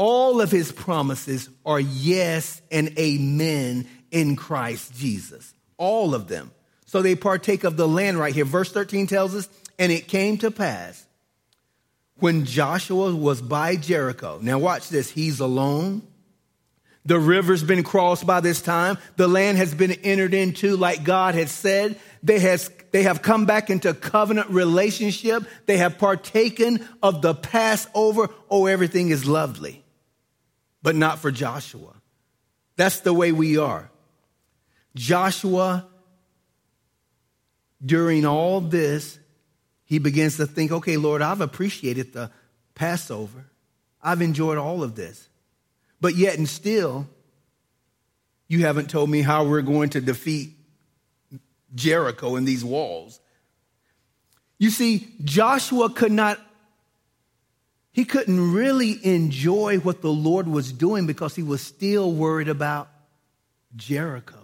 All 0.03 0.41
of 0.41 0.51
his 0.51 0.73
promises 0.73 1.51
are 1.67 1.79
yes 1.79 2.63
and 2.73 2.99
amen 2.99 3.87
in 4.11 4.35
Christ 4.35 4.95
Jesus. 4.97 5.53
All 5.77 6.15
of 6.15 6.27
them. 6.27 6.53
So 6.87 7.03
they 7.03 7.15
partake 7.15 7.65
of 7.65 7.77
the 7.77 7.87
land 7.87 8.19
right 8.19 8.35
here. 8.35 8.47
Verse 8.47 8.73
13 8.73 9.07
tells 9.09 9.35
us, 9.35 9.47
and 9.79 9.93
it 9.93 10.09
came 10.09 10.39
to 10.39 10.51
pass 10.51 11.07
when 12.17 12.47
Joshua 12.47 13.15
was 13.15 13.43
by 13.43 13.77
Jericho. 13.77 14.39
Now, 14.41 14.59
watch 14.59 14.89
this. 14.89 15.11
He's 15.11 15.39
alone. 15.39 16.01
The 17.05 17.19
river's 17.19 17.63
been 17.63 17.83
crossed 17.83 18.27
by 18.27 18.41
this 18.41 18.63
time. 18.63 18.97
The 19.17 19.29
land 19.29 19.59
has 19.59 19.75
been 19.75 19.93
entered 19.93 20.33
into 20.33 20.79
like 20.79 21.05
God 21.05 21.35
had 21.35 21.51
said. 21.51 22.01
They, 22.23 22.39
has, 22.39 22.71
they 22.93 23.03
have 23.03 23.21
come 23.21 23.45
back 23.45 23.69
into 23.69 23.93
covenant 23.93 24.49
relationship. 24.49 25.43
They 25.67 25.77
have 25.77 25.99
partaken 25.99 26.89
of 27.03 27.21
the 27.21 27.35
Passover. 27.35 28.31
Oh, 28.49 28.65
everything 28.65 29.11
is 29.11 29.27
lovely. 29.27 29.80
But 30.83 30.97
not 30.97 31.19
for 31.19 31.31
Joshua. 31.31 31.95
That's 32.77 33.01
the 33.01 33.13
way 33.13 33.33
we 33.33 33.59
are. 33.59 33.91
Joshua, 34.95 35.87
during 37.85 38.25
all 38.25 38.61
this, 38.61 39.19
he 39.85 39.99
begins 39.99 40.37
to 40.39 40.47
think, 40.47 40.73
okay, 40.73 40.97
Lord, 40.97 41.23
I've 41.23 41.41
appreciated 41.41 42.13
the 42.13 42.31
Passover. 42.75 43.47
I've 44.03 44.23
enjoyed 44.23 44.57
all 44.57 44.83
of 44.83 44.95
this. 44.95 45.29
But 46.01 46.17
yet 46.17 46.39
and 46.39 46.49
still, 46.49 47.09
you 48.49 48.65
haven't 48.65 48.89
told 48.89 49.11
me 49.11 49.23
how 49.23 49.45
we're 49.45 49.63
going 49.63 49.91
to 49.91 50.01
defeat 50.01 50.57
Jericho 51.75 52.37
and 52.37 52.49
these 52.49 52.65
walls. 52.65 53.21
You 54.59 54.71
see, 54.71 55.09
Joshua 55.23 55.91
could 55.91 56.13
not, 56.13 56.39
he 57.93 58.05
couldn't 58.05 58.53
really 58.53 59.05
enjoy 59.05 59.79
what 59.79 60.01
the 60.03 60.13
Lord 60.13 60.47
was 60.47 60.73
doing 60.73 61.07
because 61.07 61.35
he 61.35 61.43
was 61.43 61.61
still 61.61 62.13
worried 62.13 62.49
about 62.49 62.89
Jericho. 63.77 64.37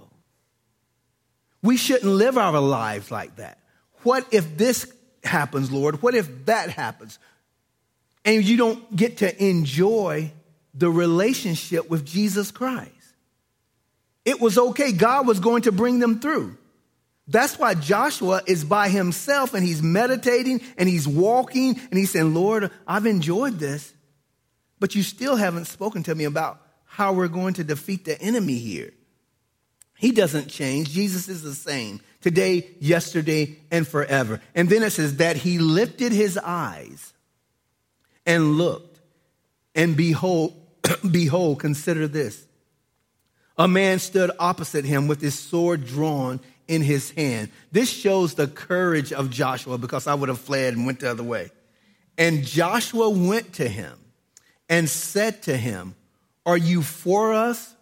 We 1.63 1.77
shouldn't 1.77 2.11
live 2.11 2.39
our 2.39 2.61
lives 2.61 3.11
like 3.11 3.37
that. 3.37 3.59
What 4.03 4.27
if 4.33 4.57
this 4.57 4.93
happens, 5.25 5.71
Lord? 5.71 6.03
What 6.03 6.15
if 6.15 6.47
that 6.47 6.71
happens? 6.71 7.19
and 8.27 8.45
you 8.45 8.57
don't 8.57 8.95
get 8.95 9.19
to 9.19 9.43
enjoy 9.43 10.33
the 10.75 10.91
relationship 10.91 11.89
with 11.89 12.05
Jesus 12.05 12.51
Christ. 12.51 12.91
It 14.25 14.41
was 14.41 14.59
okay. 14.59 14.93
God 14.93 15.27
was 15.27 15.39
going 15.39 15.63
to 15.63 15.73
bring 15.73 16.01
them 16.01 16.19
through. 16.19 16.59
That's 17.29 17.59
why 17.59 17.75
Joshua 17.75 18.43
is 18.47 18.65
by 18.65 18.89
himself 18.89 19.55
and 19.55 19.65
he's 19.65 19.83
meditating 19.83 20.61
and 20.79 20.89
he's 20.89 21.09
walking 21.09 21.79
and 21.91 21.99
he's 21.99 22.11
saying, 22.11 22.35
Lord, 22.35 22.71
I've 22.87 23.07
enjoyed 23.07 23.59
this, 23.59 23.93
but 24.79 24.95
you 24.95 25.03
still 25.03 25.35
haven't 25.35 25.65
spoken 25.65 26.05
to 26.05 26.15
me 26.15 26.25
about 26.25 26.61
how 26.85 27.13
we're 27.13 27.29
going 27.29 27.55
to 27.55 27.65
defeat 27.65 28.05
the 28.05 28.21
enemy 28.21 28.59
here. 28.59 28.93
He 29.99 30.13
doesn't 30.13 30.49
change. 30.49 30.91
Jesus 30.91 31.29
is 31.29 31.43
the 31.43 31.55
same 31.55 32.01
today, 32.21 32.69
yesterday, 32.81 33.59
and 33.71 33.87
forever. 33.87 34.41
And 34.55 34.69
then 34.69 34.83
it 34.83 34.91
says 34.91 35.17
that 35.17 35.37
he 35.37 35.59
lifted 35.59 36.13
his 36.13 36.39
eyes 36.39 37.13
and 38.25 38.57
looked, 38.59 39.01
and 39.75 39.97
behold, 39.97 40.55
behold, 41.11 41.61
consider 41.61 42.07
this. 42.07 42.47
A 43.59 43.67
man 43.67 43.99
stood 43.99 44.31
opposite 44.39 44.85
him 44.85 45.09
with 45.09 45.21
his 45.21 45.39
sword 45.39 45.87
drawn 45.87 46.41
in 46.69 46.83
his 46.83 47.11
hand. 47.13 47.51
This 47.73 47.91
shows 47.91 48.35
the 48.35 48.47
courage 48.47 49.13
of 49.13 49.31
Joshua 49.31 49.79
because 49.79 50.07
I 50.07 50.15
would 50.15 50.29
have 50.29 50.41
fled 50.41 50.75
and 50.75 50.87
went 50.87 51.01
the 51.01 51.11
other 51.11 51.23
way. 51.23 51.51
And 52.19 52.45
Joshua 52.45 53.11
went 53.11 53.55
to 53.55 53.69
him 53.69 53.99
and 54.69 54.89
said 54.89 55.43
to 55.43 55.57
him, 55.57 55.95
Are 56.45 56.57
you 56.57 56.83
for 56.83 57.35
us 57.35 57.75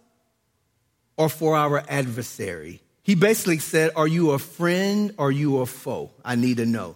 or 1.17 1.29
for 1.29 1.55
our 1.55 1.83
adversary? 1.87 2.81
He 3.03 3.15
basically 3.15 3.59
said, 3.59 3.91
Are 3.95 4.07
you 4.07 4.31
a 4.31 4.39
friend 4.39 5.13
or 5.17 5.27
are 5.27 5.31
you 5.31 5.59
a 5.59 5.65
foe? 5.65 6.11
I 6.23 6.35
need 6.35 6.57
to 6.57 6.65
know. 6.65 6.95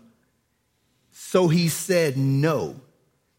So 1.11 1.47
he 1.47 1.69
said, 1.69 2.17
No. 2.17 2.79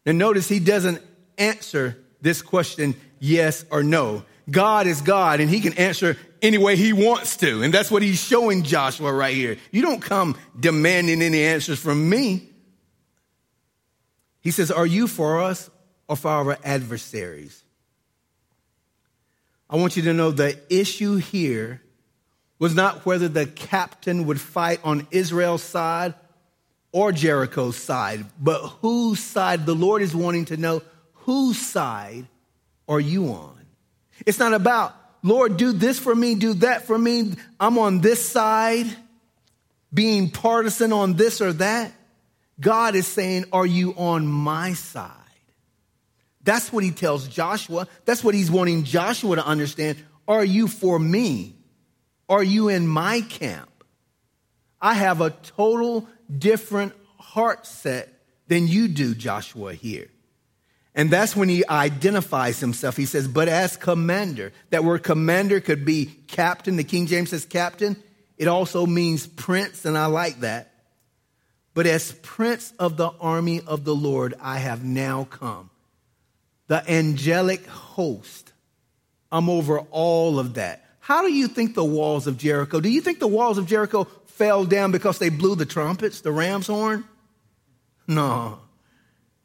Now 0.05 0.13
notice 0.13 0.47
he 0.47 0.59
doesn't 0.59 1.01
answer 1.37 1.97
this 2.21 2.41
question 2.41 2.95
yes 3.19 3.65
or 3.69 3.83
no. 3.83 4.23
God 4.49 4.87
is 4.87 5.01
God 5.01 5.39
and 5.39 5.49
he 5.49 5.59
can 5.59 5.73
answer 5.73 6.17
any 6.41 6.57
way 6.57 6.75
he 6.75 6.93
wants 6.93 7.37
to. 7.37 7.63
And 7.63 7.73
that's 7.73 7.91
what 7.91 8.01
he's 8.01 8.21
showing 8.21 8.63
Joshua 8.63 9.11
right 9.13 9.35
here. 9.35 9.57
You 9.71 9.81
don't 9.81 10.01
come 10.01 10.37
demanding 10.59 11.21
any 11.21 11.43
answers 11.43 11.79
from 11.79 12.09
me. 12.09 12.49
He 14.41 14.51
says, 14.51 14.71
Are 14.71 14.85
you 14.85 15.07
for 15.07 15.41
us 15.41 15.69
or 16.07 16.15
for 16.15 16.29
our 16.29 16.57
adversaries? 16.63 17.63
I 19.69 19.77
want 19.77 19.95
you 19.95 20.03
to 20.03 20.13
know 20.13 20.31
the 20.31 20.59
issue 20.69 21.15
here 21.15 21.81
was 22.59 22.75
not 22.75 23.05
whether 23.05 23.27
the 23.27 23.45
captain 23.45 24.25
would 24.27 24.39
fight 24.39 24.79
on 24.83 25.07
Israel's 25.11 25.63
side 25.63 26.13
or 26.91 27.11
Jericho's 27.11 27.77
side, 27.77 28.25
but 28.39 28.59
whose 28.81 29.19
side 29.19 29.65
the 29.65 29.73
Lord 29.73 30.01
is 30.01 30.15
wanting 30.15 30.45
to 30.45 30.57
know 30.57 30.81
whose 31.13 31.57
side 31.57 32.27
are 32.87 32.99
you 32.99 33.29
on? 33.29 33.57
It's 34.25 34.39
not 34.39 34.53
about, 34.53 34.95
Lord, 35.23 35.57
do 35.57 35.71
this 35.71 35.99
for 35.99 36.15
me, 36.15 36.35
do 36.35 36.53
that 36.55 36.85
for 36.85 36.97
me. 36.97 37.33
I'm 37.59 37.77
on 37.77 38.01
this 38.01 38.25
side, 38.25 38.87
being 39.93 40.29
partisan 40.29 40.93
on 40.93 41.13
this 41.13 41.41
or 41.41 41.53
that. 41.53 41.93
God 42.59 42.95
is 42.95 43.07
saying, 43.07 43.45
Are 43.51 43.65
you 43.65 43.93
on 43.95 44.27
my 44.27 44.73
side? 44.73 45.11
That's 46.43 46.71
what 46.73 46.83
he 46.83 46.91
tells 46.91 47.27
Joshua. 47.27 47.87
That's 48.05 48.23
what 48.23 48.33
he's 48.33 48.49
wanting 48.49 48.83
Joshua 48.83 49.35
to 49.35 49.45
understand. 49.45 50.03
Are 50.27 50.45
you 50.45 50.67
for 50.67 50.97
me? 50.97 51.55
Are 52.29 52.43
you 52.43 52.69
in 52.69 52.87
my 52.87 53.21
camp? 53.21 53.69
I 54.79 54.93
have 54.93 55.21
a 55.21 55.29
total 55.29 56.07
different 56.35 56.93
heart 57.19 57.67
set 57.67 58.09
than 58.47 58.67
you 58.67 58.87
do, 58.87 59.13
Joshua, 59.13 59.73
here. 59.73 60.10
And 60.93 61.09
that's 61.09 61.35
when 61.35 61.47
he 61.47 61.65
identifies 61.67 62.59
himself. 62.59 62.97
He 62.97 63.05
says, 63.05 63.27
but 63.27 63.47
as 63.47 63.77
commander. 63.77 64.51
That 64.71 64.83
word 64.83 65.03
commander 65.03 65.61
could 65.61 65.85
be 65.85 66.07
captain. 66.27 66.75
The 66.75 66.83
King 66.83 67.07
James 67.07 67.29
says 67.29 67.45
captain. 67.45 67.95
It 68.37 68.47
also 68.47 68.85
means 68.85 69.27
prince, 69.27 69.85
and 69.85 69.97
I 69.97 70.07
like 70.07 70.41
that. 70.41 70.73
But 71.73 71.87
as 71.87 72.11
prince 72.11 72.73
of 72.77 72.97
the 72.97 73.11
army 73.21 73.61
of 73.65 73.85
the 73.85 73.95
Lord, 73.95 74.33
I 74.41 74.57
have 74.57 74.83
now 74.83 75.25
come 75.25 75.69
the 76.67 76.89
angelic 76.89 77.65
host. 77.67 78.53
I'm 79.29 79.49
over 79.49 79.79
all 79.91 80.39
of 80.39 80.53
that. 80.53 80.85
How 80.99 81.21
do 81.21 81.33
you 81.33 81.49
think 81.49 81.75
the 81.75 81.83
walls 81.83 82.27
of 82.27 82.37
Jericho? 82.37 82.79
Do 82.79 82.89
you 82.89 83.01
think 83.01 83.19
the 83.19 83.27
walls 83.27 83.57
of 83.57 83.65
Jericho 83.65 84.05
fell 84.27 84.63
down 84.63 84.91
because 84.91 85.19
they 85.19 85.27
blew 85.27 85.55
the 85.55 85.65
trumpets, 85.65 86.21
the 86.21 86.31
ram's 86.31 86.67
horn? 86.67 87.03
No. 88.07 88.59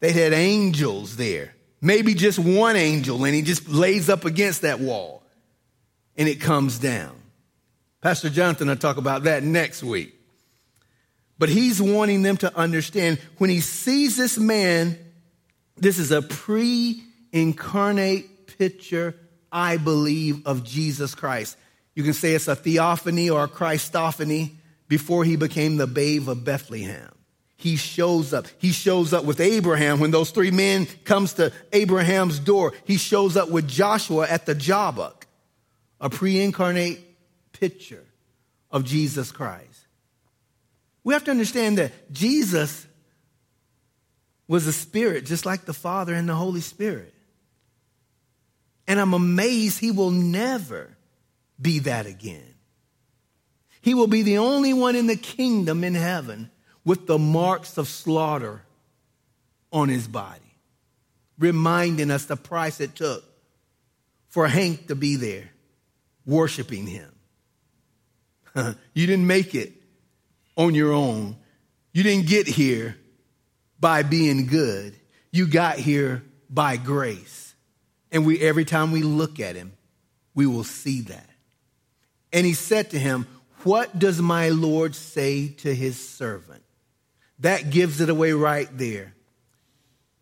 They 0.00 0.12
had 0.12 0.32
angels 0.32 1.16
there. 1.16 1.54
Maybe 1.80 2.14
just 2.14 2.38
one 2.38 2.76
angel, 2.76 3.24
and 3.24 3.34
he 3.34 3.42
just 3.42 3.68
lays 3.68 4.08
up 4.08 4.24
against 4.24 4.62
that 4.62 4.80
wall 4.80 5.16
and 6.16 6.28
it 6.28 6.40
comes 6.40 6.78
down. 6.78 7.14
Pastor 8.00 8.28
Jonathan 8.28 8.68
will 8.68 8.76
talk 8.76 8.96
about 8.96 9.24
that 9.24 9.42
next 9.42 9.82
week. 9.82 10.14
But 11.38 11.48
he's 11.48 11.82
wanting 11.82 12.22
them 12.22 12.36
to 12.38 12.56
understand 12.56 13.18
when 13.38 13.50
he 13.50 13.60
sees 13.60 14.16
this 14.16 14.38
man, 14.38 14.98
this 15.76 15.98
is 15.98 16.10
a 16.10 16.22
pre 16.22 17.02
incarnate 17.32 18.56
picture, 18.58 19.14
I 19.52 19.76
believe, 19.76 20.46
of 20.46 20.64
Jesus 20.64 21.14
Christ. 21.14 21.58
You 21.94 22.02
can 22.02 22.14
say 22.14 22.34
it's 22.34 22.48
a 22.48 22.56
theophany 22.56 23.28
or 23.28 23.44
a 23.44 23.48
Christophany 23.48 24.52
before 24.88 25.24
he 25.24 25.36
became 25.36 25.76
the 25.76 25.86
babe 25.86 26.28
of 26.28 26.44
Bethlehem. 26.44 27.10
He 27.56 27.76
shows 27.76 28.34
up. 28.34 28.46
He 28.58 28.70
shows 28.70 29.14
up 29.14 29.24
with 29.24 29.40
Abraham 29.40 29.98
when 29.98 30.10
those 30.10 30.30
three 30.30 30.50
men 30.50 30.86
comes 31.04 31.34
to 31.34 31.52
Abraham's 31.72 32.38
door. 32.38 32.74
He 32.84 32.98
shows 32.98 33.36
up 33.36 33.50
with 33.50 33.66
Joshua 33.66 34.28
at 34.28 34.44
the 34.44 34.54
Jabbok, 34.54 35.26
a 36.00 36.10
pre-incarnate 36.10 37.00
picture 37.52 38.04
of 38.70 38.84
Jesus 38.84 39.32
Christ. 39.32 39.86
We 41.02 41.14
have 41.14 41.24
to 41.24 41.30
understand 41.30 41.78
that 41.78 42.12
Jesus 42.12 42.86
was 44.48 44.66
a 44.66 44.72
spirit 44.72 45.24
just 45.24 45.46
like 45.46 45.64
the 45.64 45.72
Father 45.72 46.14
and 46.14 46.28
the 46.28 46.34
Holy 46.34 46.60
Spirit. 46.60 47.14
And 48.86 49.00
I'm 49.00 49.14
amazed 49.14 49.78
he 49.78 49.90
will 49.90 50.10
never 50.10 50.96
be 51.60 51.80
that 51.80 52.06
again. 52.06 52.54
He 53.80 53.94
will 53.94 54.06
be 54.08 54.22
the 54.22 54.38
only 54.38 54.74
one 54.74 54.94
in 54.94 55.06
the 55.06 55.16
kingdom 55.16 55.84
in 55.84 55.94
heaven 55.94 56.50
with 56.86 57.06
the 57.06 57.18
marks 57.18 57.76
of 57.76 57.88
slaughter 57.88 58.62
on 59.72 59.90
his 59.90 60.08
body, 60.08 60.56
reminding 61.38 62.10
us 62.10 62.24
the 62.24 62.36
price 62.36 62.80
it 62.80 62.94
took 62.94 63.24
for 64.28 64.48
Hank 64.48 64.86
to 64.86 64.94
be 64.94 65.16
there 65.16 65.50
worshiping 66.24 66.86
him. 66.86 67.12
you 68.94 69.06
didn't 69.06 69.26
make 69.26 69.54
it 69.54 69.72
on 70.56 70.74
your 70.74 70.92
own. 70.92 71.36
You 71.92 72.02
didn't 72.02 72.26
get 72.26 72.46
here 72.46 72.96
by 73.80 74.02
being 74.02 74.46
good. 74.46 74.96
You 75.32 75.46
got 75.46 75.78
here 75.78 76.22
by 76.48 76.76
grace. 76.76 77.54
And 78.12 78.24
we, 78.24 78.40
every 78.40 78.64
time 78.64 78.92
we 78.92 79.02
look 79.02 79.40
at 79.40 79.56
him, 79.56 79.72
we 80.34 80.46
will 80.46 80.64
see 80.64 81.02
that. 81.02 81.28
And 82.32 82.46
he 82.46 82.54
said 82.54 82.90
to 82.90 82.98
him, 82.98 83.26
What 83.64 83.98
does 83.98 84.20
my 84.20 84.50
Lord 84.50 84.94
say 84.94 85.48
to 85.48 85.74
his 85.74 86.08
servant? 86.08 86.62
That 87.40 87.70
gives 87.70 88.00
it 88.00 88.08
away 88.08 88.32
right 88.32 88.68
there. 88.76 89.12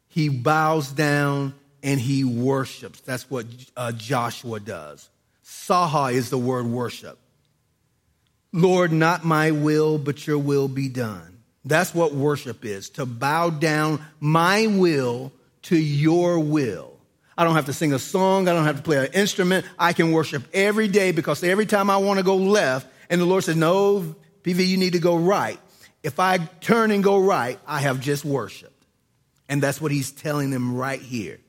He 0.09 0.29
bows 0.29 0.91
down 0.91 1.55
and 1.83 2.01
he 2.01 2.25
worships. 2.25 3.01
That's 3.01 3.29
what 3.31 3.47
uh, 3.77 3.93
Joshua 3.93 4.61
does. 4.61 5.09
shachah 5.45 6.13
is 6.13 6.31
the 6.31 6.39
word 6.39 6.67
worship. 6.67 7.19
Lord, 8.53 8.93
not 8.93 9.25
my 9.25 9.51
will, 9.51 9.99
but 9.99 10.27
your 10.27 10.39
will 10.39 10.69
be 10.69 10.89
done. 10.89 11.39
That's 11.65 11.95
what 11.95 12.15
worship 12.15 12.65
is 12.65 12.91
to 12.91 13.07
bow 13.07 13.51
down 13.51 14.05
my 14.21 14.67
will 14.67 15.33
to 15.63 15.77
your 15.77 16.39
will. 16.39 16.93
I 17.37 17.45
don't 17.45 17.57
have 17.57 17.67
to 17.67 17.73
sing 17.73 17.93
a 17.93 17.99
song. 17.99 18.49
I 18.49 18.53
don't 18.53 18.65
have 18.65 18.77
to 18.77 18.83
play 18.83 19.05
an 19.05 19.13
instrument. 19.13 19.67
I 19.79 19.93
can 19.93 20.13
worship 20.13 20.45
every 20.53 20.89
day 20.89 21.11
because 21.11 21.43
every 21.43 21.67
time 21.67 21.91
I 21.91 21.97
want 21.97 22.19
to 22.19 22.25
go 22.25 22.37
left 22.37 22.87
and 23.11 23.21
the 23.21 23.25
Lord 23.25 23.45
says, 23.45 23.57
no, 23.57 24.15
PV, 24.43 24.67
you 24.67 24.77
need 24.77 24.93
to 24.93 25.01
go 25.01 25.17
right. 25.17 25.59
If 26.05 26.21
I 26.21 26.37
turn 26.61 26.91
and 26.91 27.03
go 27.03 27.19
right, 27.19 27.59
I 27.67 27.81
have 27.81 27.99
just 27.99 28.27
worshiped. 28.27 28.85
And 29.49 29.63
that's 29.63 29.81
what 29.81 29.91
he's 29.91 30.13
telling 30.13 30.51
them 30.51 30.77
right 30.77 31.01
here. 31.01 31.41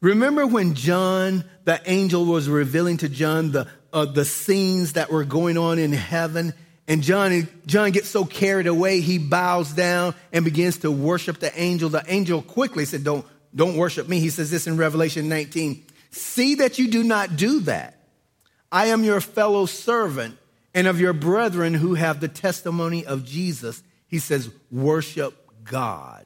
Remember 0.00 0.46
when 0.46 0.74
John, 0.74 1.44
the 1.64 1.80
angel, 1.86 2.24
was 2.24 2.48
revealing 2.48 2.96
to 2.98 3.08
John 3.08 3.52
the, 3.52 3.68
uh, 3.92 4.04
the 4.04 4.24
scenes 4.24 4.94
that 4.94 5.10
were 5.10 5.24
going 5.24 5.56
on 5.56 5.78
in 5.78 5.92
heaven? 5.92 6.54
And 6.88 7.02
John, 7.02 7.48
John 7.66 7.92
gets 7.92 8.08
so 8.08 8.24
carried 8.24 8.66
away, 8.66 9.00
he 9.00 9.18
bows 9.18 9.72
down 9.72 10.14
and 10.32 10.44
begins 10.44 10.78
to 10.78 10.90
worship 10.90 11.38
the 11.38 11.56
angel. 11.60 11.88
The 11.88 12.04
angel 12.08 12.42
quickly 12.42 12.84
said, 12.84 13.04
Don't, 13.04 13.24
don't 13.54 13.76
worship 13.76 14.08
me. 14.08 14.18
He 14.18 14.30
says 14.30 14.50
this 14.50 14.66
in 14.66 14.76
Revelation 14.76 15.28
19 15.28 15.84
See 16.10 16.56
that 16.56 16.78
you 16.78 16.88
do 16.88 17.04
not 17.04 17.36
do 17.36 17.60
that. 17.60 18.00
I 18.72 18.86
am 18.86 19.04
your 19.04 19.20
fellow 19.20 19.66
servant 19.66 20.37
and 20.78 20.86
of 20.86 21.00
your 21.00 21.12
brethren 21.12 21.74
who 21.74 21.94
have 21.94 22.20
the 22.20 22.28
testimony 22.28 23.04
of 23.04 23.24
Jesus. 23.24 23.82
He 24.06 24.20
says, 24.20 24.48
Worship 24.70 25.34
God. 25.64 26.24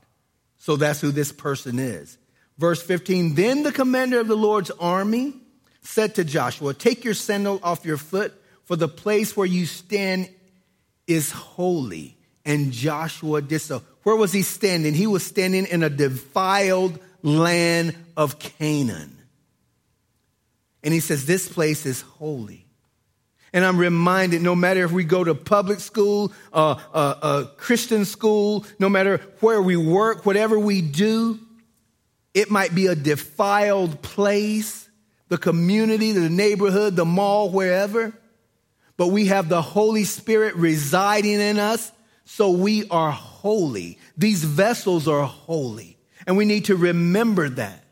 So 0.58 0.76
that's 0.76 1.00
who 1.00 1.10
this 1.10 1.32
person 1.32 1.78
is. 1.78 2.18
Verse 2.58 2.82
15 2.82 3.34
Then 3.34 3.62
the 3.62 3.72
commander 3.72 4.20
of 4.20 4.28
the 4.28 4.36
Lord's 4.36 4.70
army 4.72 5.32
said 5.80 6.16
to 6.16 6.24
Joshua, 6.24 6.74
Take 6.74 7.02
your 7.02 7.14
sandal 7.14 7.60
off 7.62 7.86
your 7.86 7.96
foot, 7.96 8.34
for 8.64 8.76
the 8.76 8.88
place 8.88 9.34
where 9.34 9.46
you 9.46 9.64
stand 9.64 10.28
is 11.06 11.32
holy. 11.32 12.18
And 12.44 12.72
Joshua 12.72 13.40
did 13.40 13.60
so. 13.60 13.76
Uh, 13.76 13.80
where 14.02 14.16
was 14.16 14.34
he 14.34 14.42
standing? 14.42 14.92
He 14.92 15.06
was 15.06 15.24
standing 15.24 15.64
in 15.64 15.82
a 15.82 15.88
defiled 15.88 16.98
land 17.22 17.96
of 18.18 18.38
Canaan. 18.38 19.16
And 20.84 20.92
he 20.92 21.00
says, 21.00 21.24
This 21.24 21.48
place 21.48 21.86
is 21.86 22.02
holy. 22.02 22.66
And 23.52 23.64
I'm 23.64 23.76
reminded 23.76 24.40
no 24.40 24.54
matter 24.54 24.82
if 24.82 24.92
we 24.92 25.04
go 25.04 25.22
to 25.22 25.34
public 25.34 25.80
school, 25.80 26.32
uh, 26.52 26.76
uh, 26.94 27.14
uh, 27.22 27.44
Christian 27.56 28.04
school, 28.04 28.64
no 28.78 28.88
matter 28.88 29.18
where 29.40 29.60
we 29.60 29.76
work, 29.76 30.24
whatever 30.24 30.58
we 30.58 30.80
do, 30.80 31.38
it 32.32 32.50
might 32.50 32.74
be 32.74 32.86
a 32.86 32.94
defiled 32.94 34.00
place, 34.00 34.88
the 35.28 35.36
community, 35.36 36.12
the 36.12 36.30
neighborhood, 36.30 36.96
the 36.96 37.04
mall, 37.04 37.50
wherever. 37.50 38.12
But 38.96 39.08
we 39.08 39.26
have 39.26 39.48
the 39.48 39.62
Holy 39.62 40.04
Spirit 40.04 40.54
residing 40.56 41.40
in 41.40 41.58
us, 41.58 41.92
so 42.24 42.50
we 42.50 42.88
are 42.88 43.10
holy. 43.10 43.98
These 44.16 44.44
vessels 44.44 45.08
are 45.08 45.24
holy. 45.24 45.98
And 46.26 46.36
we 46.36 46.44
need 46.44 46.66
to 46.66 46.76
remember 46.76 47.48
that, 47.50 47.84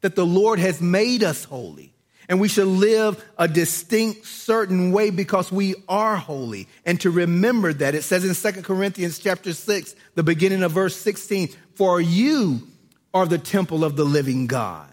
that 0.00 0.16
the 0.16 0.24
Lord 0.26 0.58
has 0.58 0.80
made 0.80 1.22
us 1.22 1.44
holy. 1.44 1.93
And 2.28 2.40
we 2.40 2.48
should 2.48 2.66
live 2.66 3.22
a 3.36 3.46
distinct, 3.46 4.26
certain 4.26 4.92
way 4.92 5.10
because 5.10 5.52
we 5.52 5.74
are 5.88 6.16
holy. 6.16 6.68
And 6.86 7.00
to 7.02 7.10
remember 7.10 7.72
that, 7.72 7.94
it 7.94 8.02
says 8.02 8.24
in 8.24 8.52
2 8.52 8.62
Corinthians 8.62 9.18
chapter 9.18 9.52
6, 9.52 9.94
the 10.14 10.22
beginning 10.22 10.62
of 10.62 10.72
verse 10.72 10.96
16, 10.96 11.48
for 11.74 12.00
you 12.00 12.66
are 13.12 13.26
the 13.26 13.38
temple 13.38 13.84
of 13.84 13.96
the 13.96 14.04
living 14.04 14.46
God. 14.46 14.88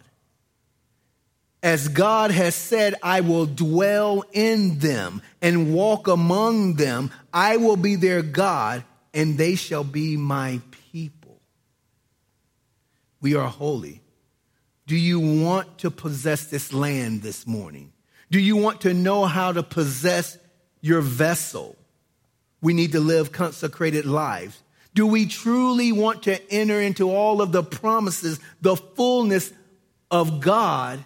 As 1.63 1.87
God 1.87 2.31
has 2.31 2.55
said, 2.55 2.95
I 3.03 3.21
will 3.21 3.45
dwell 3.45 4.23
in 4.33 4.79
them 4.79 5.21
and 5.41 5.73
walk 5.73 6.07
among 6.07 6.73
them. 6.73 7.11
I 7.31 7.57
will 7.57 7.77
be 7.77 7.95
their 7.95 8.23
God, 8.23 8.83
and 9.13 9.37
they 9.37 9.55
shall 9.55 9.83
be 9.83 10.17
my 10.17 10.59
people. 10.91 11.39
We 13.21 13.35
are 13.35 13.47
holy. 13.47 14.00
Do 14.91 14.97
you 14.97 15.21
want 15.21 15.77
to 15.77 15.89
possess 15.89 16.47
this 16.47 16.73
land 16.73 17.21
this 17.21 17.47
morning? 17.47 17.93
Do 18.29 18.41
you 18.41 18.57
want 18.57 18.81
to 18.81 18.93
know 18.93 19.23
how 19.23 19.53
to 19.53 19.63
possess 19.63 20.37
your 20.81 20.99
vessel? 20.99 21.77
We 22.59 22.73
need 22.73 22.91
to 22.91 22.99
live 22.99 23.31
consecrated 23.31 24.05
lives. 24.05 24.61
Do 24.93 25.07
we 25.07 25.27
truly 25.27 25.93
want 25.93 26.23
to 26.23 26.51
enter 26.51 26.81
into 26.81 27.09
all 27.09 27.41
of 27.41 27.53
the 27.53 27.63
promises, 27.63 28.41
the 28.59 28.75
fullness 28.75 29.53
of 30.11 30.41
God 30.41 31.01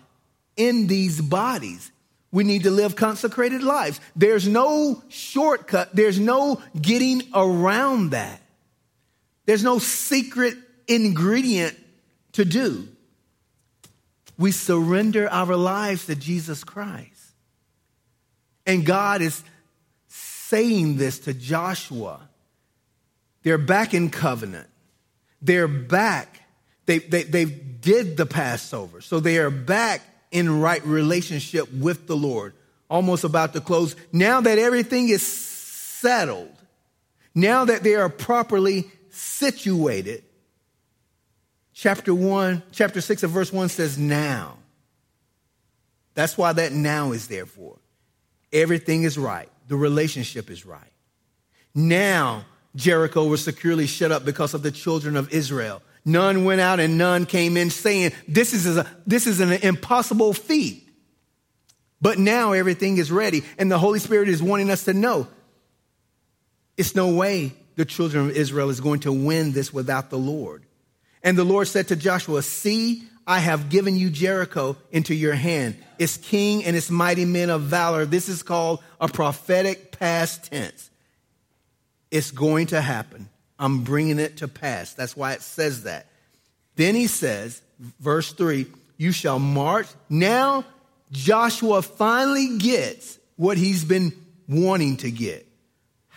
in 0.58 0.88
these 0.88 1.22
bodies? 1.22 1.92
We 2.32 2.44
need 2.44 2.64
to 2.64 2.72
live 2.72 2.96
consecrated 2.96 3.62
lives. 3.62 4.00
There's 4.16 4.48
no 4.48 5.04
shortcut, 5.10 5.96
there's 5.96 6.20
no 6.20 6.60
getting 6.82 7.22
around 7.36 8.10
that. 8.14 8.42
There's 9.46 9.64
no 9.64 9.78
secret 9.78 10.56
ingredient 10.88 11.78
to 12.32 12.46
do 12.46 12.88
we 14.38 14.52
surrender 14.52 15.30
our 15.30 15.56
lives 15.56 16.06
to 16.08 16.16
Jesus 16.16 16.64
Christ. 16.64 17.12
And 18.66 18.86
God 18.86 19.22
is 19.22 19.44
saying 20.08 20.98
this 20.98 21.20
to 21.20 21.34
Joshua. 21.34 22.28
They're 23.44 23.58
back 23.58 23.94
in 23.94 24.10
covenant. 24.10 24.68
They're 25.42 25.68
back. 25.68 26.42
They, 26.86 27.00
they, 27.00 27.24
they 27.24 27.46
did 27.46 28.18
the 28.18 28.26
Passover. 28.26 29.02
So 29.02 29.20
they 29.20 29.38
are 29.38 29.52
back 29.52 30.02
in 30.32 30.60
right 30.60 30.84
relationship 30.86 31.72
with 31.72 32.08
the 32.08 32.18
Lord. 32.18 32.54
Almost 32.90 33.24
about 33.24 33.54
to 33.54 33.62
close. 33.62 33.96
Now 34.12 34.42
that 34.42 34.58
everything 34.58 35.10
is 35.10 35.26
settled, 35.26 36.52
now 37.34 37.66
that 37.66 37.84
they 37.84 37.96
are 37.96 38.10
properly 38.10 38.92
situated, 39.10 40.24
chapter 41.76 42.16
1, 42.16 42.64
chapter 42.72 43.02
6 43.02 43.22
of 43.24 43.30
verse 43.30 43.54
1 43.54 43.70
says 43.70 44.00
now. 44.00 44.58
That's 46.16 46.38
why 46.38 46.54
that 46.54 46.72
now 46.72 47.12
is 47.12 47.28
there 47.28 47.46
for. 47.46 47.78
Everything 48.52 49.04
is 49.04 49.18
right. 49.18 49.50
The 49.68 49.76
relationship 49.76 50.50
is 50.50 50.66
right. 50.66 50.82
Now, 51.76 52.46
Jericho 52.76 53.26
was 53.26 53.44
securely 53.44 53.86
shut 53.86 54.12
up 54.12 54.24
because 54.24 54.54
of 54.54 54.64
the 54.64 54.72
children 54.72 55.18
of 55.18 55.34
Israel. 55.34 55.82
None 56.06 56.46
went 56.46 56.62
out 56.62 56.80
and 56.80 56.98
none 56.98 57.26
came 57.26 57.58
in 57.58 57.70
saying, 57.70 58.14
this 58.28 58.54
is, 58.54 58.78
a, 58.78 58.88
this 59.06 59.28
is 59.28 59.42
an 59.42 59.52
impossible 59.52 60.34
feat. 60.34 60.88
But 62.02 62.18
now 62.18 62.54
everything 62.54 62.98
is 62.98 63.12
ready. 63.12 63.44
And 63.58 63.70
the 63.70 63.80
Holy 63.80 64.00
Spirit 64.00 64.30
is 64.30 64.42
wanting 64.42 64.70
us 64.70 64.86
to 64.86 64.94
know 64.94 65.28
it's 66.78 66.96
no 66.96 67.14
way 67.14 67.54
the 67.76 67.86
children 67.86 68.30
of 68.30 68.38
Israel 68.38 68.70
is 68.70 68.80
going 68.80 69.02
to 69.02 69.12
win 69.12 69.52
this 69.52 69.74
without 69.74 70.10
the 70.10 70.18
Lord. 70.18 70.66
And 71.26 71.38
the 71.38 71.44
Lord 71.44 71.68
said 71.68 71.90
to 71.90 71.98
Joshua, 71.98 72.42
See, 72.42 73.04
I 73.28 73.40
have 73.40 73.70
given 73.70 73.98
you 73.98 74.10
Jericho 74.10 74.78
into 74.92 75.14
your 75.14 75.34
hand, 75.34 75.76
its 76.00 76.16
king 76.16 76.64
and 76.64 76.78
its 76.78 76.90
mighty 76.90 77.26
men 77.26 77.50
of 77.50 77.64
valor. 77.64 78.06
This 78.06 78.30
is 78.30 78.44
called 78.44 78.82
a 79.02 79.10
prophetic 79.10 79.92
past 79.92 80.52
tense. 80.52 80.90
It's 82.12 82.32
going 82.32 82.68
to 82.68 82.80
happen. 82.80 83.28
I'm 83.58 83.84
bringing 83.84 84.20
it 84.20 84.38
to 84.38 84.48
pass. 84.48 84.94
That's 84.94 85.18
why 85.18 85.34
it 85.34 85.42
says 85.42 85.84
that. 85.84 86.06
Then 86.76 86.94
he 86.94 87.08
says, 87.08 87.62
verse 88.00 88.32
3 88.32 88.68
You 88.98 89.12
shall 89.12 89.40
march. 89.40 89.88
Now, 90.08 90.64
Joshua 91.12 91.82
finally 91.82 92.58
gets 92.60 93.18
what 93.36 93.58
he's 93.58 93.84
been 93.84 94.14
wanting 94.48 94.98
to 94.98 95.12
get 95.12 95.46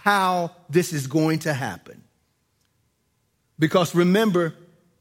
how 0.08 0.50
this 0.70 0.92
is 0.92 1.06
going 1.06 1.40
to 1.40 1.52
happen. 1.52 2.02
Because 3.58 3.94
remember, 3.94 4.54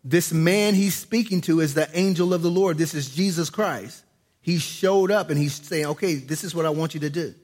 this 0.10 0.32
man 0.32 0.74
he's 0.74 0.95
speaking 0.95 1.41
to 1.41 1.60
is 1.60 1.74
the 1.74 1.89
angel 1.93 2.34
of 2.34 2.41
the 2.41 2.49
Lord. 2.49 2.78
This 2.78 2.93
is 2.93 3.14
Jesus 3.14 3.49
Christ. 3.49 4.05
He 4.39 4.58
showed 4.58 5.12
up 5.12 5.30
and 5.30 5.38
he's 5.38 5.55
saying, 5.55 5.86
Okay, 5.88 6.16
this 6.16 6.45
is 6.45 6.55
what 6.55 6.66
I 6.66 6.70
want 6.70 6.93
you 6.93 7.01
to 7.01 7.10
do. 7.10 7.36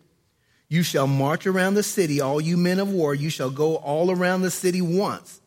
You 0.70 0.82
shall 0.82 1.06
march 1.06 1.46
around 1.46 1.74
the 1.74 1.84
city, 1.84 2.22
all 2.22 2.40
you 2.40 2.56
men 2.56 2.80
of 2.80 2.90
war. 2.90 3.14
You 3.14 3.30
shall 3.30 3.50
go 3.50 3.76
all 3.76 4.12
around 4.12 4.44
the 4.44 4.50
city 4.50 4.82
once. 4.82 5.42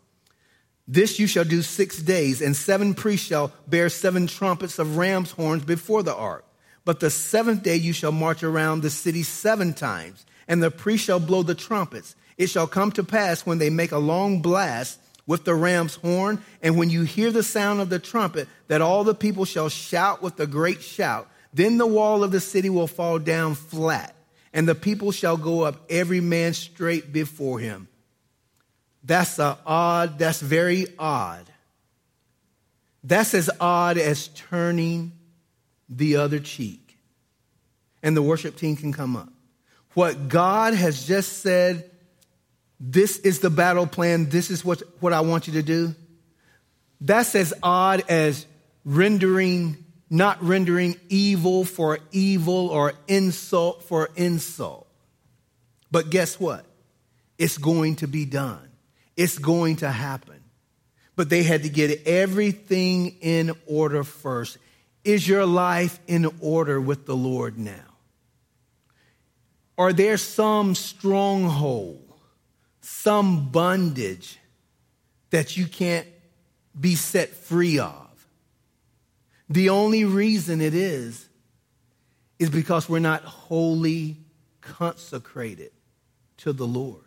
This 0.87 1.19
you 1.19 1.27
shall 1.27 1.45
do 1.45 1.63
six 1.63 1.97
days, 2.03 2.43
and 2.43 2.55
seven 2.55 2.93
priests 2.93 3.27
shall 3.27 3.51
bear 3.67 3.89
seven 3.89 4.27
trumpets 4.27 4.79
of 4.79 4.99
ram's 4.99 5.31
horns 5.31 5.65
before 5.65 6.03
the 6.03 6.15
ark. 6.15 6.45
But 6.85 7.01
the 7.01 7.09
seventh 7.09 7.63
day 7.63 7.77
you 7.77 7.95
shall 7.95 8.13
march 8.13 8.43
around 8.43 8.83
the 8.83 8.91
city 8.91 9.23
seven 9.23 9.73
times, 9.73 10.27
and 10.47 10.63
the 10.63 10.71
priests 10.71 11.07
shall 11.07 11.19
blow 11.19 11.43
the 11.43 11.55
trumpets. 11.55 12.15
It 12.37 12.51
shall 12.51 12.67
come 12.67 12.93
to 12.93 13.03
pass 13.03 13.47
when 13.47 13.57
they 13.57 13.71
make 13.71 13.93
a 13.93 13.99
long 13.99 14.43
blast 14.43 15.01
with 15.27 15.45
the 15.45 15.55
ram's 15.55 15.97
horn, 15.97 16.43
and 16.63 16.77
when 16.77 16.89
you 16.89 17.03
hear 17.03 17.31
the 17.31 17.43
sound 17.43 17.81
of 17.81 17.89
the 17.89 17.99
trumpet, 17.99 18.49
that 18.69 18.81
all 18.81 19.05
the 19.05 19.15
people 19.15 19.45
shall 19.45 19.69
shout 19.69 20.23
with 20.23 20.39
a 20.39 20.47
great 20.47 20.83
shout. 20.83 21.29
Then 21.53 21.79
the 21.79 21.87
wall 21.87 22.23
of 22.23 22.31
the 22.31 22.41
city 22.41 22.71
will 22.71 22.87
fall 22.87 23.19
down 23.19 23.55
flat, 23.55 24.15
and 24.53 24.69
the 24.69 24.75
people 24.75 25.11
shall 25.11 25.37
go 25.37 25.63
up 25.63 25.85
every 25.91 26.21
man 26.21 26.55
straight 26.55 27.13
before 27.13 27.59
him. 27.59 27.89
That's 29.03 29.39
a 29.39 29.59
odd, 29.67 30.19
that's 30.19 30.41
very 30.41 30.87
odd. 30.99 31.45
That's 33.03 33.35
as 33.35 33.49
odd 33.61 33.99
as 33.99 34.29
turning 34.29 35.13
the 35.89 36.17
other 36.17 36.41
cheek. 36.41 36.99
And 38.03 38.17
the 38.17 38.23
worship 38.23 38.57
team 38.57 38.77
can 38.77 38.93
come 38.93 39.17
up. 39.17 39.33
What 39.95 40.29
God 40.29 40.75
has 40.75 41.07
just 41.07 41.39
said 41.39 41.91
this 42.79 43.19
is 43.19 43.41
the 43.41 43.51
battle 43.51 43.87
plan. 43.87 44.29
This 44.29 44.51
is 44.51 44.65
what, 44.65 44.83
what 45.01 45.13
I 45.13 45.21
want 45.21 45.47
you 45.47 45.55
to 45.55 45.63
do. 45.63 45.95
That's 47.01 47.35
as 47.35 47.55
odd 47.63 48.05
as 48.09 48.47
rendering, 48.85 49.85
not 50.11 50.43
rendering 50.43 50.97
evil 51.09 51.65
for 51.65 51.99
evil 52.13 52.69
or 52.69 52.93
insult 53.09 53.83
for 53.85 54.11
insult. 54.17 54.87
But 55.91 56.11
guess 56.11 56.39
what? 56.39 56.65
It's 57.39 57.59
going 57.59 57.97
to 57.97 58.09
be 58.09 58.25
done. 58.25 58.69
It's 59.17 59.39
going 59.39 59.77
to 59.77 59.91
happen. 59.91 60.43
But 61.17 61.31
they 61.31 61.43
had 61.43 61.63
to 61.63 61.71
get 61.71 62.07
everything 62.07 63.17
in 63.21 63.53
order 63.67 64.05
first. 64.05 64.59
Is 65.05 65.27
your 65.27 65.47
life 65.47 65.99
in 66.07 66.29
order 66.41 66.81
with 66.81 67.07
the 67.07 67.17
Lord 67.17 67.59
now? 67.59 67.75
Are 69.79 69.93
there 69.93 70.17
some 70.17 70.75
stronghold 70.75 72.06
some 72.87 73.49
bondage 73.49 74.39
that 75.31 75.57
you 75.57 75.67
can't 75.67 76.07
be 76.79 76.95
set 76.95 77.31
free 77.31 77.81
of. 77.81 78.29
The 79.49 79.71
only 79.71 80.05
reason 80.05 80.61
it 80.61 80.73
is, 80.73 81.29
is 82.39 82.49
because 82.49 82.89
we're 82.89 83.01
not 83.01 83.25
wholly 83.25 84.19
consecrated 84.61 85.73
to 86.37 86.53
the 86.53 86.67
Lord. 86.67 87.03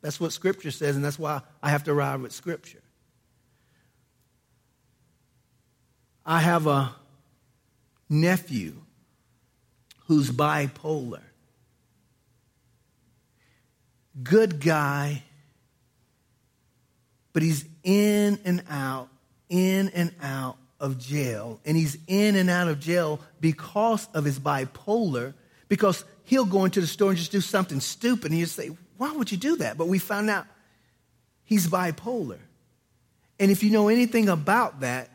That's 0.00 0.18
what 0.18 0.32
Scripture 0.32 0.72
says, 0.72 0.96
and 0.96 1.04
that's 1.04 1.18
why 1.18 1.42
I 1.62 1.70
have 1.70 1.84
to 1.84 1.94
ride 1.94 2.20
with 2.20 2.32
Scripture. 2.32 2.82
I 6.26 6.40
have 6.40 6.66
a 6.66 6.96
nephew 8.08 8.74
who's 10.06 10.32
bipolar. 10.32 11.22
Good 14.22 14.60
guy, 14.60 15.22
but 17.32 17.42
he's 17.42 17.64
in 17.84 18.38
and 18.44 18.62
out, 18.68 19.08
in 19.48 19.88
and 19.90 20.12
out 20.20 20.56
of 20.80 20.98
jail. 20.98 21.60
And 21.64 21.76
he's 21.76 21.96
in 22.06 22.36
and 22.36 22.50
out 22.50 22.68
of 22.68 22.80
jail 22.80 23.20
because 23.40 24.08
of 24.14 24.24
his 24.24 24.38
bipolar, 24.38 25.34
because 25.68 26.04
he'll 26.24 26.44
go 26.44 26.64
into 26.64 26.80
the 26.80 26.86
store 26.86 27.10
and 27.10 27.18
just 27.18 27.32
do 27.32 27.40
something 27.40 27.80
stupid. 27.80 28.30
And 28.30 28.40
you 28.40 28.46
say, 28.46 28.70
Why 28.96 29.12
would 29.12 29.30
you 29.30 29.38
do 29.38 29.56
that? 29.56 29.78
But 29.78 29.88
we 29.88 29.98
found 29.98 30.28
out 30.28 30.46
he's 31.44 31.66
bipolar. 31.66 32.38
And 33.38 33.50
if 33.50 33.62
you 33.62 33.70
know 33.70 33.88
anything 33.88 34.28
about 34.28 34.80
that, 34.80 35.10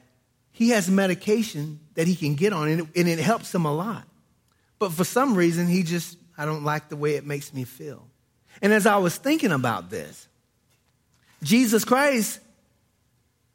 he 0.51 0.69
has 0.69 0.89
medication 0.89 1.79
that 1.95 2.07
he 2.07 2.15
can 2.15 2.35
get 2.35 2.53
on, 2.53 2.69
and 2.69 2.81
it, 2.81 2.87
and 2.95 3.07
it 3.07 3.19
helps 3.19 3.53
him 3.53 3.65
a 3.65 3.73
lot. 3.73 4.07
But 4.79 4.93
for 4.93 5.03
some 5.03 5.35
reason, 5.35 5.67
he 5.67 5.83
just, 5.83 6.17
I 6.37 6.45
don't 6.45 6.63
like 6.63 6.89
the 6.89 6.95
way 6.95 7.15
it 7.15 7.25
makes 7.25 7.53
me 7.53 7.65
feel. 7.65 8.07
And 8.61 8.73
as 8.73 8.85
I 8.85 8.97
was 8.97 9.17
thinking 9.17 9.51
about 9.51 9.89
this, 9.89 10.27
Jesus 11.43 11.85
Christ 11.85 12.39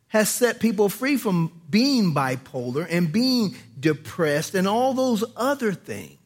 has 0.08 0.28
set 0.28 0.60
people 0.60 0.88
free 0.88 1.16
from 1.16 1.52
being 1.68 2.14
bipolar 2.14 2.86
and 2.88 3.12
being 3.12 3.56
depressed 3.78 4.54
and 4.54 4.66
all 4.66 4.92
those 4.94 5.24
other 5.36 5.72
things. 5.72 6.16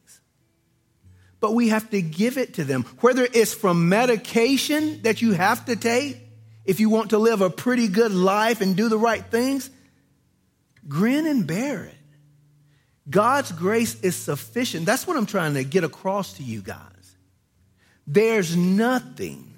But 1.39 1.53
we 1.53 1.69
have 1.69 1.89
to 1.91 2.01
give 2.01 2.37
it 2.37 2.55
to 2.55 2.63
them, 2.63 2.83
whether 3.01 3.27
it's 3.31 3.53
from 3.53 3.89
medication 3.89 5.01
that 5.03 5.21
you 5.21 5.33
have 5.33 5.65
to 5.65 5.75
take 5.75 6.17
if 6.65 6.79
you 6.79 6.89
want 6.89 7.11
to 7.11 7.19
live 7.19 7.41
a 7.41 7.49
pretty 7.49 7.87
good 7.87 8.11
life 8.11 8.61
and 8.61 8.75
do 8.75 8.89
the 8.89 8.97
right 8.97 9.23
things, 9.23 9.69
Grin 10.87 11.25
and 11.25 11.47
bear 11.47 11.85
it. 11.85 11.95
God's 13.09 13.51
grace 13.51 13.99
is 14.01 14.15
sufficient. 14.15 14.85
That's 14.85 15.07
what 15.07 15.17
I'm 15.17 15.25
trying 15.25 15.55
to 15.55 15.63
get 15.63 15.83
across 15.83 16.33
to 16.33 16.43
you 16.43 16.61
guys. 16.61 16.79
There's 18.07 18.55
nothing 18.55 19.53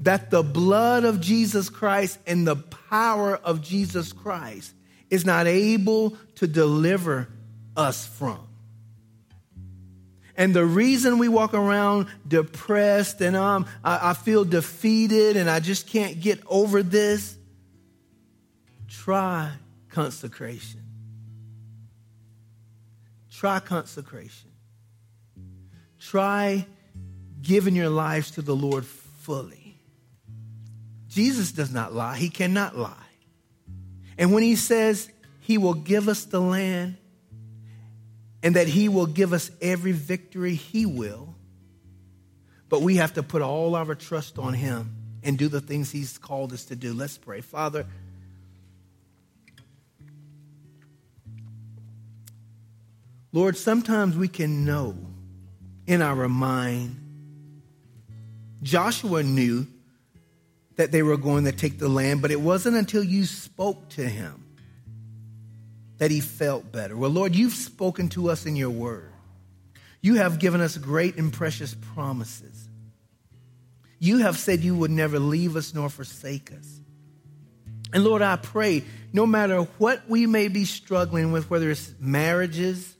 that 0.00 0.30
the 0.30 0.42
blood 0.42 1.04
of 1.04 1.20
Jesus 1.20 1.68
Christ 1.68 2.18
and 2.26 2.46
the 2.46 2.56
power 2.56 3.36
of 3.36 3.62
Jesus 3.62 4.12
Christ 4.12 4.72
is 5.08 5.24
not 5.24 5.46
able 5.46 6.16
to 6.36 6.46
deliver 6.46 7.28
us 7.76 8.06
from. 8.06 8.40
And 10.36 10.54
the 10.54 10.66
reason 10.66 11.18
we 11.18 11.28
walk 11.28 11.54
around 11.54 12.08
depressed 12.28 13.22
and 13.22 13.34
um, 13.34 13.66
I, 13.82 14.10
I 14.10 14.14
feel 14.14 14.44
defeated 14.44 15.36
and 15.36 15.48
I 15.48 15.60
just 15.60 15.86
can't 15.86 16.20
get 16.20 16.42
over 16.46 16.82
this, 16.82 17.38
try 18.86 19.50
consecration. 19.88 20.82
Try 23.30 23.60
consecration. 23.60 24.50
Try 25.98 26.66
giving 27.46 27.76
your 27.76 27.88
lives 27.88 28.32
to 28.32 28.42
the 28.42 28.56
Lord 28.56 28.84
fully. 28.84 29.78
Jesus 31.08 31.52
does 31.52 31.72
not 31.72 31.94
lie, 31.94 32.16
he 32.16 32.28
cannot 32.28 32.76
lie. 32.76 32.92
And 34.18 34.32
when 34.32 34.42
he 34.42 34.56
says 34.56 35.08
he 35.40 35.56
will 35.56 35.74
give 35.74 36.08
us 36.08 36.24
the 36.24 36.40
land 36.40 36.96
and 38.42 38.56
that 38.56 38.66
he 38.66 38.88
will 38.88 39.06
give 39.06 39.32
us 39.32 39.50
every 39.62 39.92
victory, 39.92 40.54
he 40.54 40.86
will. 40.86 41.34
But 42.68 42.82
we 42.82 42.96
have 42.96 43.14
to 43.14 43.22
put 43.22 43.42
all 43.42 43.76
our 43.76 43.94
trust 43.94 44.38
on 44.38 44.52
him 44.52 44.96
and 45.22 45.38
do 45.38 45.48
the 45.48 45.60
things 45.60 45.90
he's 45.90 46.18
called 46.18 46.52
us 46.52 46.64
to 46.66 46.76
do. 46.76 46.92
Let's 46.92 47.16
pray. 47.16 47.40
Father, 47.40 47.86
Lord, 53.32 53.56
sometimes 53.56 54.16
we 54.16 54.28
can 54.28 54.64
know 54.64 54.96
in 55.86 56.02
our 56.02 56.28
mind. 56.28 57.05
Joshua 58.62 59.22
knew 59.22 59.66
that 60.76 60.92
they 60.92 61.02
were 61.02 61.16
going 61.16 61.44
to 61.44 61.52
take 61.52 61.78
the 61.78 61.88
land, 61.88 62.22
but 62.22 62.30
it 62.30 62.40
wasn't 62.40 62.76
until 62.76 63.02
you 63.02 63.24
spoke 63.24 63.88
to 63.90 64.06
him 64.06 64.44
that 65.98 66.10
he 66.10 66.20
felt 66.20 66.70
better. 66.70 66.96
Well, 66.96 67.10
Lord, 67.10 67.34
you've 67.34 67.54
spoken 67.54 68.08
to 68.10 68.30
us 68.30 68.44
in 68.44 68.56
your 68.56 68.70
word. 68.70 69.12
You 70.02 70.16
have 70.16 70.38
given 70.38 70.60
us 70.60 70.76
great 70.76 71.16
and 71.16 71.32
precious 71.32 71.74
promises. 71.94 72.68
You 73.98 74.18
have 74.18 74.36
said 74.36 74.60
you 74.60 74.76
would 74.76 74.90
never 74.90 75.18
leave 75.18 75.56
us 75.56 75.74
nor 75.74 75.88
forsake 75.88 76.52
us. 76.52 76.80
And 77.92 78.04
Lord, 78.04 78.20
I 78.20 78.36
pray, 78.36 78.84
no 79.12 79.26
matter 79.26 79.62
what 79.78 80.02
we 80.08 80.26
may 80.26 80.48
be 80.48 80.66
struggling 80.66 81.32
with, 81.32 81.48
whether 81.48 81.70
it's 81.70 81.94
marriages, 81.98 82.96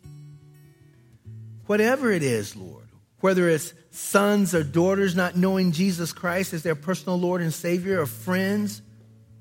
Whatever 1.66 2.12
it 2.12 2.22
is, 2.22 2.57
Lord, 2.57 2.86
whether 3.21 3.49
it's 3.49 3.73
sons 3.91 4.55
or 4.55 4.62
daughters 4.62 5.17
not 5.17 5.37
knowing 5.37 5.73
Jesus 5.73 6.12
Christ 6.12 6.53
as 6.53 6.62
their 6.62 6.75
personal 6.75 7.19
Lord 7.19 7.41
and 7.41 7.53
Savior, 7.53 8.01
or 8.01 8.07
friends, 8.07 8.83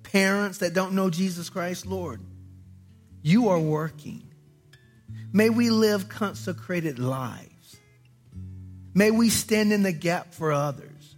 parents 0.04 0.60
that 0.60 0.74
don't 0.74 0.94
know 0.94 1.10
Jesus 1.10 1.50
Christ, 1.50 1.86
Lord, 1.86 2.22
you 3.22 3.50
are 3.50 3.60
working. 3.60 4.24
May 5.34 5.50
we 5.50 5.70
live 5.70 6.08
consecrated 6.08 7.00
lives. 7.00 7.76
May 8.94 9.12
we 9.12 9.30
stand 9.30 9.74
in 9.74 9.84
the 9.84 9.92
gap 9.92 10.34
for 10.34 10.54
others. 10.54 11.16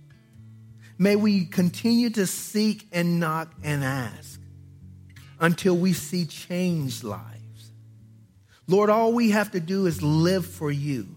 May 0.98 1.16
we 1.16 1.46
continue 1.46 2.10
to 2.12 2.26
seek 2.26 2.88
and 2.92 3.20
knock 3.20 3.54
and 3.64 3.84
ask 3.84 4.40
until 5.40 5.78
we 5.78 5.94
see 5.94 6.26
changed 6.26 7.04
lives. 7.04 7.72
Lord, 8.66 8.90
all 8.90 9.14
we 9.14 9.30
have 9.30 9.52
to 9.52 9.60
do 9.60 9.86
is 9.86 10.02
live 10.02 10.46
for 10.46 10.72
you, 10.72 11.16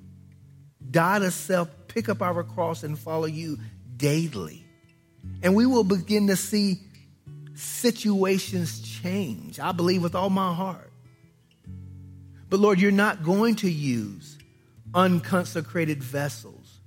die 0.91 1.19
to 1.19 1.31
self, 1.31 1.69
pick 1.89 2.09
up 2.09 2.23
our 2.23 2.43
cross, 2.43 2.83
and 2.83 2.99
follow 2.99 3.27
you 3.27 3.59
daily. 3.97 4.65
And 5.43 5.55
we 5.55 5.67
will 5.67 5.85
begin 5.85 6.27
to 6.29 6.37
see 6.37 6.81
situations 7.55 8.81
change. 8.81 9.61
I 9.61 9.73
believe 9.73 10.03
with 10.03 10.15
all 10.15 10.31
my 10.31 10.55
heart. 10.55 10.91
But 12.49 12.61
Lord, 12.61 12.81
you're 12.81 12.91
not 12.91 13.23
going 13.23 13.57
to 13.57 13.71
use 13.71 14.39
unconsecrated 14.95 16.03
vessels 16.03 16.81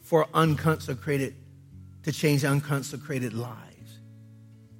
for 0.00 0.26
unconsecrated 0.34 1.36
to 2.02 2.12
change 2.12 2.44
unconsecrated 2.44 3.32
lives. 3.32 4.00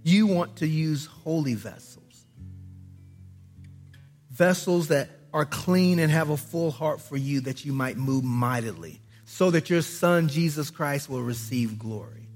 You 0.03 0.27
want 0.27 0.57
to 0.57 0.67
use 0.67 1.07
holy 1.07 1.55
vessels 1.55 2.03
vessels 4.33 4.89
that 4.89 5.09
are 5.33 5.45
clean 5.45 5.99
and 5.99 6.11
have 6.13 6.31
a 6.31 6.37
full 6.37 6.71
heart 6.71 7.01
for 7.01 7.17
you 7.17 7.41
that 7.43 7.65
you 7.65 7.73
might 7.73 7.97
move 7.97 8.25
mightily 8.25 9.01
so 9.25 9.51
that 9.51 9.71
your 9.71 9.83
son 9.83 10.29
Jesus 10.29 10.71
Christ 10.71 11.09
will 11.09 11.23
receive 11.23 11.79
glory. 11.79 12.29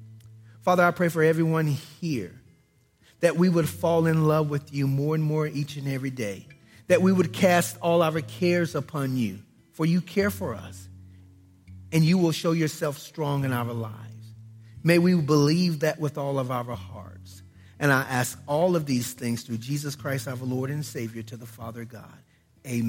Father, 0.62 0.82
I 0.82 0.90
pray 0.90 1.08
for 1.08 1.22
everyone 1.22 1.66
here 1.66 2.32
that 3.20 3.36
we 3.36 3.48
would 3.48 3.68
fall 3.68 4.06
in 4.06 4.26
love 4.26 4.50
with 4.50 4.72
you 4.72 4.86
more 4.86 5.14
and 5.14 5.22
more 5.22 5.46
each 5.46 5.76
and 5.76 5.88
every 5.88 6.10
day, 6.10 6.46
that 6.86 7.02
we 7.02 7.12
would 7.12 7.32
cast 7.32 7.76
all 7.80 8.02
our 8.02 8.20
cares 8.20 8.74
upon 8.74 9.16
you, 9.16 9.38
for 9.72 9.86
you 9.86 10.00
care 10.00 10.30
for 10.30 10.54
us, 10.54 10.88
and 11.92 12.04
you 12.04 12.18
will 12.18 12.32
show 12.32 12.52
yourself 12.52 12.98
strong 12.98 13.44
in 13.44 13.52
our 13.52 13.72
lives. 13.72 14.34
May 14.82 14.98
we 14.98 15.14
believe 15.14 15.80
that 15.80 15.98
with 15.98 16.16
all 16.16 16.38
of 16.38 16.50
our 16.50 16.76
hearts. 16.76 17.42
And 17.78 17.92
I 17.92 18.02
ask 18.02 18.38
all 18.46 18.74
of 18.74 18.86
these 18.86 19.12
things 19.12 19.42
through 19.42 19.58
Jesus 19.58 19.94
Christ, 19.96 20.28
our 20.28 20.36
Lord 20.36 20.70
and 20.70 20.84
Savior, 20.84 21.22
to 21.24 21.36
the 21.36 21.46
Father 21.46 21.84
God. 21.84 22.22
Amen. 22.68 22.84